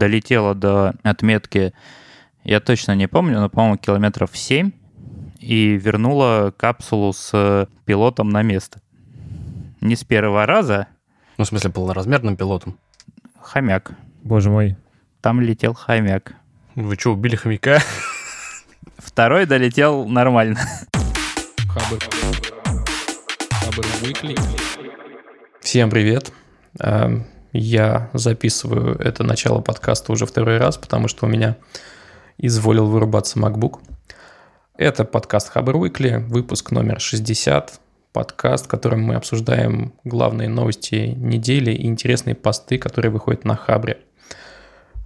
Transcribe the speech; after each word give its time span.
долетела 0.00 0.54
до 0.54 0.94
отметки, 1.02 1.72
я 2.42 2.60
точно 2.60 2.96
не 2.96 3.06
помню, 3.06 3.38
но, 3.38 3.50
по-моему, 3.50 3.76
километров 3.76 4.30
7, 4.32 4.72
и 5.38 5.76
вернула 5.76 6.52
капсулу 6.56 7.12
с 7.12 7.68
пилотом 7.84 8.30
на 8.30 8.42
место. 8.42 8.80
Не 9.80 9.94
с 9.94 10.02
первого 10.02 10.46
раза. 10.46 10.88
Ну, 11.36 11.44
в 11.44 11.48
смысле, 11.48 11.70
полноразмерным 11.70 12.36
пилотом? 12.36 12.78
Хомяк. 13.40 13.92
Боже 14.22 14.50
мой. 14.50 14.76
Там 15.20 15.40
летел 15.40 15.74
хомяк. 15.74 16.34
Вы 16.74 16.96
что, 16.96 17.12
убили 17.12 17.36
хомяка? 17.36 17.80
Второй 18.98 19.46
долетел 19.46 20.06
нормально. 20.06 20.58
Всем 25.60 25.90
привет. 25.90 26.32
Я 27.52 28.10
записываю 28.12 28.96
это 28.98 29.24
начало 29.24 29.60
подкаста 29.60 30.12
уже 30.12 30.24
второй 30.24 30.58
раз, 30.58 30.76
потому 30.76 31.08
что 31.08 31.26
у 31.26 31.28
меня 31.28 31.56
изволил 32.38 32.86
вырубаться 32.86 33.40
MacBook. 33.40 33.80
Это 34.76 35.04
подкаст 35.04 35.48
Хабр 35.48 35.76
Weekly, 35.76 36.20
выпуск 36.20 36.70
номер 36.70 37.00
60, 37.00 37.80
подкаст, 38.12 38.66
в 38.66 38.68
котором 38.68 39.02
мы 39.02 39.16
обсуждаем 39.16 39.92
главные 40.04 40.48
новости 40.48 41.14
недели 41.16 41.72
и 41.72 41.86
интересные 41.86 42.36
посты, 42.36 42.78
которые 42.78 43.10
выходят 43.10 43.44
на 43.44 43.56
Хабре. 43.56 43.98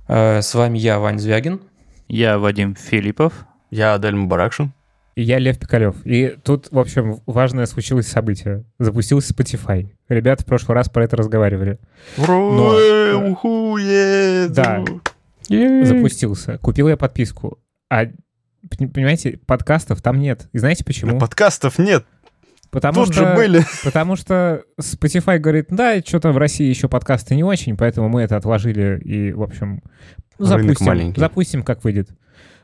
Э, 0.07 0.43
С 0.43 0.55
вами 0.55 0.77
я, 0.79 0.99
Вань 0.99 1.19
Звягин. 1.19 1.63
Я 2.09 2.38
Вадим 2.38 2.74
Филиппов. 2.74 3.47
Я 3.71 3.95
Адель 3.95 4.16
Мубаракшин. 4.16 4.74
И 5.14 5.23
я 5.23 5.38
Лев 5.38 5.59
Пикалев. 5.59 5.95
И 6.04 6.36
тут, 6.42 6.68
в 6.73 6.78
общем, 6.78 7.20
важное 7.27 7.66
случилось 7.66 8.09
событие. 8.09 8.64
Запустился 8.80 9.32
Spotify. 9.32 9.88
Ребята 10.09 10.42
в 10.42 10.46
прошлый 10.46 10.74
раз 10.74 10.88
про 10.88 11.04
это 11.04 11.16
разговаривали. 11.16 11.78
Но- 12.18 12.70
Ура, 12.70 13.16
уху, 13.30 13.77
еду. 13.77 14.52
Да. 14.54 14.84
Запустился. 15.84 16.59
Купил 16.59 16.88
я 16.88 16.96
подписку. 16.96 17.59
А, 17.88 18.06
пон- 18.06 18.88
понимаете, 18.88 19.38
подкастов 19.46 20.02
там 20.02 20.18
нет. 20.18 20.48
И 20.52 20.59
знаете 20.59 20.84
почему? 20.84 21.18
Подкастов 21.18 21.78
нет, 21.78 22.04
Потому 22.71 23.04
тут 23.04 23.15
что... 23.15 23.28
же 23.28 23.34
были. 23.37 23.62
Потому 23.84 24.16
что 24.16 24.62
Spotify 24.80 25.38
говорит, 25.38 25.66
да, 25.68 26.01
что-то 26.01 26.32
в 26.32 26.38
России 26.38 26.66
еще 26.66 26.88
подкасты 26.88 27.37
не 27.37 27.45
очень, 27.45 27.76
поэтому 27.76 28.09
мы 28.09 28.23
это 28.23 28.37
отложили 28.37 29.01
и, 29.04 29.32
в 29.32 29.43
общем, 29.43 29.80
Рынок 30.38 30.49
запустим, 30.62 30.87
маленький. 30.87 31.21
запустим, 31.21 31.62
как 31.62 31.84
выйдет. 31.84 32.09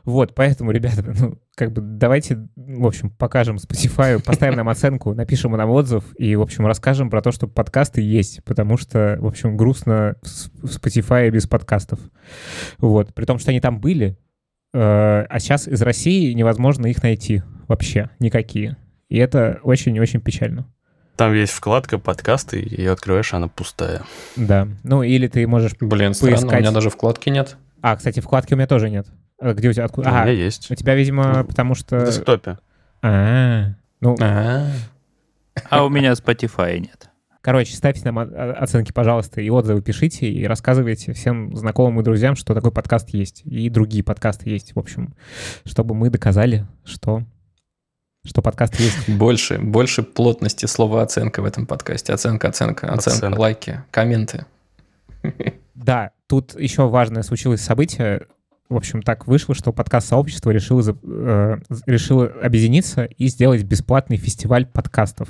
Вот, 0.05 0.33
поэтому, 0.35 0.71
ребята, 0.71 1.03
ну, 1.19 1.39
как 1.55 1.71
бы 1.71 1.81
давайте, 1.81 2.47
в 2.55 2.85
общем, 2.85 3.09
покажем 3.09 3.57
Spotify, 3.57 4.21
поставим 4.23 4.55
нам 4.55 4.69
оценку, 4.69 5.13
напишем 5.13 5.51
нам 5.51 5.69
отзыв 5.69 6.03
и, 6.17 6.35
в 6.35 6.41
общем, 6.41 6.65
расскажем 6.65 7.09
про 7.09 7.21
то, 7.21 7.31
что 7.31 7.47
подкасты 7.47 8.01
есть, 8.01 8.43
потому 8.43 8.77
что, 8.77 9.17
в 9.19 9.27
общем, 9.27 9.57
грустно 9.57 10.15
в 10.21 10.65
Spotify 10.65 11.29
без 11.29 11.47
подкастов. 11.47 11.99
Вот, 12.79 13.13
при 13.13 13.25
том, 13.25 13.37
что 13.37 13.51
они 13.51 13.59
там 13.59 13.79
были, 13.79 14.17
э, 14.73 14.79
а 15.29 15.39
сейчас 15.39 15.67
из 15.67 15.81
России 15.81 16.33
невозможно 16.33 16.87
их 16.87 17.03
найти 17.03 17.43
вообще 17.67 18.09
никакие. 18.19 18.77
И 19.09 19.17
это 19.17 19.59
очень-очень 19.63 20.21
печально. 20.21 20.67
Там 21.17 21.33
есть 21.33 21.51
вкладка 21.51 21.99
подкасты, 21.99 22.61
и 22.61 22.81
ее 22.81 22.91
открываешь, 22.91 23.33
она 23.33 23.47
пустая. 23.47 24.01
Да. 24.35 24.67
Ну, 24.83 25.03
или 25.03 25.27
ты 25.27 25.45
можешь... 25.45 25.73
Блин, 25.79 26.13
странно, 26.13 26.37
у 26.37 26.39
Поискать. 26.39 26.61
меня 26.61 26.71
даже 26.71 26.89
вкладки 26.89 27.29
нет. 27.29 27.57
А, 27.81 27.95
кстати, 27.95 28.19
вкладки 28.21 28.53
у 28.53 28.57
меня 28.57 28.67
тоже 28.67 28.89
нет. 28.89 29.07
А 29.41 29.53
Где 29.53 29.69
у 29.69 29.73
тебя? 29.73 29.85
Откуда? 29.85 30.09
У 30.09 30.11
меня 30.11 30.21
Ага, 30.21 30.31
есть. 30.31 30.69
у 30.71 30.75
тебя, 30.75 30.95
видимо, 30.95 31.43
В- 31.43 31.47
потому 31.47 31.73
В 31.73 31.77
что... 31.77 32.05
десктопе. 32.05 32.57
А, 33.01 33.69
ну, 33.99 34.15
А, 34.21 34.67
А 35.69 35.83
у 35.83 35.89
меня 35.89 36.11
Spotify 36.11 36.77
нет. 36.79 37.09
короче, 37.41 37.75
ставьте 37.75 38.03
нам 38.09 38.19
оценки, 38.19 38.91
пожалуйста, 38.91 39.41
и 39.41 39.49
отзывы 39.49 39.81
пишите, 39.81 40.29
и 40.29 40.45
рассказывайте 40.45 41.11
всем 41.13 41.55
знакомым 41.55 41.99
и 41.99 42.03
друзьям, 42.03 42.35
что 42.35 42.53
такой 42.53 42.71
подкаст 42.71 43.09
есть, 43.09 43.41
и 43.45 43.67
другие 43.69 44.03
подкасты 44.03 44.47
есть, 44.51 44.75
в 44.75 44.79
общем, 44.79 45.15
чтобы 45.65 45.95
мы 45.95 46.11
доказали, 46.11 46.67
что, 46.85 47.23
что 48.23 48.43
подкаст 48.43 48.75
есть. 48.79 49.09
Больше, 49.09 49.57
больше 49.57 50.03
плотности 50.03 50.67
слова 50.67 51.01
оценка 51.01 51.41
в 51.41 51.45
этом 51.45 51.65
подкасте. 51.65 52.13
Оценка, 52.13 52.49
оценка, 52.49 52.87
оценка, 52.93 53.17
Оценка. 53.17 53.39
лайки, 53.39 53.83
комменты. 53.89 54.45
Да, 55.73 56.11
тут 56.27 56.53
еще 56.59 56.87
важное 56.87 57.23
случилось 57.23 57.61
событие. 57.61 58.27
В 58.71 58.77
общем, 58.77 59.01
так 59.01 59.27
вышло, 59.27 59.53
что 59.53 59.73
подкаст-сообщество 59.73 60.49
решило, 60.49 60.81
э, 61.03 61.57
решило 61.87 62.27
объединиться 62.27 63.03
и 63.03 63.27
сделать 63.27 63.63
бесплатный 63.63 64.15
фестиваль 64.15 64.65
подкастов. 64.65 65.27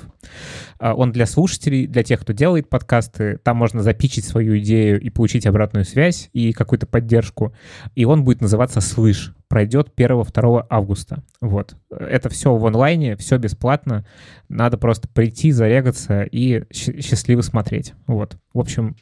А, 0.78 0.94
Он 0.94 1.10
для 1.10 1.26
слушателей, 1.26 1.88
для 1.88 2.04
тех, 2.04 2.20
кто 2.20 2.32
делает 2.32 2.68
подкасты. 2.68 3.38
Там 3.42 3.56
можно 3.56 3.82
запичить 3.82 4.26
свою 4.26 4.60
идею 4.60 5.00
и 5.00 5.10
получить 5.10 5.44
обратную 5.44 5.84
связь 5.84 6.30
и 6.32 6.52
какую-то 6.52 6.86
поддержку. 6.86 7.52
И 7.96 8.04
он 8.04 8.22
будет 8.22 8.42
называться 8.42 8.80
«Слышь». 8.80 9.34
Пройдет 9.48 9.92
1-2 9.96 10.64
августа. 10.70 11.24
Вот. 11.40 11.74
Это 11.90 12.28
все 12.28 12.54
в 12.54 12.64
онлайне, 12.64 13.16
все 13.16 13.38
бесплатно. 13.38 14.06
Надо 14.48 14.78
просто 14.78 15.08
прийти, 15.08 15.50
зарегаться 15.50 16.22
и 16.22 16.62
счастливо 16.72 17.40
смотреть. 17.40 17.94
Вот. 18.06 18.36
В 18.54 18.60
общем, 18.60 18.94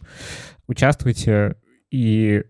участвуйте. 0.66 1.56
И 1.90 2.44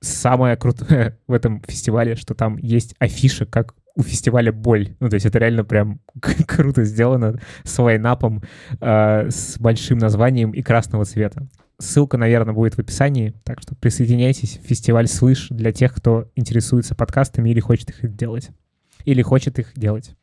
самое 0.00 0.56
крутое 0.56 1.18
в 1.26 1.32
этом 1.32 1.62
фестивале, 1.66 2.16
что 2.16 2.34
там 2.34 2.56
есть 2.58 2.94
афиша, 2.98 3.46
как 3.46 3.74
у 3.94 4.02
фестиваля 4.02 4.52
«Боль». 4.52 4.94
Ну, 5.00 5.08
то 5.08 5.14
есть 5.14 5.26
это 5.26 5.38
реально 5.38 5.64
прям 5.64 6.00
круто 6.46 6.84
сделано 6.84 7.40
с 7.64 7.78
лайнапом, 7.78 8.42
э, 8.80 9.30
с 9.30 9.58
большим 9.58 9.98
названием 9.98 10.50
и 10.50 10.62
красного 10.62 11.04
цвета. 11.04 11.48
Ссылка, 11.78 12.16
наверное, 12.16 12.54
будет 12.54 12.74
в 12.74 12.78
описании, 12.78 13.34
так 13.44 13.60
что 13.60 13.74
присоединяйтесь. 13.74 14.60
Фестиваль 14.64 15.08
«Слышь» 15.08 15.48
для 15.50 15.72
тех, 15.72 15.94
кто 15.94 16.30
интересуется 16.34 16.94
подкастами 16.94 17.50
или 17.50 17.60
хочет 17.60 17.90
их 17.90 18.14
делать. 18.14 18.50
Или 19.04 19.22
хочет 19.22 19.58
их 19.58 19.72
делать. 19.74 20.14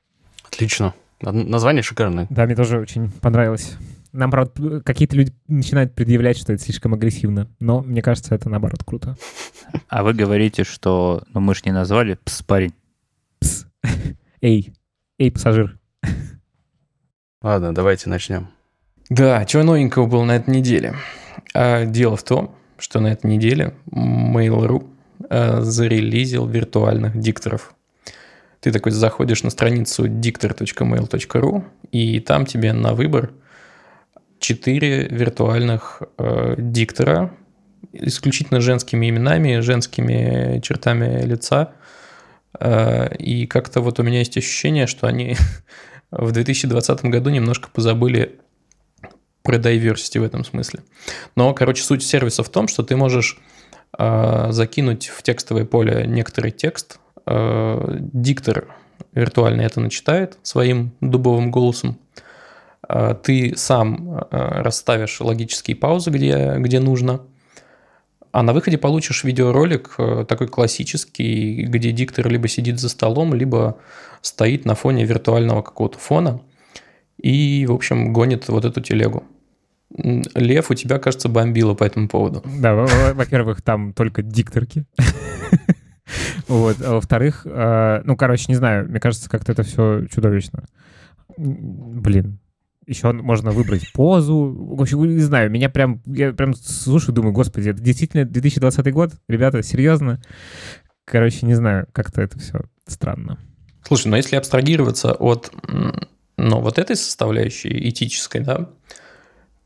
Отлично. 0.45 0.94
Название 1.22 1.84
шикарное. 1.84 2.28
Да, 2.29 2.45
мне 2.45 2.55
тоже 2.55 2.79
очень 2.79 3.09
понравилось. 3.09 3.78
Нам, 4.13 4.29
правда, 4.29 4.81
какие-то 4.81 5.16
люди 5.16 5.34
начинают 5.47 5.96
предъявлять, 5.96 6.38
что 6.38 6.53
это 6.53 6.62
слишком 6.62 6.94
агрессивно, 6.94 7.50
но 7.59 7.81
мне 7.81 8.03
кажется, 8.03 8.35
это 8.35 8.47
наоборот 8.47 8.84
круто. 8.85 9.18
А 9.90 10.03
вы 10.03 10.13
говорите, 10.13 10.63
что... 10.63 11.24
Ну, 11.34 11.40
мы 11.40 11.56
ж 11.56 11.66
не 11.66 11.72
назвали. 11.72 12.19
Пс, 12.23 12.44
парень. 12.44 12.73
Пс. 13.40 13.66
Эй, 14.41 14.72
эй, 15.18 15.31
пассажир. 15.31 15.79
Ладно, 17.41 17.73
давайте 17.73 18.07
начнем. 18.07 18.50
Да, 19.09 19.44
чего 19.46 19.63
новенького 19.63 20.06
было 20.06 20.23
на 20.23 20.35
этой 20.35 20.52
неделе? 20.52 20.94
А, 21.56 21.85
дело 21.85 22.16
в 22.16 22.23
том, 22.23 22.56
что 22.78 23.00
на 23.00 23.07
этой 23.07 23.31
неделе 23.31 23.73
Mail.ru 23.91 24.88
а, 25.28 25.62
зарелизил 25.62 26.46
виртуальных 26.46 27.19
дикторов. 27.19 27.73
Ты 28.59 28.72
такой 28.72 28.91
заходишь 28.91 29.41
на 29.41 29.50
страницу 29.50 30.06
dictor.mail.ru, 30.06 31.63
и 31.91 32.19
там 32.19 32.46
тебе 32.46 32.73
на 32.73 32.94
выбор 32.94 33.31
4 34.44 35.08
виртуальных 35.08 36.04
э, 36.18 36.56
диктора, 36.58 37.34
исключительно 37.94 38.59
женскими 38.59 39.09
именами, 39.09 39.62
женскими 39.62 40.59
чертами 40.59 41.24
лица. 41.24 41.72
Э, 42.59 43.16
и 43.16 43.48
как-то 43.48 43.80
вот 43.80 44.00
у 44.00 44.03
меня 44.03 44.20
есть 44.20 44.36
ощущение, 44.38 44.86
что 44.86 45.08
они 45.08 45.38
в 46.12 46.34
2020 46.34 47.06
году 47.06 47.30
немножко 47.30 47.70
позабыли 47.70 48.38
про 49.44 49.56
diversity 49.56 50.20
в 50.20 50.24
этом 50.24 50.44
смысле. 50.44 50.82
Но, 51.38 51.53
короче, 51.53 51.82
суть 51.82 52.03
сервиса 52.03 52.44
в 52.44 52.50
том, 52.50 52.68
что 52.68 52.84
ты 52.84 52.98
можешь 52.98 53.40
э, 53.98 54.48
закинуть 54.50 55.08
в 55.08 55.24
текстовое 55.24 55.64
поле 55.64 56.03
некоторый 56.06 56.52
текст, 56.52 57.00
э, 57.26 57.98
диктор 57.98 58.76
виртуальный 59.14 59.64
это 59.64 59.80
начитает 59.80 60.38
своим 60.44 60.92
дубовым 61.00 61.50
голосом, 61.50 61.98
ты 63.24 63.54
сам 63.56 64.18
э, 64.18 64.26
расставишь 64.62 65.22
логические 65.22 65.76
паузы, 65.76 66.10
где, 66.12 66.56
где 66.58 66.80
нужно, 66.80 67.22
а 68.32 68.42
на 68.42 68.52
выходе 68.54 68.78
получишь 68.78 69.24
видеоролик 69.24 69.94
э, 70.00 70.26
такой 70.28 70.48
классический, 70.48 71.66
где 71.66 71.91
диктор 71.91 72.28
либо 72.28 72.47
сидит 72.47 72.80
за 72.80 72.90
столом, 72.90 73.34
либо 73.34 73.78
стоит 74.22 74.66
на 74.66 74.74
фоне 74.76 75.06
виртуального 75.06 75.62
какого-то 75.62 76.00
фона 76.00 76.41
и, 77.18 77.66
в 77.68 77.72
общем, 77.72 78.12
гонит 78.12 78.47
вот 78.50 78.66
эту 78.66 78.82
телегу. 78.82 79.24
Лев, 79.96 80.72
у 80.72 80.74
тебя, 80.74 80.97
кажется, 80.97 81.29
бомбило 81.29 81.76
по 81.76 81.84
этому 81.84 82.08
поводу. 82.08 82.41
Да, 82.59 82.74
во- 82.74 82.88
во- 82.88 83.14
во-первых, 83.14 83.62
там 83.62 83.94
только 83.94 84.22
дикторки. 84.22 84.86
Вот, 86.47 86.78
а 86.82 86.94
во-вторых, 86.96 87.46
э, 87.46 88.02
ну, 88.03 88.18
короче, 88.18 88.46
не 88.50 88.56
знаю, 88.56 88.88
мне 88.90 89.00
кажется, 89.00 89.29
как-то 89.29 89.53
это 89.53 89.64
все 89.64 90.06
чудовищно. 90.08 90.66
Блин, 91.38 92.40
еще 92.88 93.12
можно 93.12 93.52
выбрать 93.52 93.91
позу. 93.94 94.53
В 94.56 94.82
общем, 94.82 95.03
не 95.03 95.22
знаю, 95.22 95.52
меня 95.52 95.70
прям, 95.70 96.02
я 96.06 96.34
прям 96.34 96.53
слушаю, 96.53 97.14
думаю, 97.14 97.34
господи, 97.34 97.70
это 97.70 97.82
действительно 97.82 98.26
2020 98.26 98.94
год? 98.94 99.12
Ребята, 99.28 99.64
серьезно? 99.64 100.22
Короче, 101.06 101.46
не 101.46 101.53
знаю, 101.53 101.88
как-то 101.91 102.22
это 102.22 102.40
все 102.40 102.62
странно. 102.88 103.40
Слушай, 103.85 104.08
но 104.08 104.18
если 104.18 104.35
абстрагироваться 104.35 105.14
от 105.14 105.52
ну, 106.38 106.59
вот 106.59 106.80
этой 106.80 106.96
составляющей 106.96 107.90
этической, 107.90 108.41
да, 108.41 108.70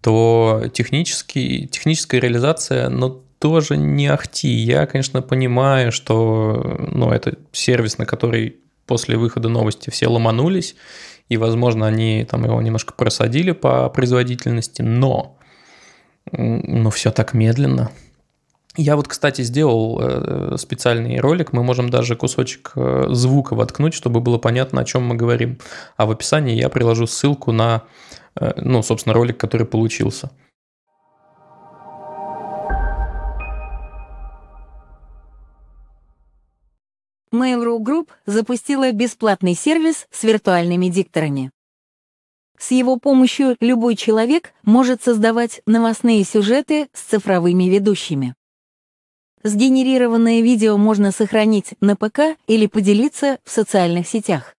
то 0.02 0.63
технически, 0.74 1.68
техническая 1.68 2.20
реализация, 2.22 2.90
ну, 2.90 3.24
тоже 3.40 3.78
не 3.78 4.08
ахти. 4.08 4.50
Я, 4.50 4.86
конечно, 4.88 5.22
понимаю, 5.22 5.92
что 5.92 6.78
ну, 6.92 7.12
это 7.12 7.38
сервис, 7.52 7.98
на 7.98 8.06
который 8.06 8.58
после 8.86 9.18
выхода 9.18 9.50
новости 9.50 9.90
все 9.90 10.08
ломанулись, 10.08 10.75
и, 11.29 11.38
возможно, 11.38 11.88
они 11.88 12.25
там 12.29 12.44
его 12.45 12.62
немножко 12.62 12.94
просадили 12.94 13.51
по 13.51 13.89
производительности, 13.89 14.81
но, 14.81 15.38
но 16.31 16.89
все 16.89 17.12
так 17.12 17.33
медленно. 17.33 17.91
Я 18.77 18.95
вот, 18.95 19.07
кстати, 19.07 19.41
сделал 19.41 20.00
э, 20.00 20.56
специальный 20.57 21.19
ролик, 21.19 21.51
мы 21.51 21.63
можем 21.63 21.89
даже 21.89 22.15
кусочек 22.15 22.74
э, 22.75 23.07
звука 23.09 23.56
воткнуть, 23.56 23.95
чтобы 23.95 24.19
было 24.21 24.38
понятно, 24.38 24.81
о 24.81 24.85
чем 24.85 25.03
мы 25.03 25.15
говорим. 25.15 25.57
А 25.97 26.06
в 26.06 26.12
описании 26.12 26.56
я 26.56 26.69
приложу 26.69 27.07
ссылку 27.07 27.51
на, 27.51 27.83
э, 28.39 28.53
ну, 28.57 28.83
собственно, 28.83 29.15
ролик, 29.15 29.38
который 29.38 29.65
получился. 29.65 30.29
Mail.ru 37.31 37.79
Group 37.79 38.09
запустила 38.25 38.91
бесплатный 38.91 39.53
сервис 39.53 40.07
с 40.12 40.24
виртуальными 40.24 40.88
дикторами. 40.88 41.51
С 42.57 42.71
его 42.71 42.97
помощью 42.97 43.56
любой 43.59 43.95
человек 43.95 44.53
может 44.63 45.03
создавать 45.03 45.62
новостные 45.65 46.24
сюжеты 46.24 46.88
с 46.94 47.01
цифровыми 47.01 47.65
ведущими. 47.65 48.33
Сгенерированное 49.44 50.41
видео 50.41 50.77
можно 50.77 51.12
сохранить 51.12 51.75
на 51.79 51.95
ПК 51.95 52.38
или 52.47 52.65
поделиться 52.65 53.39
в 53.44 53.51
социальных 53.51 54.07
сетях. 54.07 54.56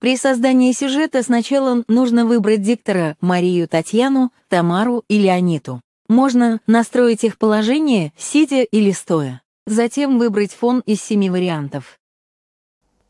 При 0.00 0.16
создании 0.16 0.72
сюжета 0.72 1.22
сначала 1.22 1.84
нужно 1.88 2.26
выбрать 2.26 2.62
диктора 2.62 3.16
Марию, 3.20 3.68
Татьяну, 3.68 4.32
Тамару 4.48 5.04
или 5.08 5.26
Аниту. 5.26 5.80
Можно 6.08 6.60
настроить 6.66 7.24
их 7.24 7.38
положение, 7.38 8.12
сидя 8.16 8.62
или 8.62 8.92
стоя. 8.92 9.42
Затем 9.66 10.18
выбрать 10.18 10.52
фон 10.52 10.80
из 10.86 11.02
семи 11.02 11.28
вариантов. 11.28 11.98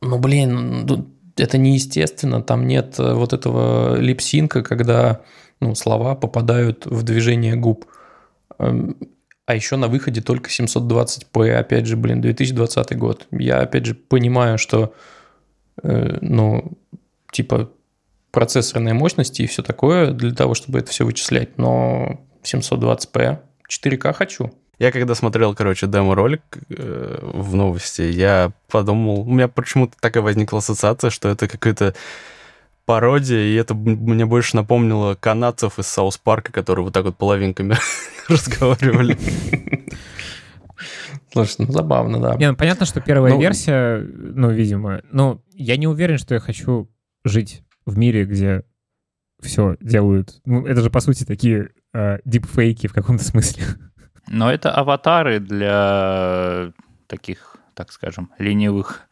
Ну, 0.00 0.18
блин, 0.18 0.86
ну, 0.86 1.06
это 1.36 1.58
неестественно. 1.58 2.42
Там 2.42 2.66
нет 2.66 2.98
э, 2.98 3.12
вот 3.12 3.32
этого 3.32 3.96
липсинка, 3.96 4.62
когда 4.62 5.22
ну, 5.60 5.74
слова 5.74 6.14
попадают 6.14 6.86
в 6.86 7.02
движение 7.02 7.56
губ. 7.56 7.86
Эм, 8.58 8.96
а 9.44 9.54
еще 9.54 9.76
на 9.76 9.88
выходе 9.88 10.20
только 10.20 10.50
720p, 10.50 11.52
опять 11.52 11.86
же, 11.86 11.96
блин, 11.96 12.20
2020 12.20 12.96
год. 12.96 13.26
Я, 13.30 13.60
опять 13.60 13.86
же, 13.86 13.94
понимаю, 13.94 14.58
что, 14.58 14.94
э, 15.82 16.18
ну, 16.20 16.72
типа, 17.32 17.70
процессорные 18.32 18.94
мощности 18.94 19.42
и 19.42 19.46
все 19.46 19.62
такое 19.62 20.10
для 20.10 20.32
того, 20.32 20.54
чтобы 20.54 20.78
это 20.78 20.90
все 20.90 21.04
вычислять, 21.04 21.58
но 21.58 22.20
720p, 22.42 23.38
4К 23.70 24.12
хочу. 24.12 24.52
Я 24.78 24.93
когда 24.93 25.14
смотрел, 25.14 25.55
короче, 25.55 25.87
демо-ролик 25.87 26.43
э, 26.69 27.19
в 27.23 27.55
новости, 27.55 28.02
я 28.02 28.52
подумал, 28.70 29.20
у 29.20 29.32
меня 29.32 29.49
почему-то 29.49 29.96
такая 29.99 30.23
возникла 30.23 30.58
ассоциация, 30.58 31.08
что 31.11 31.28
это 31.28 31.49
какая-то 31.49 31.94
пародия, 32.84 33.40
и 33.40 33.55
это 33.55 33.75
мне 33.75 34.26
больше 34.26 34.55
напомнило 34.55 35.14
канадцев 35.14 35.78
из 35.78 35.87
Саус 35.87 36.19
Парка, 36.19 36.52
которые 36.52 36.84
вот 36.84 36.94
так 36.94 37.05
вот 37.05 37.17
половинками 37.17 37.76
разговаривали. 38.28 39.17
Слушай, 41.32 41.67
ну 41.67 41.73
забавно, 41.73 42.20
да. 42.20 42.37
Не, 42.37 42.50
ну 42.50 42.56
понятно, 42.56 42.84
что 42.87 43.00
первая 43.00 43.32
ну, 43.32 43.40
версия, 43.40 43.99
ну, 43.99 44.50
видимо, 44.50 45.02
но 45.11 45.43
я 45.52 45.76
не 45.76 45.87
уверен, 45.87 46.19
что 46.19 46.34
я 46.34 46.40
хочу 46.40 46.88
жить 47.25 47.62
в 47.87 47.96
мире, 47.99 48.25
где 48.25 48.62
все 49.40 49.76
делают. 49.81 50.40
Ну, 50.44 50.67
это 50.67 50.82
же, 50.82 50.90
по 50.90 51.00
сути, 51.00 51.25
такие 51.25 51.70
э, 51.93 52.19
дипфейки 52.25 52.87
в 52.87 52.93
каком-то 52.93 53.25
смысле. 53.25 53.64
Но 54.28 54.50
это 54.50 54.73
аватары 54.73 55.38
для 55.40 56.73
таких, 57.06 57.56
так 57.75 57.93
скажем, 57.93 58.31
ленивых 58.38 59.06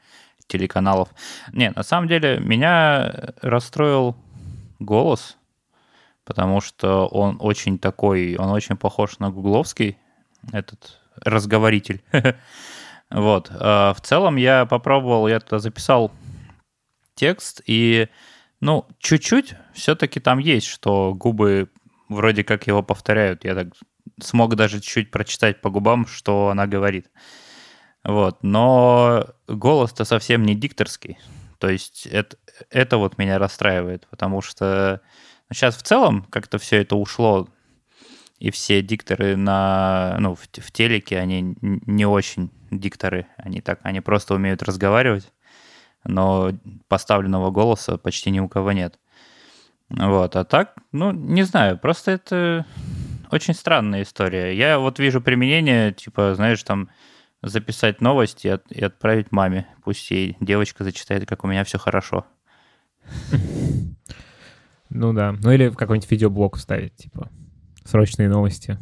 телеканалов. 0.47 1.09
Не, 1.53 1.71
на 1.71 1.83
самом 1.83 2.09
деле 2.09 2.39
меня 2.41 3.33
расстроил 3.41 4.17
голос, 4.79 5.37
потому 6.25 6.61
что 6.61 7.07
он 7.07 7.37
очень 7.41 7.79
такой, 7.79 8.37
он 8.37 8.51
очень 8.51 8.77
похож 8.77 9.19
на 9.19 9.31
гугловский, 9.31 9.99
этот 10.53 11.01
разговоритель. 11.21 12.03
Вот. 13.11 13.49
А 13.53 13.95
в 13.95 14.01
целом 14.01 14.35
я 14.37 14.67
попробовал, 14.67 15.29
я 15.29 15.39
туда 15.39 15.61
записал 15.61 16.11
текст, 17.15 17.61
и, 17.65 18.09
ну, 18.61 18.87
чуть-чуть 18.99 19.55
все-таки 19.73 20.19
там 20.19 20.39
есть, 20.39 20.67
что 20.67 21.15
губы 21.15 21.69
вроде 22.09 22.43
как 22.43 22.67
его 22.67 22.83
повторяют. 22.83 23.45
Я 23.45 23.55
так 23.55 23.69
смог 24.21 24.55
даже 24.57 24.81
чуть-чуть 24.81 25.11
прочитать 25.11 25.61
по 25.61 25.71
губам, 25.71 26.07
что 26.07 26.49
она 26.49 26.67
говорит. 26.67 27.11
Вот, 28.05 28.43
но 28.43 29.27
голос-то 29.49 30.05
совсем 30.05 30.43
не 30.43 30.55
дикторский. 30.55 31.19
То 31.59 31.69
есть 31.69 32.07
это, 32.07 32.37
это 32.71 32.99
вот 32.99 33.17
меня 33.17 33.39
расстраивает, 33.39 34.07
потому 34.11 34.43
что 34.43 35.01
сейчас 35.51 35.77
в 35.77 35.83
целом 35.83 36.25
как-то 36.31 36.59
все 36.59 36.83
это 36.83 36.97
ушло, 36.97 37.49
и 38.39 38.51
все 38.51 38.83
дикторы 38.83 39.37
на, 39.37 40.17
ну, 40.19 40.35
в, 40.35 40.43
в 40.43 40.73
телеке, 40.73 41.19
они 41.19 41.57
не 41.63 42.05
очень 42.05 42.51
дикторы, 42.71 43.27
они 43.39 43.61
так, 43.61 43.81
они 43.83 44.01
просто 44.01 44.35
умеют 44.35 44.63
разговаривать, 44.63 45.33
но 46.05 46.51
поставленного 46.89 47.51
голоса 47.51 47.97
почти 47.97 48.31
ни 48.31 48.41
у 48.41 48.49
кого 48.49 48.73
нет. 48.73 48.99
Вот, 49.89 50.37
а 50.37 50.45
так, 50.45 50.75
ну, 50.93 51.13
не 51.13 51.43
знаю, 51.45 51.79
просто 51.79 52.11
это 52.11 52.67
очень 53.35 53.55
странная 53.55 54.03
история. 54.03 54.57
Я 54.57 54.79
вот 54.79 54.99
вижу 54.99 55.21
применение, 55.21 55.93
типа, 55.93 56.35
знаешь, 56.35 56.63
там 56.63 56.89
записать 57.43 58.01
новость 58.01 58.45
и, 58.45 58.49
от, 58.49 58.71
и 58.71 58.83
отправить 58.83 59.33
маме. 59.33 59.67
Пусть 59.85 60.11
ей 60.11 60.37
девочка 60.41 60.85
зачитает, 60.85 61.29
как 61.29 61.45
у 61.45 61.47
меня 61.47 61.65
все 61.65 61.79
хорошо. 61.79 62.27
Ну 64.91 65.13
да. 65.13 65.33
Ну 65.43 65.51
или 65.51 65.69
в 65.69 65.77
какой-нибудь 65.77 66.11
видеоблог 66.11 66.57
вставить, 66.57 66.97
типа, 66.97 67.29
срочные 67.85 68.29
новости. 68.29 68.79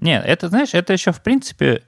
Нет, 0.00 0.24
это, 0.26 0.48
знаешь, 0.48 0.74
это 0.74 0.92
еще, 0.92 1.12
в 1.12 1.22
принципе, 1.22 1.82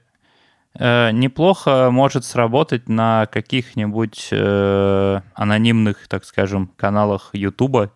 э, 0.73 1.11
неплохо 1.11 1.89
может 1.91 2.25
сработать 2.25 2.89
на 2.89 3.27
каких-нибудь 3.27 4.29
э, 4.31 5.21
анонимных, 5.33 6.07
так 6.07 6.25
скажем, 6.25 6.67
каналах 6.75 7.29
Ютуба, 7.33 7.91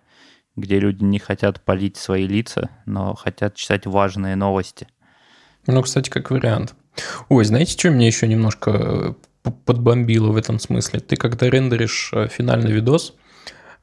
где 0.55 0.79
люди 0.79 1.03
не 1.03 1.19
хотят 1.19 1.61
полить 1.61 1.97
свои 1.97 2.27
лица, 2.27 2.69
но 2.85 3.13
хотят 3.13 3.55
читать 3.55 3.85
важные 3.85 4.35
новости. 4.35 4.87
Ну, 5.67 5.81
кстати, 5.81 6.09
как 6.09 6.31
вариант. 6.31 6.75
Ой, 7.29 7.43
знаете, 7.43 7.71
что 7.73 7.89
меня 7.89 8.07
еще 8.07 8.27
немножко 8.27 8.71
э, 9.43 9.51
подбомбило 9.65 10.31
в 10.31 10.37
этом 10.37 10.59
смысле? 10.59 10.99
Ты 10.99 11.15
когда 11.15 11.49
рендеришь 11.49 12.11
э, 12.13 12.27
финальный 12.27 12.71
видос, 12.71 13.15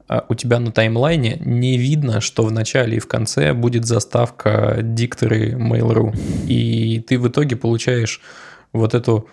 э, 0.09 0.21
у 0.29 0.35
тебя 0.35 0.59
на 0.59 0.71
таймлайне 0.71 1.37
не 1.45 1.77
видно, 1.77 2.21
что 2.21 2.43
в 2.43 2.51
начале 2.51 2.97
и 2.97 2.99
в 2.99 3.07
конце 3.07 3.53
будет 3.53 3.85
заставка 3.85 4.79
дикторы 4.81 5.51
Mail.ru. 5.51 6.15
И 6.47 7.01
ты 7.07 7.19
в 7.19 7.27
итоге 7.27 7.55
получаешь 7.55 8.21
вот 8.71 8.93
эту 8.95 9.29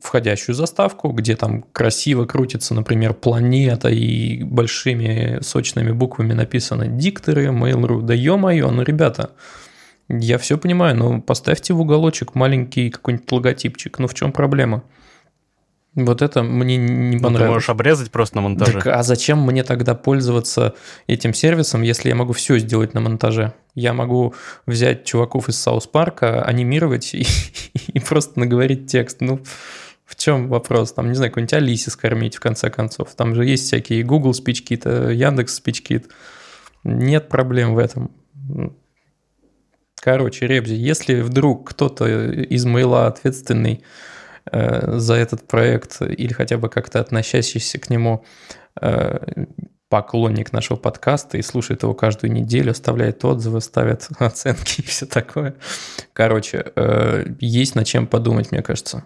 входящую 0.00 0.54
заставку, 0.54 1.10
где 1.10 1.36
там 1.36 1.62
красиво 1.72 2.24
крутится, 2.24 2.74
например, 2.74 3.14
планета 3.14 3.88
и 3.88 4.42
большими 4.42 5.38
сочными 5.42 5.92
буквами 5.92 6.32
написано 6.32 6.86
дикторы 6.86 7.46
Mail.ru. 7.46 8.02
Да 8.02 8.14
ё-моё, 8.14 8.70
ну, 8.70 8.82
ребята, 8.82 9.30
я 10.08 10.38
все 10.38 10.58
понимаю, 10.58 10.96
но 10.96 11.20
поставьте 11.20 11.72
в 11.72 11.80
уголочек 11.80 12.34
маленький 12.34 12.90
какой-нибудь 12.90 13.30
логотипчик. 13.30 13.98
Ну 13.98 14.08
в 14.08 14.14
чем 14.14 14.32
проблема? 14.32 14.82
Вот 15.94 16.22
это 16.22 16.42
мне 16.42 16.76
не 16.76 17.16
понравилось. 17.18 17.32
Ну, 17.32 17.38
ты 17.38 17.48
можешь 17.48 17.68
обрезать 17.68 18.10
просто 18.12 18.36
на 18.36 18.42
монтаже. 18.42 18.74
Так, 18.74 18.86
а 18.86 19.02
зачем 19.02 19.42
мне 19.42 19.64
тогда 19.64 19.94
пользоваться 19.96 20.74
этим 21.08 21.34
сервисом, 21.34 21.82
если 21.82 22.08
я 22.08 22.14
могу 22.14 22.32
все 22.32 22.58
сделать 22.58 22.94
на 22.94 23.00
монтаже? 23.00 23.54
Я 23.74 23.92
могу 23.92 24.34
взять 24.66 25.04
чуваков 25.04 25.48
из 25.48 25.60
Саус 25.60 25.88
Парка, 25.88 26.44
анимировать 26.44 27.12
и, 27.14 27.26
и 27.88 27.98
просто 27.98 28.38
наговорить 28.38 28.86
текст. 28.86 29.20
Ну, 29.20 29.40
в 30.10 30.16
чем 30.16 30.48
вопрос? 30.48 30.92
Там, 30.92 31.08
не 31.08 31.14
знаю, 31.14 31.30
какой-нибудь 31.30 31.54
Алисе 31.54 31.90
скормить, 31.92 32.34
в 32.34 32.40
конце 32.40 32.68
концов. 32.68 33.14
Там 33.14 33.36
же 33.36 33.44
есть 33.44 33.66
всякие 33.66 34.02
Google 34.02 34.32
SpeechKit, 34.32 35.14
Яндекс 35.14 35.62
SpeechKit. 35.62 36.10
Нет 36.82 37.28
проблем 37.28 37.74
в 37.74 37.78
этом. 37.78 38.10
Короче, 40.00 40.48
Ребзи, 40.48 40.74
если 40.74 41.20
вдруг 41.20 41.70
кто-то 41.70 42.08
из 42.28 42.64
мейла 42.64 43.06
ответственный 43.06 43.84
э, 44.50 44.98
за 44.98 45.14
этот 45.14 45.46
проект 45.46 46.02
или 46.02 46.32
хотя 46.32 46.58
бы 46.58 46.68
как-то 46.68 46.98
относящийся 46.98 47.78
к 47.78 47.88
нему 47.88 48.24
э, 48.80 49.44
поклонник 49.88 50.52
нашего 50.52 50.76
подкаста 50.76 51.38
и 51.38 51.42
слушает 51.42 51.84
его 51.84 51.94
каждую 51.94 52.32
неделю, 52.32 52.72
оставляет 52.72 53.24
отзывы, 53.24 53.60
ставит 53.60 54.08
оценки 54.18 54.80
и 54.80 54.82
все 54.82 55.06
такое. 55.06 55.54
Короче, 56.12 56.64
э, 56.74 57.26
есть 57.38 57.76
над 57.76 57.86
чем 57.86 58.08
подумать, 58.08 58.50
мне 58.50 58.62
кажется. 58.62 59.04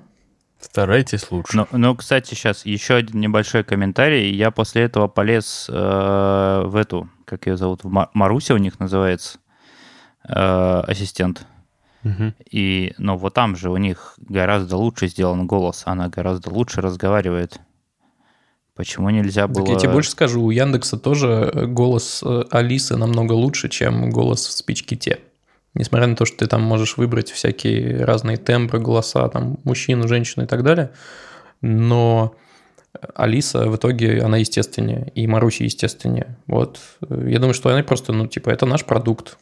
Старайтесь 0.61 1.31
лучше. 1.31 1.57
Ну, 1.57 1.67
ну, 1.73 1.95
кстати, 1.95 2.35
сейчас 2.35 2.65
еще 2.65 2.95
один 2.95 3.21
небольшой 3.21 3.65
комментарий. 3.65 4.35
Я 4.35 4.51
после 4.51 4.83
этого 4.83 5.09
полез 5.09 5.67
э, 5.69 6.63
в 6.65 6.77
эту, 6.77 7.09
как 7.25 7.47
ее 7.47 7.57
зовут, 7.57 7.85
в 7.85 8.09
Маруся 8.15 8.55
у 8.55 8.59
них 8.59 8.81
называется, 8.81 9.39
э, 10.29 10.33
ассистент. 10.33 11.47
Мгм. 12.03 12.35
И, 12.51 12.95
ну, 12.99 13.17
вот 13.17 13.35
там 13.35 13.57
же 13.57 13.71
у 13.71 13.77
них 13.77 14.15
гораздо 14.19 14.77
лучше 14.77 15.09
сделан 15.09 15.47
голос, 15.47 15.83
она 15.87 16.09
гораздо 16.09 16.51
лучше 16.51 16.81
разговаривает. 16.81 17.61
Почему 18.75 19.09
нельзя 19.11 19.47
было... 19.47 19.65
Так 19.65 19.75
я 19.75 19.79
тебе 19.79 19.93
больше 19.93 20.11
скажу, 20.11 20.43
у 20.43 20.51
Яндекса 20.51 20.99
тоже 20.99 21.51
э, 21.53 21.67
голос 21.67 22.23
э, 22.25 22.45
Алисы 22.51 22.97
намного 22.97 23.33
лучше, 23.33 23.69
чем 23.69 24.11
голос 24.11 24.47
в 24.47 24.51
спичките. 24.51 25.21
Несмотря 25.75 26.07
на 26.07 26.17
то, 26.17 26.25
что 26.25 26.39
ты 26.39 26.47
там 26.47 26.63
можешь 26.63 26.97
выбрать 26.97 27.31
всякие 27.31 28.05
разные 28.05 28.37
тембры, 28.37 28.79
голоса, 28.81 29.29
там, 29.29 29.59
мужчину, 29.65 30.07
женщину 30.07 30.45
и 30.45 30.49
так 30.49 30.63
далее, 30.63 30.93
но 31.61 32.37
Алиса 33.15 33.69
в 33.69 33.77
итоге, 33.77 34.21
она 34.21 34.37
естественнее, 34.37 35.11
и 35.15 35.27
Маруся 35.27 35.65
естественнее. 35.65 36.39
Вот. 36.47 36.81
Я 37.09 37.39
думаю, 37.39 37.55
что 37.55 37.71
она 37.71 37.83
просто, 37.83 38.13
ну, 38.13 38.27
типа, 38.29 38.51
это 38.51 38.67
наш 38.67 38.85
продукт. 38.85 39.37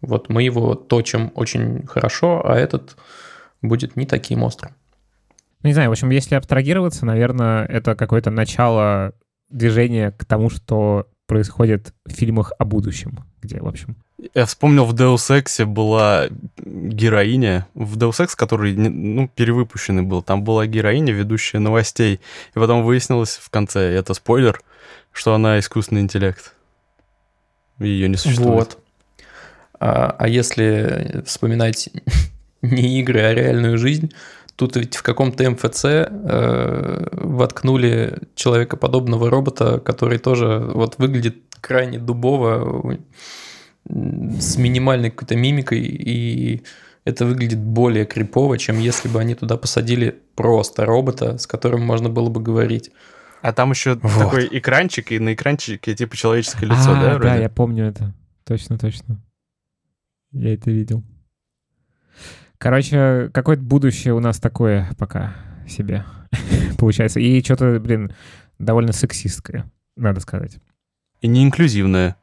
Вот 0.00 0.28
мы 0.28 0.42
его 0.42 0.74
точим 0.74 1.30
очень 1.34 1.86
хорошо, 1.86 2.42
а 2.44 2.56
этот 2.56 2.96
будет 3.60 3.96
не 3.96 4.06
таким 4.06 4.42
острым. 4.42 4.72
Не 5.62 5.72
знаю, 5.72 5.88
в 5.90 5.92
общем, 5.92 6.10
если 6.10 6.36
абстрагироваться, 6.36 7.04
наверное, 7.04 7.66
это 7.66 7.94
какое-то 7.94 8.30
начало 8.30 9.12
движения 9.50 10.12
к 10.12 10.24
тому, 10.24 10.48
что 10.48 11.06
происходит 11.26 11.92
в 12.04 12.12
фильмах 12.12 12.52
о 12.58 12.64
будущем, 12.64 13.18
где, 13.42 13.60
в 13.60 13.66
общем... 13.66 13.96
Я 14.34 14.46
вспомнил, 14.46 14.86
в 14.86 14.94
Deus 14.94 15.30
Ex 15.30 15.64
была 15.66 16.28
героиня. 16.56 17.66
В 17.74 17.98
Deus 17.98 18.24
Ex, 18.24 18.34
который 18.34 18.74
ну, 18.74 19.28
перевыпущенный 19.28 20.02
был, 20.02 20.22
там 20.22 20.42
была 20.42 20.66
героиня, 20.66 21.12
ведущая 21.12 21.58
новостей. 21.58 22.20
И 22.54 22.58
потом 22.58 22.82
выяснилось 22.82 23.36
в 23.36 23.50
конце, 23.50 23.92
это 23.92 24.14
спойлер, 24.14 24.60
что 25.12 25.34
она 25.34 25.58
искусственный 25.58 26.00
интеллект. 26.00 26.54
Ее 27.78 28.08
не 28.08 28.16
существует. 28.16 28.50
Вот. 28.54 28.78
А, 29.78 30.16
а 30.18 30.28
если 30.28 31.22
вспоминать 31.26 31.90
не 32.62 33.00
игры, 33.00 33.20
а 33.20 33.34
реальную 33.34 33.76
жизнь, 33.76 34.12
тут 34.56 34.76
ведь 34.76 34.96
в 34.96 35.02
каком-то 35.02 35.50
МФЦ 35.50 35.84
э, 35.84 37.08
воткнули 37.12 38.18
человекоподобного 38.34 39.28
робота, 39.28 39.78
который 39.78 40.18
тоже 40.18 40.58
вот 40.72 40.96
выглядит 40.96 41.36
крайне 41.60 41.98
дубово, 41.98 42.98
с 43.88 44.56
минимальной 44.56 45.10
какой-то 45.10 45.36
мимикой, 45.36 45.80
и 45.80 46.62
это 47.04 47.24
выглядит 47.24 47.58
более 47.60 48.04
крипово, 48.04 48.58
чем 48.58 48.78
если 48.78 49.08
бы 49.08 49.20
они 49.20 49.34
туда 49.34 49.56
посадили 49.56 50.18
просто 50.34 50.84
робота, 50.84 51.38
с 51.38 51.46
которым 51.46 51.82
можно 51.82 52.08
было 52.08 52.28
бы 52.28 52.40
говорить. 52.42 52.90
А 53.42 53.52
там 53.52 53.70
еще 53.70 53.94
Вот. 53.94 54.18
такой 54.18 54.48
экранчик, 54.50 55.12
и 55.12 55.18
на 55.20 55.34
экранчике 55.34 55.94
типа 55.94 56.16
человеческое 56.16 56.66
лицо, 56.66 56.90
А, 56.92 56.94
да, 56.94 57.12
да, 57.12 57.18
вроде? 57.18 57.42
я 57.42 57.48
помню 57.48 57.84
это. 57.86 58.12
Точно, 58.44 58.76
точно. 58.78 59.20
Я 60.32 60.54
это 60.54 60.70
видел. 60.70 61.04
Короче, 62.58 63.30
какое-то 63.32 63.62
будущее 63.62 64.14
у 64.14 64.20
нас 64.20 64.38
такое 64.40 64.88
пока 64.98 65.34
себе 65.68 66.04
получается. 66.78 67.20
И 67.20 67.42
что-то, 67.44 67.78
блин, 67.78 68.12
довольно 68.58 68.92
сексистское, 68.92 69.70
надо 69.96 70.20
сказать. 70.20 70.56
И 71.20 71.28
не 71.28 71.44
инклюзивное. 71.44 72.16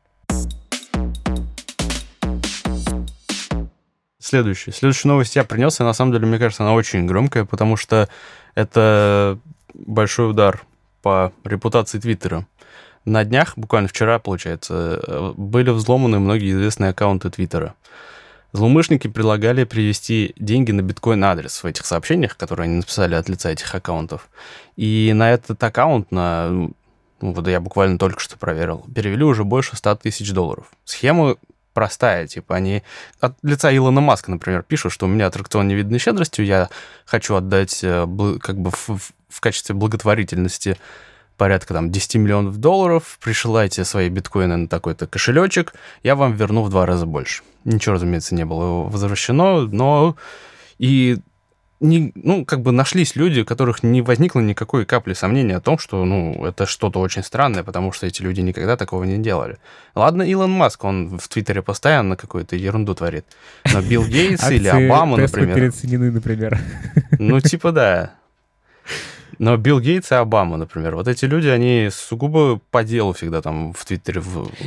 Следующая. 4.24 4.72
Следующую 4.72 5.12
новость 5.12 5.36
я 5.36 5.44
принес, 5.44 5.82
и 5.82 5.84
на 5.84 5.92
самом 5.92 6.14
деле, 6.14 6.26
мне 6.26 6.40
кажется, 6.40 6.64
она 6.64 6.74
очень 6.74 7.06
громкая, 7.06 7.44
потому 7.44 7.76
что 7.76 8.08
это 8.56 9.38
большой 9.74 10.30
удар 10.30 10.64
по 11.02 11.34
репутации 11.44 12.00
Твиттера. 12.00 12.48
На 13.04 13.26
днях, 13.26 13.58
буквально 13.58 13.90
вчера, 13.90 14.20
получается, 14.20 15.34
были 15.36 15.72
взломаны 15.72 16.20
многие 16.20 16.54
известные 16.54 16.92
аккаунты 16.92 17.32
Твиттера. 17.32 17.76
Злоумышленники 18.54 19.10
предлагали 19.10 19.66
привести 19.66 20.34
деньги 20.40 20.72
на 20.72 20.80
биткоин-адрес 20.80 21.62
в 21.62 21.66
этих 21.66 21.86
сообщениях, 21.86 22.38
которые 22.38 22.64
они 22.64 22.78
написали 22.78 23.16
от 23.16 23.28
лица 23.28 23.50
этих 23.50 23.76
аккаунтов. 23.76 24.30
И 24.78 25.12
на 25.14 25.34
этот 25.34 25.62
аккаунт, 25.62 26.14
на, 26.14 26.48
ну, 26.50 26.74
вот 27.20 27.46
я 27.50 27.60
буквально 27.60 27.98
только 27.98 28.22
что 28.22 28.38
проверил, 28.38 28.86
перевели 28.96 29.26
уже 29.26 29.44
больше 29.44 29.76
100 29.76 29.96
тысяч 29.96 30.32
долларов. 30.32 30.72
Схема 30.86 31.36
простая, 31.74 32.28
типа 32.28 32.56
они 32.56 32.84
от 33.20 33.36
лица 33.44 33.76
Илона 33.76 34.02
Маска, 34.02 34.32
например, 34.32 34.64
пишут, 34.64 34.92
что 34.94 35.06
у 35.06 35.10
меня 35.10 35.28
аттракцион 35.28 35.68
невиданной 35.68 36.00
щедростью, 36.00 36.46
я 36.46 36.70
хочу 37.06 37.36
отдать 37.36 37.80
э, 37.84 38.08
как 38.42 38.58
бы 38.58 38.72
в, 38.72 38.90
в- 39.30 39.40
качестве 39.40 39.76
благотворительности 39.76 40.78
порядка 41.38 41.74
там 41.74 41.92
10 41.92 42.16
миллионов 42.16 42.58
долларов, 42.58 43.18
присылайте 43.22 43.84
свои 43.84 44.10
биткоины 44.10 44.56
на 44.56 44.68
такой-то 44.68 45.08
кошелечек, 45.08 45.74
я 46.04 46.16
вам 46.16 46.34
верну 46.34 46.62
в 46.64 46.70
два 46.70 46.86
раза 46.86 47.06
больше. 47.06 47.44
Ничего, 47.66 47.96
разумеется, 47.96 48.36
не 48.36 48.46
было 48.46 48.88
возвращено, 48.88 49.62
но 49.62 50.16
и 50.78 51.18
не, 51.84 52.14
ну, 52.16 52.46
как 52.46 52.62
бы 52.62 52.72
нашлись 52.72 53.16
люди, 53.16 53.42
у 53.42 53.46
которых 53.46 53.84
не 53.84 54.02
возникло 54.02 54.40
никакой 54.40 54.86
капли 54.86 55.14
сомнения 55.14 55.58
о 55.58 55.62
том, 55.62 55.78
что, 55.78 56.06
ну, 56.06 56.46
это 56.46 56.66
что-то 56.66 57.00
очень 57.00 57.24
странное, 57.24 57.64
потому 57.64 57.92
что 57.92 58.08
эти 58.08 58.22
люди 58.22 58.40
никогда 58.40 58.78
такого 58.78 59.04
не 59.04 59.18
делали. 59.18 59.58
Ладно, 59.94 60.24
Илон 60.24 60.52
Маск, 60.52 60.84
он 60.86 61.20
в 61.20 61.28
Твиттере 61.28 61.62
постоянно 61.62 62.16
какую-то 62.16 62.56
ерунду 62.56 62.96
творит. 62.96 63.26
Но 63.72 63.82
Билл 63.82 64.06
Гейтс 64.06 64.50
или 64.50 64.68
Обама, 64.70 65.18
например. 65.18 65.56
переоценены, 65.56 66.10
например. 66.10 66.58
Ну, 67.20 67.40
типа, 67.42 67.72
да. 67.74 68.14
Но 69.38 69.58
Билл 69.58 69.82
Гейтс 69.82 70.12
и 70.12 70.16
Обама, 70.16 70.56
например, 70.56 70.96
вот 70.96 71.10
эти 71.10 71.26
люди, 71.26 71.50
они 71.50 71.90
сугубо 71.92 72.62
по 72.72 72.84
делу 72.84 73.12
всегда 73.12 73.42
там 73.42 73.74
в 73.74 73.84
Твиттере 73.86 74.22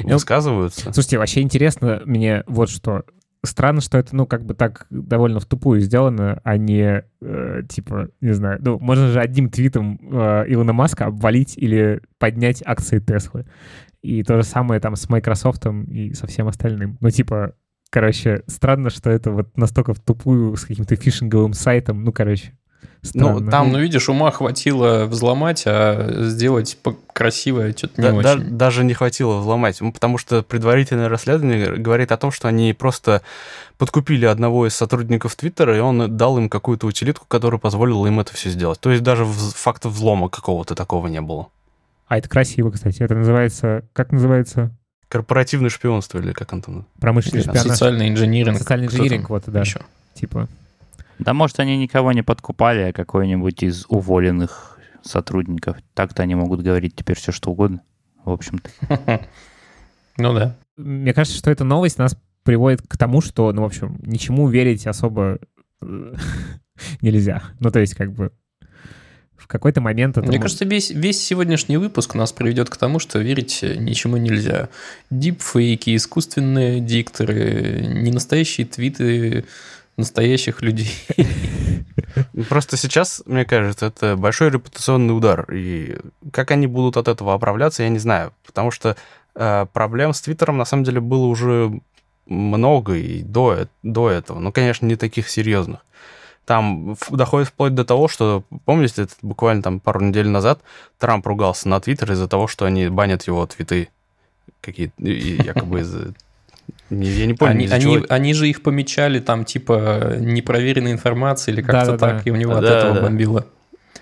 высказываются. 0.05 0.93
Слушайте, 0.93 1.19
вообще 1.19 1.41
интересно 1.41 2.03
мне 2.05 2.45
вот 2.47 2.69
что. 2.69 3.05
Странно, 3.45 3.81
что 3.81 3.99
это, 3.99 4.15
ну, 4.17 4.27
как 4.27 4.45
бы 4.45 4.55
так 4.55 4.87
довольно 4.91 5.41
в 5.41 5.47
тупую 5.47 5.81
сделано, 5.81 6.41
а 6.43 6.57
не, 6.57 7.05
э, 7.21 7.63
типа, 7.69 8.09
не 8.21 8.33
знаю, 8.33 8.59
ну, 8.61 8.79
можно 8.79 9.09
же 9.09 9.21
одним 9.21 9.51
твитом 9.51 10.01
э, 10.03 10.45
Илона 10.49 10.73
Маска 10.73 11.07
обвалить 11.07 11.57
или 11.57 12.01
поднять 12.19 12.63
акции 12.65 12.99
Теслы. 12.99 13.47
И 14.03 14.23
то 14.23 14.37
же 14.37 14.43
самое 14.43 14.81
там 14.81 14.97
с 14.97 15.09
Microsoft 15.09 15.65
и 15.89 16.13
со 16.15 16.27
всем 16.27 16.49
остальным. 16.49 16.99
Ну, 17.01 17.11
типа, 17.11 17.55
короче, 17.91 18.43
странно, 18.47 18.91
что 18.91 19.11
это 19.11 19.31
вот 19.31 19.57
настолько 19.57 19.95
в 19.95 20.01
тупую 20.01 20.57
с 20.57 20.65
каким-то 20.65 20.97
фишинговым 20.97 21.53
сайтом. 21.53 22.05
Ну, 22.05 22.13
короче, 22.13 22.53
странно. 23.03 23.51
там- 23.51 23.73
ну, 23.73 23.79
видишь, 23.79 24.09
ума 24.09 24.31
хватило 24.31 25.05
взломать, 25.07 25.65
а 25.67 26.09
сделать 26.23 26.79
красивое 27.13 27.73
что-то 27.77 28.01
не 28.03 28.09
Да- 28.11 28.23
да- 28.23 28.33
очень. 28.41 28.57
даже 28.57 28.85
не 28.85 28.95
хватило 28.95 29.39
взломать, 29.39 29.81
ну, 29.81 29.93
потому 29.93 30.19
что 30.19 30.43
предварительное 30.43 31.09
расследование 31.09 31.77
говорит 31.77 32.13
о 32.13 32.17
том, 32.17 32.31
что 32.31 32.49
они 32.49 32.73
просто 32.73 33.23
подкупили 33.79 34.25
одного 34.27 34.67
из 34.67 34.75
сотрудников 34.75 35.35
Твиттера, 35.37 35.77
и 35.77 35.81
он 35.81 36.17
дал 36.17 36.39
им 36.39 36.49
какую-то 36.49 36.87
утилитку, 36.87 37.27
которая 37.29 37.59
позволила 37.61 38.07
им 38.07 38.21
это 38.21 38.35
все 38.35 38.51
сделать. 38.51 38.81
То 38.81 38.91
есть 38.91 39.03
даже 39.03 39.25
факта 39.25 39.89
взлома 39.89 40.29
какого-то 40.29 40.75
такого 40.75 41.07
не 41.09 41.21
было. 41.21 41.49
А 42.09 42.19
это 42.19 42.29
красиво, 42.29 42.71
кстати. 42.71 43.03
Это 43.03 43.15
называется... 43.15 43.83
Как 43.93 44.13
называется? 44.13 44.71
Корпоративное 45.09 45.71
шпионство 45.71 46.19
или 46.19 46.33
как 46.33 46.53
Антон? 46.53 46.85
Промышленный 47.01 47.45
Да, 47.45 47.51
шпионаж. 47.53 47.73
Социальный 47.73 48.09
инжиниринг. 48.09 48.59
Социальный 48.59 48.87
инжиниринг, 48.87 49.29
вот, 49.31 49.45
да. 49.47 49.61
еще? 49.61 49.81
Типа. 50.15 50.49
Да, 51.19 51.35
может, 51.35 51.61
они 51.61 51.77
никого 51.77 52.13
не 52.13 52.23
подкупали, 52.23 52.81
а 52.81 52.93
какой-нибудь 52.93 53.63
из 53.63 53.87
уволенных 53.89 54.79
сотрудников. 55.03 55.79
Так-то 55.95 56.23
они 56.23 56.35
могут 56.35 56.63
говорить 56.63 56.95
теперь 56.97 57.17
все, 57.17 57.33
что 57.33 57.51
угодно. 57.51 57.83
В 58.25 58.31
общем-то. 58.31 58.71
Ну 60.19 60.33
да. 60.33 60.57
Мне 60.79 61.13
кажется, 61.13 61.37
что 61.39 61.51
эта 61.51 61.63
новость 61.63 61.99
нас 61.99 62.17
приводит 62.43 62.81
к 62.87 62.97
тому, 62.97 63.21
что, 63.21 63.53
ну, 63.53 63.61
в 63.61 63.65
общем, 63.67 63.99
ничему 64.03 64.49
верить 64.49 64.87
особо 64.87 65.39
э, 65.83 66.15
нельзя. 67.03 67.43
Ну, 67.61 67.71
то 67.71 67.81
есть, 67.81 67.95
как 67.95 68.13
бы, 68.13 68.33
в 69.37 69.47
какой-то 69.47 69.81
момент 69.81 70.17
это... 70.17 70.27
Мне 70.27 70.39
мо- 70.39 70.43
кажется, 70.43 70.65
весь, 70.65 70.91
весь 70.91 71.23
сегодняшний 71.23 71.77
выпуск 71.77 72.15
нас 72.15 72.33
приведет 72.33 72.71
к 72.71 72.77
тому, 72.79 72.99
что 72.99 73.19
верить 73.19 73.63
ничему 73.63 74.17
нельзя. 74.17 74.71
Дипфейки, 75.11 75.95
искусственные 75.95 76.81
дикторы, 76.81 77.81
ненастоящие 77.87 78.67
твиты 78.67 79.45
настоящих 79.97 80.63
людей. 80.63 80.93
Ну, 82.33 82.45
Просто 82.45 82.77
сейчас, 82.77 83.23
мне 83.27 83.45
кажется, 83.45 83.87
это 83.87 84.17
большой 84.17 84.51
репутационный 84.51 85.17
удар. 85.17 85.51
И 85.53 85.99
как 86.33 86.51
они 86.51 86.67
будут 86.67 86.97
от 86.97 87.09
этого 87.09 87.35
оправляться, 87.35 87.83
я 87.83 87.89
не 87.89 87.99
знаю. 87.99 88.33
Потому 88.47 88.71
что 88.71 88.97
э, 89.35 89.67
проблем 89.73 90.13
с 90.13 90.21
Твиттером, 90.21 90.59
на 90.59 90.65
самом 90.65 90.85
деле, 90.85 91.01
было 91.01 91.27
уже 91.27 91.81
много 92.27 92.95
и 92.95 93.23
до, 93.23 93.55
э- 93.55 93.67
до 93.83 94.11
этого. 94.11 94.39
Ну, 94.39 94.53
конечно, 94.53 94.87
не 94.87 94.97
таких 94.97 95.29
серьезных. 95.29 95.81
Там 96.45 96.97
доходит 97.11 97.49
вплоть 97.49 97.75
до 97.75 97.85
того, 97.85 98.07
что, 98.07 98.45
помните, 98.65 99.03
это 99.03 99.15
буквально 99.23 99.63
там 99.63 99.81
пару 99.81 100.01
недель 100.01 100.29
назад 100.29 100.61
Трамп 100.99 101.27
ругался 101.27 101.69
на 101.69 101.81
Твиттер 101.81 102.13
из-за 102.13 102.29
того, 102.29 102.47
что 102.47 102.67
они 102.67 102.89
банят 102.89 103.25
его 103.25 103.45
твиты 103.47 103.89
какие-то, 104.61 104.95
и 105.03 105.43
якобы 105.43 105.81
из 105.81 105.93
Я 106.91 107.27
не 107.27 107.35
помню, 107.35 107.53
Они, 107.55 107.67
они, 107.69 108.05
они 108.09 108.35
же 108.35 108.49
их 108.49 108.63
помечали 108.63 109.19
там 109.21 109.45
типа 109.45 110.15
непроверенной 110.19 110.93
информации 110.93 111.53
или 111.53 111.61
как-то 111.63 111.93
Да-да-да. 111.93 112.17
так, 112.19 112.27
и 112.27 112.31
у 112.31 112.37
него 112.37 112.55
от 112.55 112.63
Да, 112.63 112.79
этого 112.79 112.95
да. 112.95 113.03
бомбило. 113.03 113.47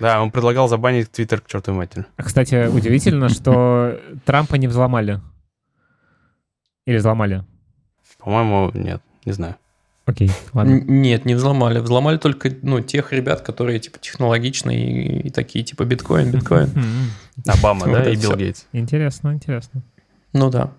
Да, 0.01 0.21
он 0.23 0.31
предлагал 0.31 0.69
забанить 0.69 1.11
Твиттер 1.11 1.41
к 1.41 1.47
чертовой 1.47 1.79
матери. 1.79 2.05
Кстати, 2.17 2.67
удивительно, 2.67 3.29
что 3.29 3.99
Трампа 4.25 4.57
не 4.57 4.67
взломали. 4.67 5.21
Или 6.87 6.99
взломали. 6.99 7.45
По-моему, 8.19 8.71
нет, 8.75 9.01
не 9.25 9.33
знаю. 9.33 9.57
Окей, 10.07 10.31
ладно. 10.53 10.81
Нет, 10.87 11.25
не 11.25 11.35
взломали. 11.35 11.79
Взломали 11.79 12.19
только 12.19 12.51
ну, 12.61 12.81
тех 12.81 13.13
ребят, 13.13 13.41
которые 13.41 13.79
типа 13.79 13.99
технологичные 13.99 14.87
и, 14.87 15.29
и 15.29 15.31
такие 15.31 15.65
типа 15.65 15.85
биткоин, 15.85 16.31
биткоин. 16.31 16.71
Обама, 17.47 17.87
да, 17.87 18.11
и 18.11 18.17
Билл. 18.17 18.37
Гейтс. 18.37 18.67
Интересно, 18.73 19.33
интересно. 19.33 19.83
Ну 20.35 20.51
да. 20.51 20.73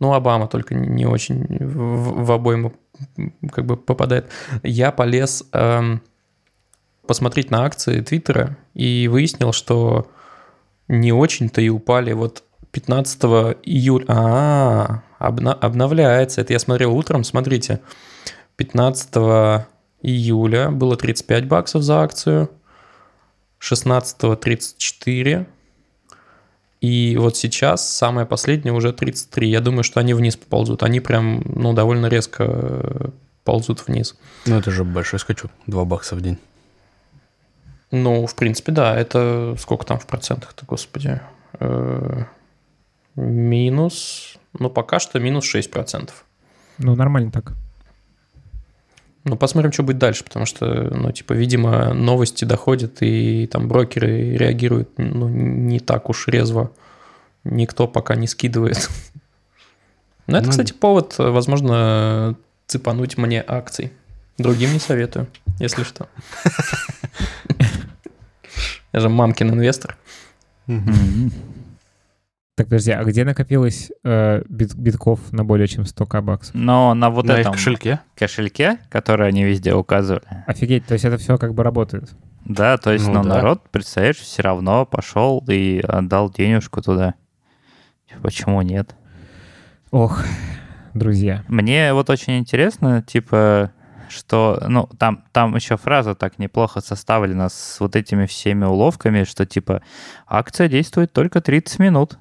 Ну, 0.00 0.14
Обама 0.14 0.48
только 0.48 0.74
не- 0.74 1.06
очень 1.06 1.44
в, 1.60 2.24
в 2.24 2.32
обойму 2.32 2.72
как 3.52 3.66
бы 3.66 3.76
попадает. 3.76 4.30
Я 4.62 4.90
полез 4.92 5.44
эм, 5.52 6.02
посмотреть 7.06 7.50
на 7.50 7.64
акции 7.64 8.00
Твиттера 8.00 8.56
и 8.74 9.08
выяснил, 9.08 9.52
что 9.52 10.10
не 10.88 11.12
очень-то 11.12 11.60
и 11.60 11.68
упали 11.68 12.12
вот 12.12 12.42
15 12.72 13.22
июля. 13.62 14.04
А, 14.08 15.02
обна- 15.18 15.58
обновляется. 15.60 16.40
Это 16.40 16.52
я 16.54 16.58
смотрел 16.58 16.96
утром, 16.96 17.22
смотрите. 17.24 17.80
15 18.56 19.66
июля 20.02 20.70
было 20.70 20.96
35 20.96 21.46
баксов 21.46 21.82
за 21.82 22.02
акцию, 22.02 22.50
16 23.58 24.40
34, 24.40 25.46
и 26.80 27.16
вот 27.18 27.36
сейчас 27.36 27.88
самое 27.88 28.26
последнее 28.26 28.72
уже 28.72 28.92
33. 28.92 29.48
Я 29.48 29.60
думаю, 29.60 29.84
что 29.84 30.00
они 30.00 30.14
вниз 30.14 30.36
поползут. 30.36 30.82
Они 30.82 31.00
прям, 31.00 31.42
ну, 31.44 31.72
довольно 31.72 32.06
резко 32.06 32.44
э, 32.48 33.08
ползут 33.44 33.86
вниз. 33.86 34.16
Ну, 34.46 34.58
это 34.58 34.70
же 34.70 34.84
большой 34.84 35.18
скачок. 35.18 35.50
2 35.66 35.84
бакса 35.84 36.16
в 36.16 36.20
день. 36.20 36.38
Ну, 37.90 38.26
в 38.26 38.34
принципе, 38.34 38.72
да. 38.72 38.96
Это 38.96 39.56
сколько 39.58 39.84
там 39.84 39.98
в 39.98 40.06
процентах-то, 40.06 40.64
господи? 40.66 41.20
Э, 41.58 42.24
Минус... 43.16 44.36
Ну, 44.58 44.70
пока 44.70 44.98
что 44.98 45.20
минус 45.20 45.54
6%. 45.54 46.10
Ну, 46.78 46.96
нормально 46.96 47.30
так. 47.30 47.52
Ну, 49.24 49.36
посмотрим, 49.36 49.72
что 49.72 49.82
будет 49.82 49.98
дальше, 49.98 50.24
потому 50.24 50.46
что, 50.46 50.66
ну, 50.66 51.12
типа, 51.12 51.34
видимо, 51.34 51.92
новости 51.92 52.46
доходят, 52.46 53.02
и 53.02 53.46
там 53.46 53.68
брокеры 53.68 54.36
реагируют, 54.36 54.88
ну, 54.96 55.28
не 55.28 55.78
так 55.78 56.08
уж 56.08 56.26
резво. 56.28 56.70
Никто 57.44 57.86
пока 57.86 58.14
не 58.14 58.26
скидывает. 58.26 58.88
Ну, 60.26 60.36
это, 60.36 60.46
Ну, 60.46 60.50
кстати, 60.50 60.72
повод, 60.72 61.16
возможно, 61.18 62.36
цепануть 62.66 63.18
мне 63.18 63.44
акций. 63.46 63.92
Другим 64.38 64.72
не 64.72 64.78
советую, 64.78 65.26
если 65.58 65.82
что. 65.82 66.08
Я 68.92 69.00
же 69.00 69.08
мамкин 69.08 69.50
инвестор. 69.50 69.96
Так, 72.56 72.66
подожди, 72.66 72.90
а 72.90 73.02
где 73.04 73.24
накопилось 73.24 73.90
э, 74.04 74.42
бит- 74.48 74.74
битков 74.74 75.32
на 75.32 75.44
более 75.44 75.66
чем 75.66 75.84
100к 75.84 76.20
баксов? 76.20 76.54
Но 76.54 76.92
на 76.94 77.08
вот 77.08 77.24
На 77.24 77.32
этом 77.38 77.52
кошельке. 77.52 78.00
кошельке, 78.14 78.78
который 78.90 79.28
они 79.28 79.44
везде 79.44 79.72
указывали, 79.74 80.24
Офигеть, 80.46 80.84
то 80.86 80.92
есть 80.94 81.04
это 81.06 81.16
все 81.16 81.38
как 81.38 81.54
бы 81.54 81.62
работает. 81.62 82.10
да, 82.44 82.76
то 82.76 82.92
есть, 82.92 83.06
Ну 83.06 83.14
ну, 83.14 83.22
да. 83.22 83.28
народ, 83.36 83.62
представляешь, 83.70 84.18
все 84.18 84.42
равно 84.42 84.84
пошел 84.84 85.42
и 85.48 85.80
отдал 85.86 86.30
денежку 86.30 86.82
туда. 86.82 87.14
Почему 88.22 88.60
нет? 88.60 88.94
Ох, 89.90 90.22
друзья. 90.92 91.44
Мне 91.48 91.94
вот 91.94 92.10
очень 92.10 92.38
интересно, 92.38 93.02
типа, 93.02 93.72
что, 94.08 94.62
ну, 94.68 94.88
там, 94.98 95.24
там 95.32 95.54
еще 95.54 95.76
фраза 95.76 96.14
так 96.14 96.38
неплохо 96.38 96.80
составлена 96.80 97.48
с 97.48 97.78
вот 97.80 97.96
этими 97.96 98.26
всеми 98.26 98.64
уловками, 98.64 99.24
что, 99.24 99.46
типа, 99.46 99.80
акция 100.26 100.68
действует 100.68 101.12
только 101.12 101.40
30 101.40 101.78
минут. 101.78 102.18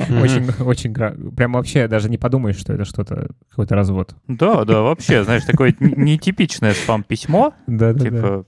Очень, 0.00 0.50
очень, 0.64 0.94
прям 1.34 1.52
вообще 1.52 1.88
даже 1.88 2.08
не 2.08 2.18
подумаешь, 2.18 2.56
что 2.56 2.72
это 2.72 2.84
что-то, 2.84 3.28
какой-то 3.50 3.74
развод. 3.74 4.14
Да, 4.28 4.64
да, 4.64 4.80
вообще, 4.80 5.24
знаешь, 5.24 5.44
такое 5.44 5.74
нетипичное 5.80 6.74
спам-письмо, 6.74 7.54
Да-да-да. 7.66 8.04
типа, 8.04 8.46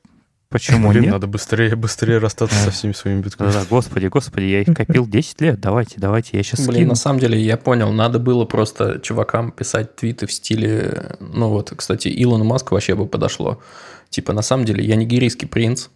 почему 0.49 0.91
Блин, 0.91 1.05
нет? 1.05 1.13
надо 1.13 1.27
быстрее, 1.27 1.75
быстрее 1.77 2.19
расстаться 2.19 2.57
со 2.57 2.71
всеми 2.71 2.93
своими 2.93 3.21
биткоинами. 3.21 3.55
Да-да, 3.55 3.67
господи, 3.69 4.07
господи, 4.07 4.45
я 4.45 4.61
их 4.62 4.75
копил 4.75 5.07
10 5.07 5.40
лет, 5.40 5.61
давайте, 5.61 5.97
давайте, 5.99 6.37
я 6.37 6.43
сейчас 6.43 6.61
Блин, 6.61 6.73
скину. 6.75 6.88
на 6.90 6.95
самом 6.95 7.19
деле, 7.19 7.40
я 7.40 7.57
понял, 7.57 7.93
надо 7.93 8.19
было 8.19 8.45
просто 8.45 9.01
чувакам 9.01 9.53
писать 9.53 9.97
твиты 9.97 10.27
в 10.27 10.33
стиле... 10.33 11.17
Ну 11.21 11.49
вот, 11.49 11.73
кстати, 11.77 12.09
Илону 12.09 12.45
Маску 12.45 12.75
вообще 12.75 12.95
бы 12.95 13.07
подошло. 13.07 13.61
Типа, 14.11 14.33
на 14.33 14.43
самом 14.43 14.64
деле, 14.64 14.85
я 14.85 14.95
нигерийский 14.97 15.49
принц. 15.49 15.88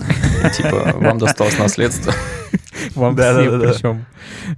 Типа, 0.56 0.92
вам 0.94 1.18
досталось 1.18 1.58
наследство. 1.58 2.12
Вам 2.94 3.14
Да, 3.14 3.34
да, 3.34 3.40
всем, 3.42 3.50
да, 3.60 3.66
да. 3.66 3.72
причем 3.72 4.04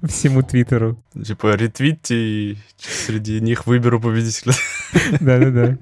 всему 0.08 0.42
Твиттеру. 0.42 0.96
Типа 1.24 1.54
ретвитьте, 1.54 2.14
и 2.14 2.58
среди 2.78 3.40
них 3.40 3.66
выберу 3.66 4.00
победителя. 4.00 4.54
Да-да-да. 5.20 5.76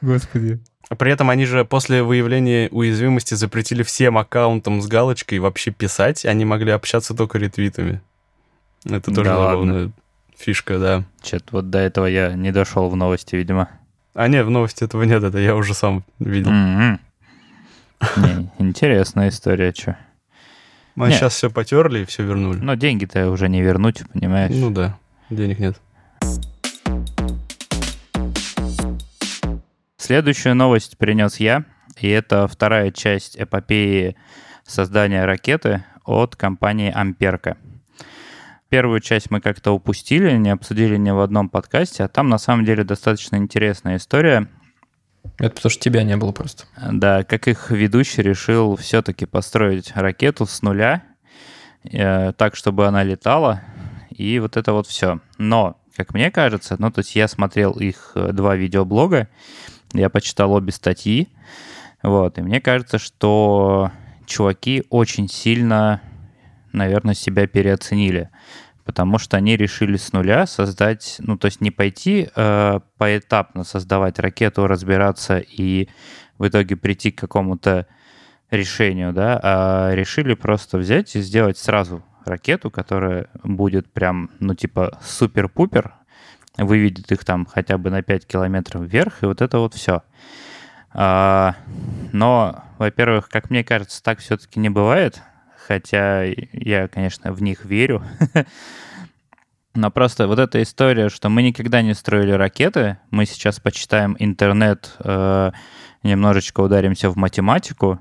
Господи. 0.00 0.60
При 0.96 1.12
этом 1.12 1.28
они 1.30 1.44
же 1.44 1.64
после 1.64 2.02
выявления 2.02 2.68
уязвимости 2.70 3.34
запретили 3.34 3.82
всем 3.82 4.16
аккаунтам 4.16 4.80
с 4.80 4.86
галочкой 4.86 5.38
вообще 5.40 5.70
писать, 5.70 6.24
они 6.24 6.44
могли 6.44 6.70
общаться 6.72 7.14
только 7.14 7.38
ретвитами. 7.38 8.00
Это 8.84 9.10
тоже 9.12 9.24
Да 9.24 9.38
ладно. 9.38 9.50
забавная 9.50 9.90
фишка, 10.36 10.78
да. 10.78 11.04
Что-то 11.22 11.44
вот 11.52 11.70
до 11.70 11.78
этого 11.78 12.06
я 12.06 12.32
не 12.32 12.50
дошел 12.52 12.88
в 12.88 12.96
новости, 12.96 13.36
видимо. 13.36 13.68
А 14.14 14.26
нет, 14.28 14.46
в 14.46 14.50
новости 14.50 14.82
этого 14.84 15.02
нет, 15.02 15.22
это 15.22 15.38
я 15.38 15.54
уже 15.54 15.74
сам 15.74 16.02
видел. 16.18 16.50
М-м. 16.50 16.98
Не, 18.16 18.50
интересная 18.58 19.28
история, 19.28 19.72
что. 19.76 19.96
Мы 20.94 21.08
Нет. 21.08 21.18
сейчас 21.18 21.34
все 21.34 21.50
потерли 21.50 22.00
и 22.00 22.04
все 22.04 22.24
вернули. 22.24 22.58
Но 22.58 22.74
деньги-то 22.74 23.30
уже 23.30 23.48
не 23.48 23.62
вернуть, 23.62 24.02
понимаешь? 24.12 24.52
Ну 24.54 24.70
да, 24.70 24.98
денег 25.30 25.58
нет. 25.58 25.80
Следующую 29.96 30.56
новость 30.56 30.98
принес 30.98 31.38
я, 31.38 31.64
и 31.96 32.08
это 32.08 32.48
вторая 32.48 32.90
часть 32.90 33.40
эпопеи 33.40 34.16
создания 34.66 35.24
ракеты 35.24 35.84
от 36.04 36.36
компании 36.36 36.90
Амперка. 36.90 37.56
Первую 38.70 39.00
часть 39.00 39.30
мы 39.30 39.40
как-то 39.40 39.72
упустили, 39.72 40.36
не 40.36 40.50
обсудили 40.50 40.96
ни 40.96 41.10
в 41.10 41.20
одном 41.20 41.48
подкасте, 41.48 42.04
а 42.04 42.08
там 42.08 42.28
на 42.28 42.38
самом 42.38 42.64
деле 42.64 42.84
достаточно 42.84 43.36
интересная 43.36 43.96
история. 43.96 44.48
Это 45.38 45.54
потому 45.54 45.70
что 45.70 45.82
тебя 45.82 46.02
не 46.02 46.16
было 46.16 46.32
просто. 46.32 46.64
Да, 46.90 47.24
как 47.24 47.48
их 47.48 47.70
ведущий 47.70 48.22
решил 48.22 48.76
все-таки 48.76 49.26
построить 49.26 49.92
ракету 49.94 50.46
с 50.46 50.62
нуля, 50.62 51.02
э, 51.84 52.32
так, 52.32 52.56
чтобы 52.56 52.86
она 52.86 53.02
летала, 53.02 53.62
и 54.10 54.38
вот 54.38 54.56
это 54.56 54.72
вот 54.72 54.86
все. 54.86 55.20
Но, 55.38 55.78
как 55.96 56.12
мне 56.12 56.30
кажется, 56.30 56.76
ну, 56.78 56.90
то 56.90 57.00
есть 57.00 57.16
я 57.16 57.26
смотрел 57.26 57.72
их 57.72 58.12
э, 58.14 58.32
два 58.32 58.54
видеоблога, 58.56 59.28
я 59.92 60.10
почитал 60.10 60.52
обе 60.52 60.72
статьи, 60.72 61.28
вот, 62.02 62.38
и 62.38 62.42
мне 62.42 62.60
кажется, 62.60 62.98
что 62.98 63.90
чуваки 64.26 64.84
очень 64.90 65.28
сильно, 65.28 66.00
наверное, 66.72 67.14
себя 67.14 67.46
переоценили, 67.46 68.30
потому 68.84 69.18
что 69.18 69.36
они 69.36 69.56
решили 69.56 69.96
с 69.96 70.12
нуля 70.12 70.46
создать, 70.46 71.16
ну, 71.18 71.36
то 71.36 71.46
есть 71.46 71.60
не 71.60 71.70
пойти 71.70 72.28
э, 72.34 72.80
поэтапно 72.98 73.64
создавать 73.64 74.18
ракету, 74.18 74.66
разбираться 74.66 75.38
и 75.38 75.88
в 76.38 76.48
итоге 76.48 76.76
прийти 76.76 77.10
к 77.10 77.18
какому-то 77.18 77.86
решению, 78.50 79.12
да, 79.12 79.40
а 79.42 79.90
решили 79.94 80.34
просто 80.34 80.78
взять 80.78 81.14
и 81.14 81.20
сделать 81.20 81.58
сразу 81.58 82.02
ракету, 82.24 82.70
которая 82.70 83.28
будет 83.44 83.92
прям, 83.92 84.30
ну, 84.40 84.54
типа, 84.54 84.98
супер-пупер, 85.02 85.94
выведет 86.56 87.12
их 87.12 87.24
там 87.24 87.46
хотя 87.46 87.78
бы 87.78 87.90
на 87.90 88.02
5 88.02 88.26
километров 88.26 88.82
вверх, 88.82 89.22
и 89.22 89.26
вот 89.26 89.40
это 89.40 89.58
вот 89.58 89.74
все. 89.74 90.02
но, 90.92 92.64
во-первых, 92.78 93.28
как 93.28 93.50
мне 93.50 93.62
кажется, 93.62 94.02
так 94.02 94.18
все-таки 94.18 94.58
не 94.58 94.68
бывает, 94.68 95.22
хотя 95.70 96.24
я, 96.24 96.88
конечно, 96.88 97.32
в 97.32 97.40
них 97.42 97.64
верю. 97.64 98.02
Но 99.74 99.92
просто 99.92 100.26
вот 100.26 100.40
эта 100.40 100.60
история, 100.64 101.08
что 101.08 101.28
мы 101.28 101.44
никогда 101.44 101.80
не 101.80 101.94
строили 101.94 102.32
ракеты, 102.32 102.98
мы 103.12 103.24
сейчас 103.24 103.60
почитаем 103.60 104.16
интернет, 104.18 104.96
э, 104.98 105.52
немножечко 106.02 106.58
ударимся 106.58 107.08
в 107.08 107.16
математику, 107.16 108.00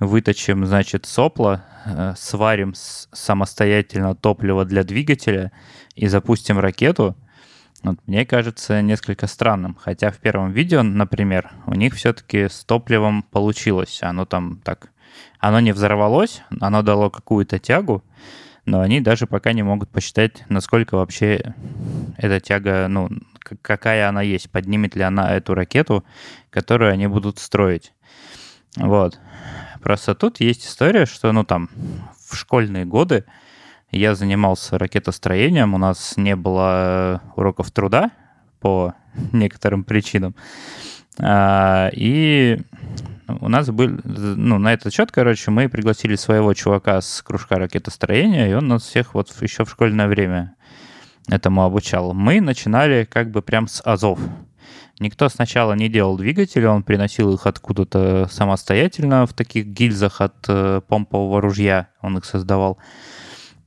выточим, 0.00 0.64
значит, 0.64 1.04
сопло, 1.04 1.60
э, 1.84 2.14
сварим 2.16 2.72
самостоятельно 2.74 4.14
топливо 4.14 4.64
для 4.64 4.82
двигателя 4.82 5.52
и 5.94 6.06
запустим 6.06 6.58
ракету, 6.58 7.14
вот, 7.82 7.98
мне 8.06 8.24
кажется 8.24 8.80
несколько 8.80 9.26
странным. 9.26 9.76
Хотя 9.78 10.10
в 10.10 10.18
первом 10.18 10.52
видео, 10.52 10.82
например, 10.82 11.50
у 11.66 11.74
них 11.74 11.94
все-таки 11.94 12.48
с 12.48 12.64
топливом 12.64 13.22
получилось. 13.22 13.98
Оно 14.02 14.24
там 14.24 14.60
так... 14.64 14.91
Оно 15.42 15.58
не 15.58 15.72
взорвалось, 15.72 16.40
оно 16.60 16.82
дало 16.82 17.10
какую-то 17.10 17.58
тягу, 17.58 18.04
но 18.64 18.80
они 18.80 19.00
даже 19.00 19.26
пока 19.26 19.52
не 19.52 19.64
могут 19.64 19.90
посчитать, 19.90 20.44
насколько 20.48 20.94
вообще 20.94 21.56
эта 22.16 22.38
тяга, 22.38 22.86
ну, 22.88 23.08
какая 23.60 24.08
она 24.08 24.22
есть, 24.22 24.48
поднимет 24.50 24.94
ли 24.94 25.02
она 25.02 25.34
эту 25.34 25.54
ракету, 25.54 26.04
которую 26.50 26.92
они 26.92 27.08
будут 27.08 27.40
строить. 27.40 27.92
Вот. 28.76 29.18
Просто 29.82 30.14
тут 30.14 30.38
есть 30.38 30.64
история, 30.64 31.06
что, 31.06 31.32
ну, 31.32 31.42
там, 31.42 31.70
в 32.24 32.36
школьные 32.36 32.84
годы 32.84 33.24
я 33.90 34.14
занимался 34.14 34.78
ракетостроением, 34.78 35.74
у 35.74 35.78
нас 35.78 36.16
не 36.16 36.36
было 36.36 37.20
уроков 37.34 37.72
труда, 37.72 38.12
по 38.60 38.94
некоторым 39.32 39.82
причинам. 39.82 40.36
А, 41.18 41.90
и 41.92 42.60
у 43.40 43.48
нас 43.48 43.70
был, 43.70 44.00
ну, 44.04 44.58
на 44.58 44.72
этот 44.72 44.92
счет, 44.92 45.12
короче, 45.12 45.50
мы 45.50 45.68
пригласили 45.68 46.16
своего 46.16 46.54
чувака 46.54 47.00
с 47.00 47.22
кружка 47.22 47.56
ракетостроения, 47.56 48.50
и 48.50 48.54
он 48.54 48.68
нас 48.68 48.82
всех 48.82 49.14
вот 49.14 49.34
еще 49.40 49.64
в 49.64 49.70
школьное 49.70 50.08
время 50.08 50.54
этому 51.28 51.64
обучал. 51.64 52.14
Мы 52.14 52.40
начинали 52.40 53.04
как 53.04 53.30
бы 53.30 53.42
прям 53.42 53.68
с 53.68 53.82
азов. 53.84 54.18
Никто 54.98 55.28
сначала 55.28 55.72
не 55.72 55.88
делал 55.88 56.16
двигатели, 56.16 56.64
он 56.64 56.82
приносил 56.82 57.34
их 57.34 57.46
откуда-то 57.46 58.28
самостоятельно 58.30 59.26
в 59.26 59.32
таких 59.32 59.66
гильзах 59.66 60.20
от 60.20 60.34
э, 60.48 60.80
помпового 60.86 61.40
ружья, 61.40 61.88
он 62.02 62.18
их 62.18 62.24
создавал. 62.24 62.78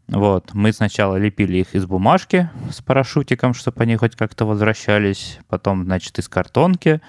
Вот, 0.08 0.54
мы 0.54 0.72
сначала 0.72 1.16
лепили 1.16 1.58
их 1.58 1.74
из 1.74 1.86
бумажки 1.88 2.50
с 2.72 2.82
парашютиком, 2.82 3.54
чтобы 3.56 3.82
они 3.84 3.96
хоть 3.96 4.16
как-то 4.16 4.46
возвращались, 4.46 5.40
потом, 5.50 5.84
значит, 5.84 6.20
из 6.20 6.30
картонки, 6.30 7.02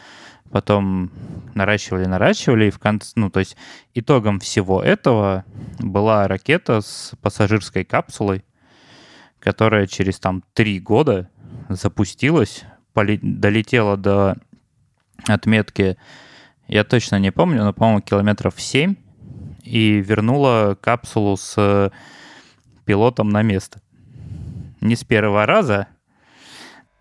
потом 0.50 1.10
наращивали, 1.54 2.06
наращивали, 2.06 2.66
и 2.66 2.70
в 2.70 2.78
конце, 2.78 3.12
ну, 3.16 3.30
то 3.30 3.40
есть 3.40 3.56
итогом 3.94 4.40
всего 4.40 4.82
этого 4.82 5.44
была 5.78 6.28
ракета 6.28 6.80
с 6.80 7.12
пассажирской 7.22 7.84
капсулой, 7.84 8.44
которая 9.38 9.86
через 9.86 10.18
там 10.18 10.42
три 10.54 10.80
года 10.80 11.30
запустилась, 11.68 12.64
долетела 12.94 13.96
до 13.96 14.36
отметки, 15.26 15.96
я 16.68 16.84
точно 16.84 17.18
не 17.18 17.30
помню, 17.30 17.62
но, 17.62 17.72
по-моему, 17.72 18.00
километров 18.00 18.54
7, 18.60 18.96
и 19.62 20.00
вернула 20.00 20.76
капсулу 20.80 21.36
с 21.36 21.92
пилотом 22.84 23.30
на 23.30 23.42
место. 23.42 23.80
Не 24.80 24.94
с 24.96 25.04
первого 25.04 25.46
раза. 25.46 25.88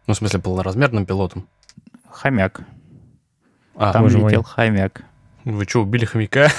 Ну, 0.07 0.13
в 0.13 0.17
смысле, 0.17 0.39
полноразмерным 0.39 1.05
пилотом. 1.05 1.47
Хомяк. 2.09 2.61
А, 3.75 3.91
Там 3.93 4.03
боже 4.03 4.17
летел 4.19 4.41
мой. 4.41 4.49
хомяк. 4.49 5.01
вы 5.43 5.65
что, 5.65 5.81
убили 5.83 6.05
хомяка? 6.05 6.49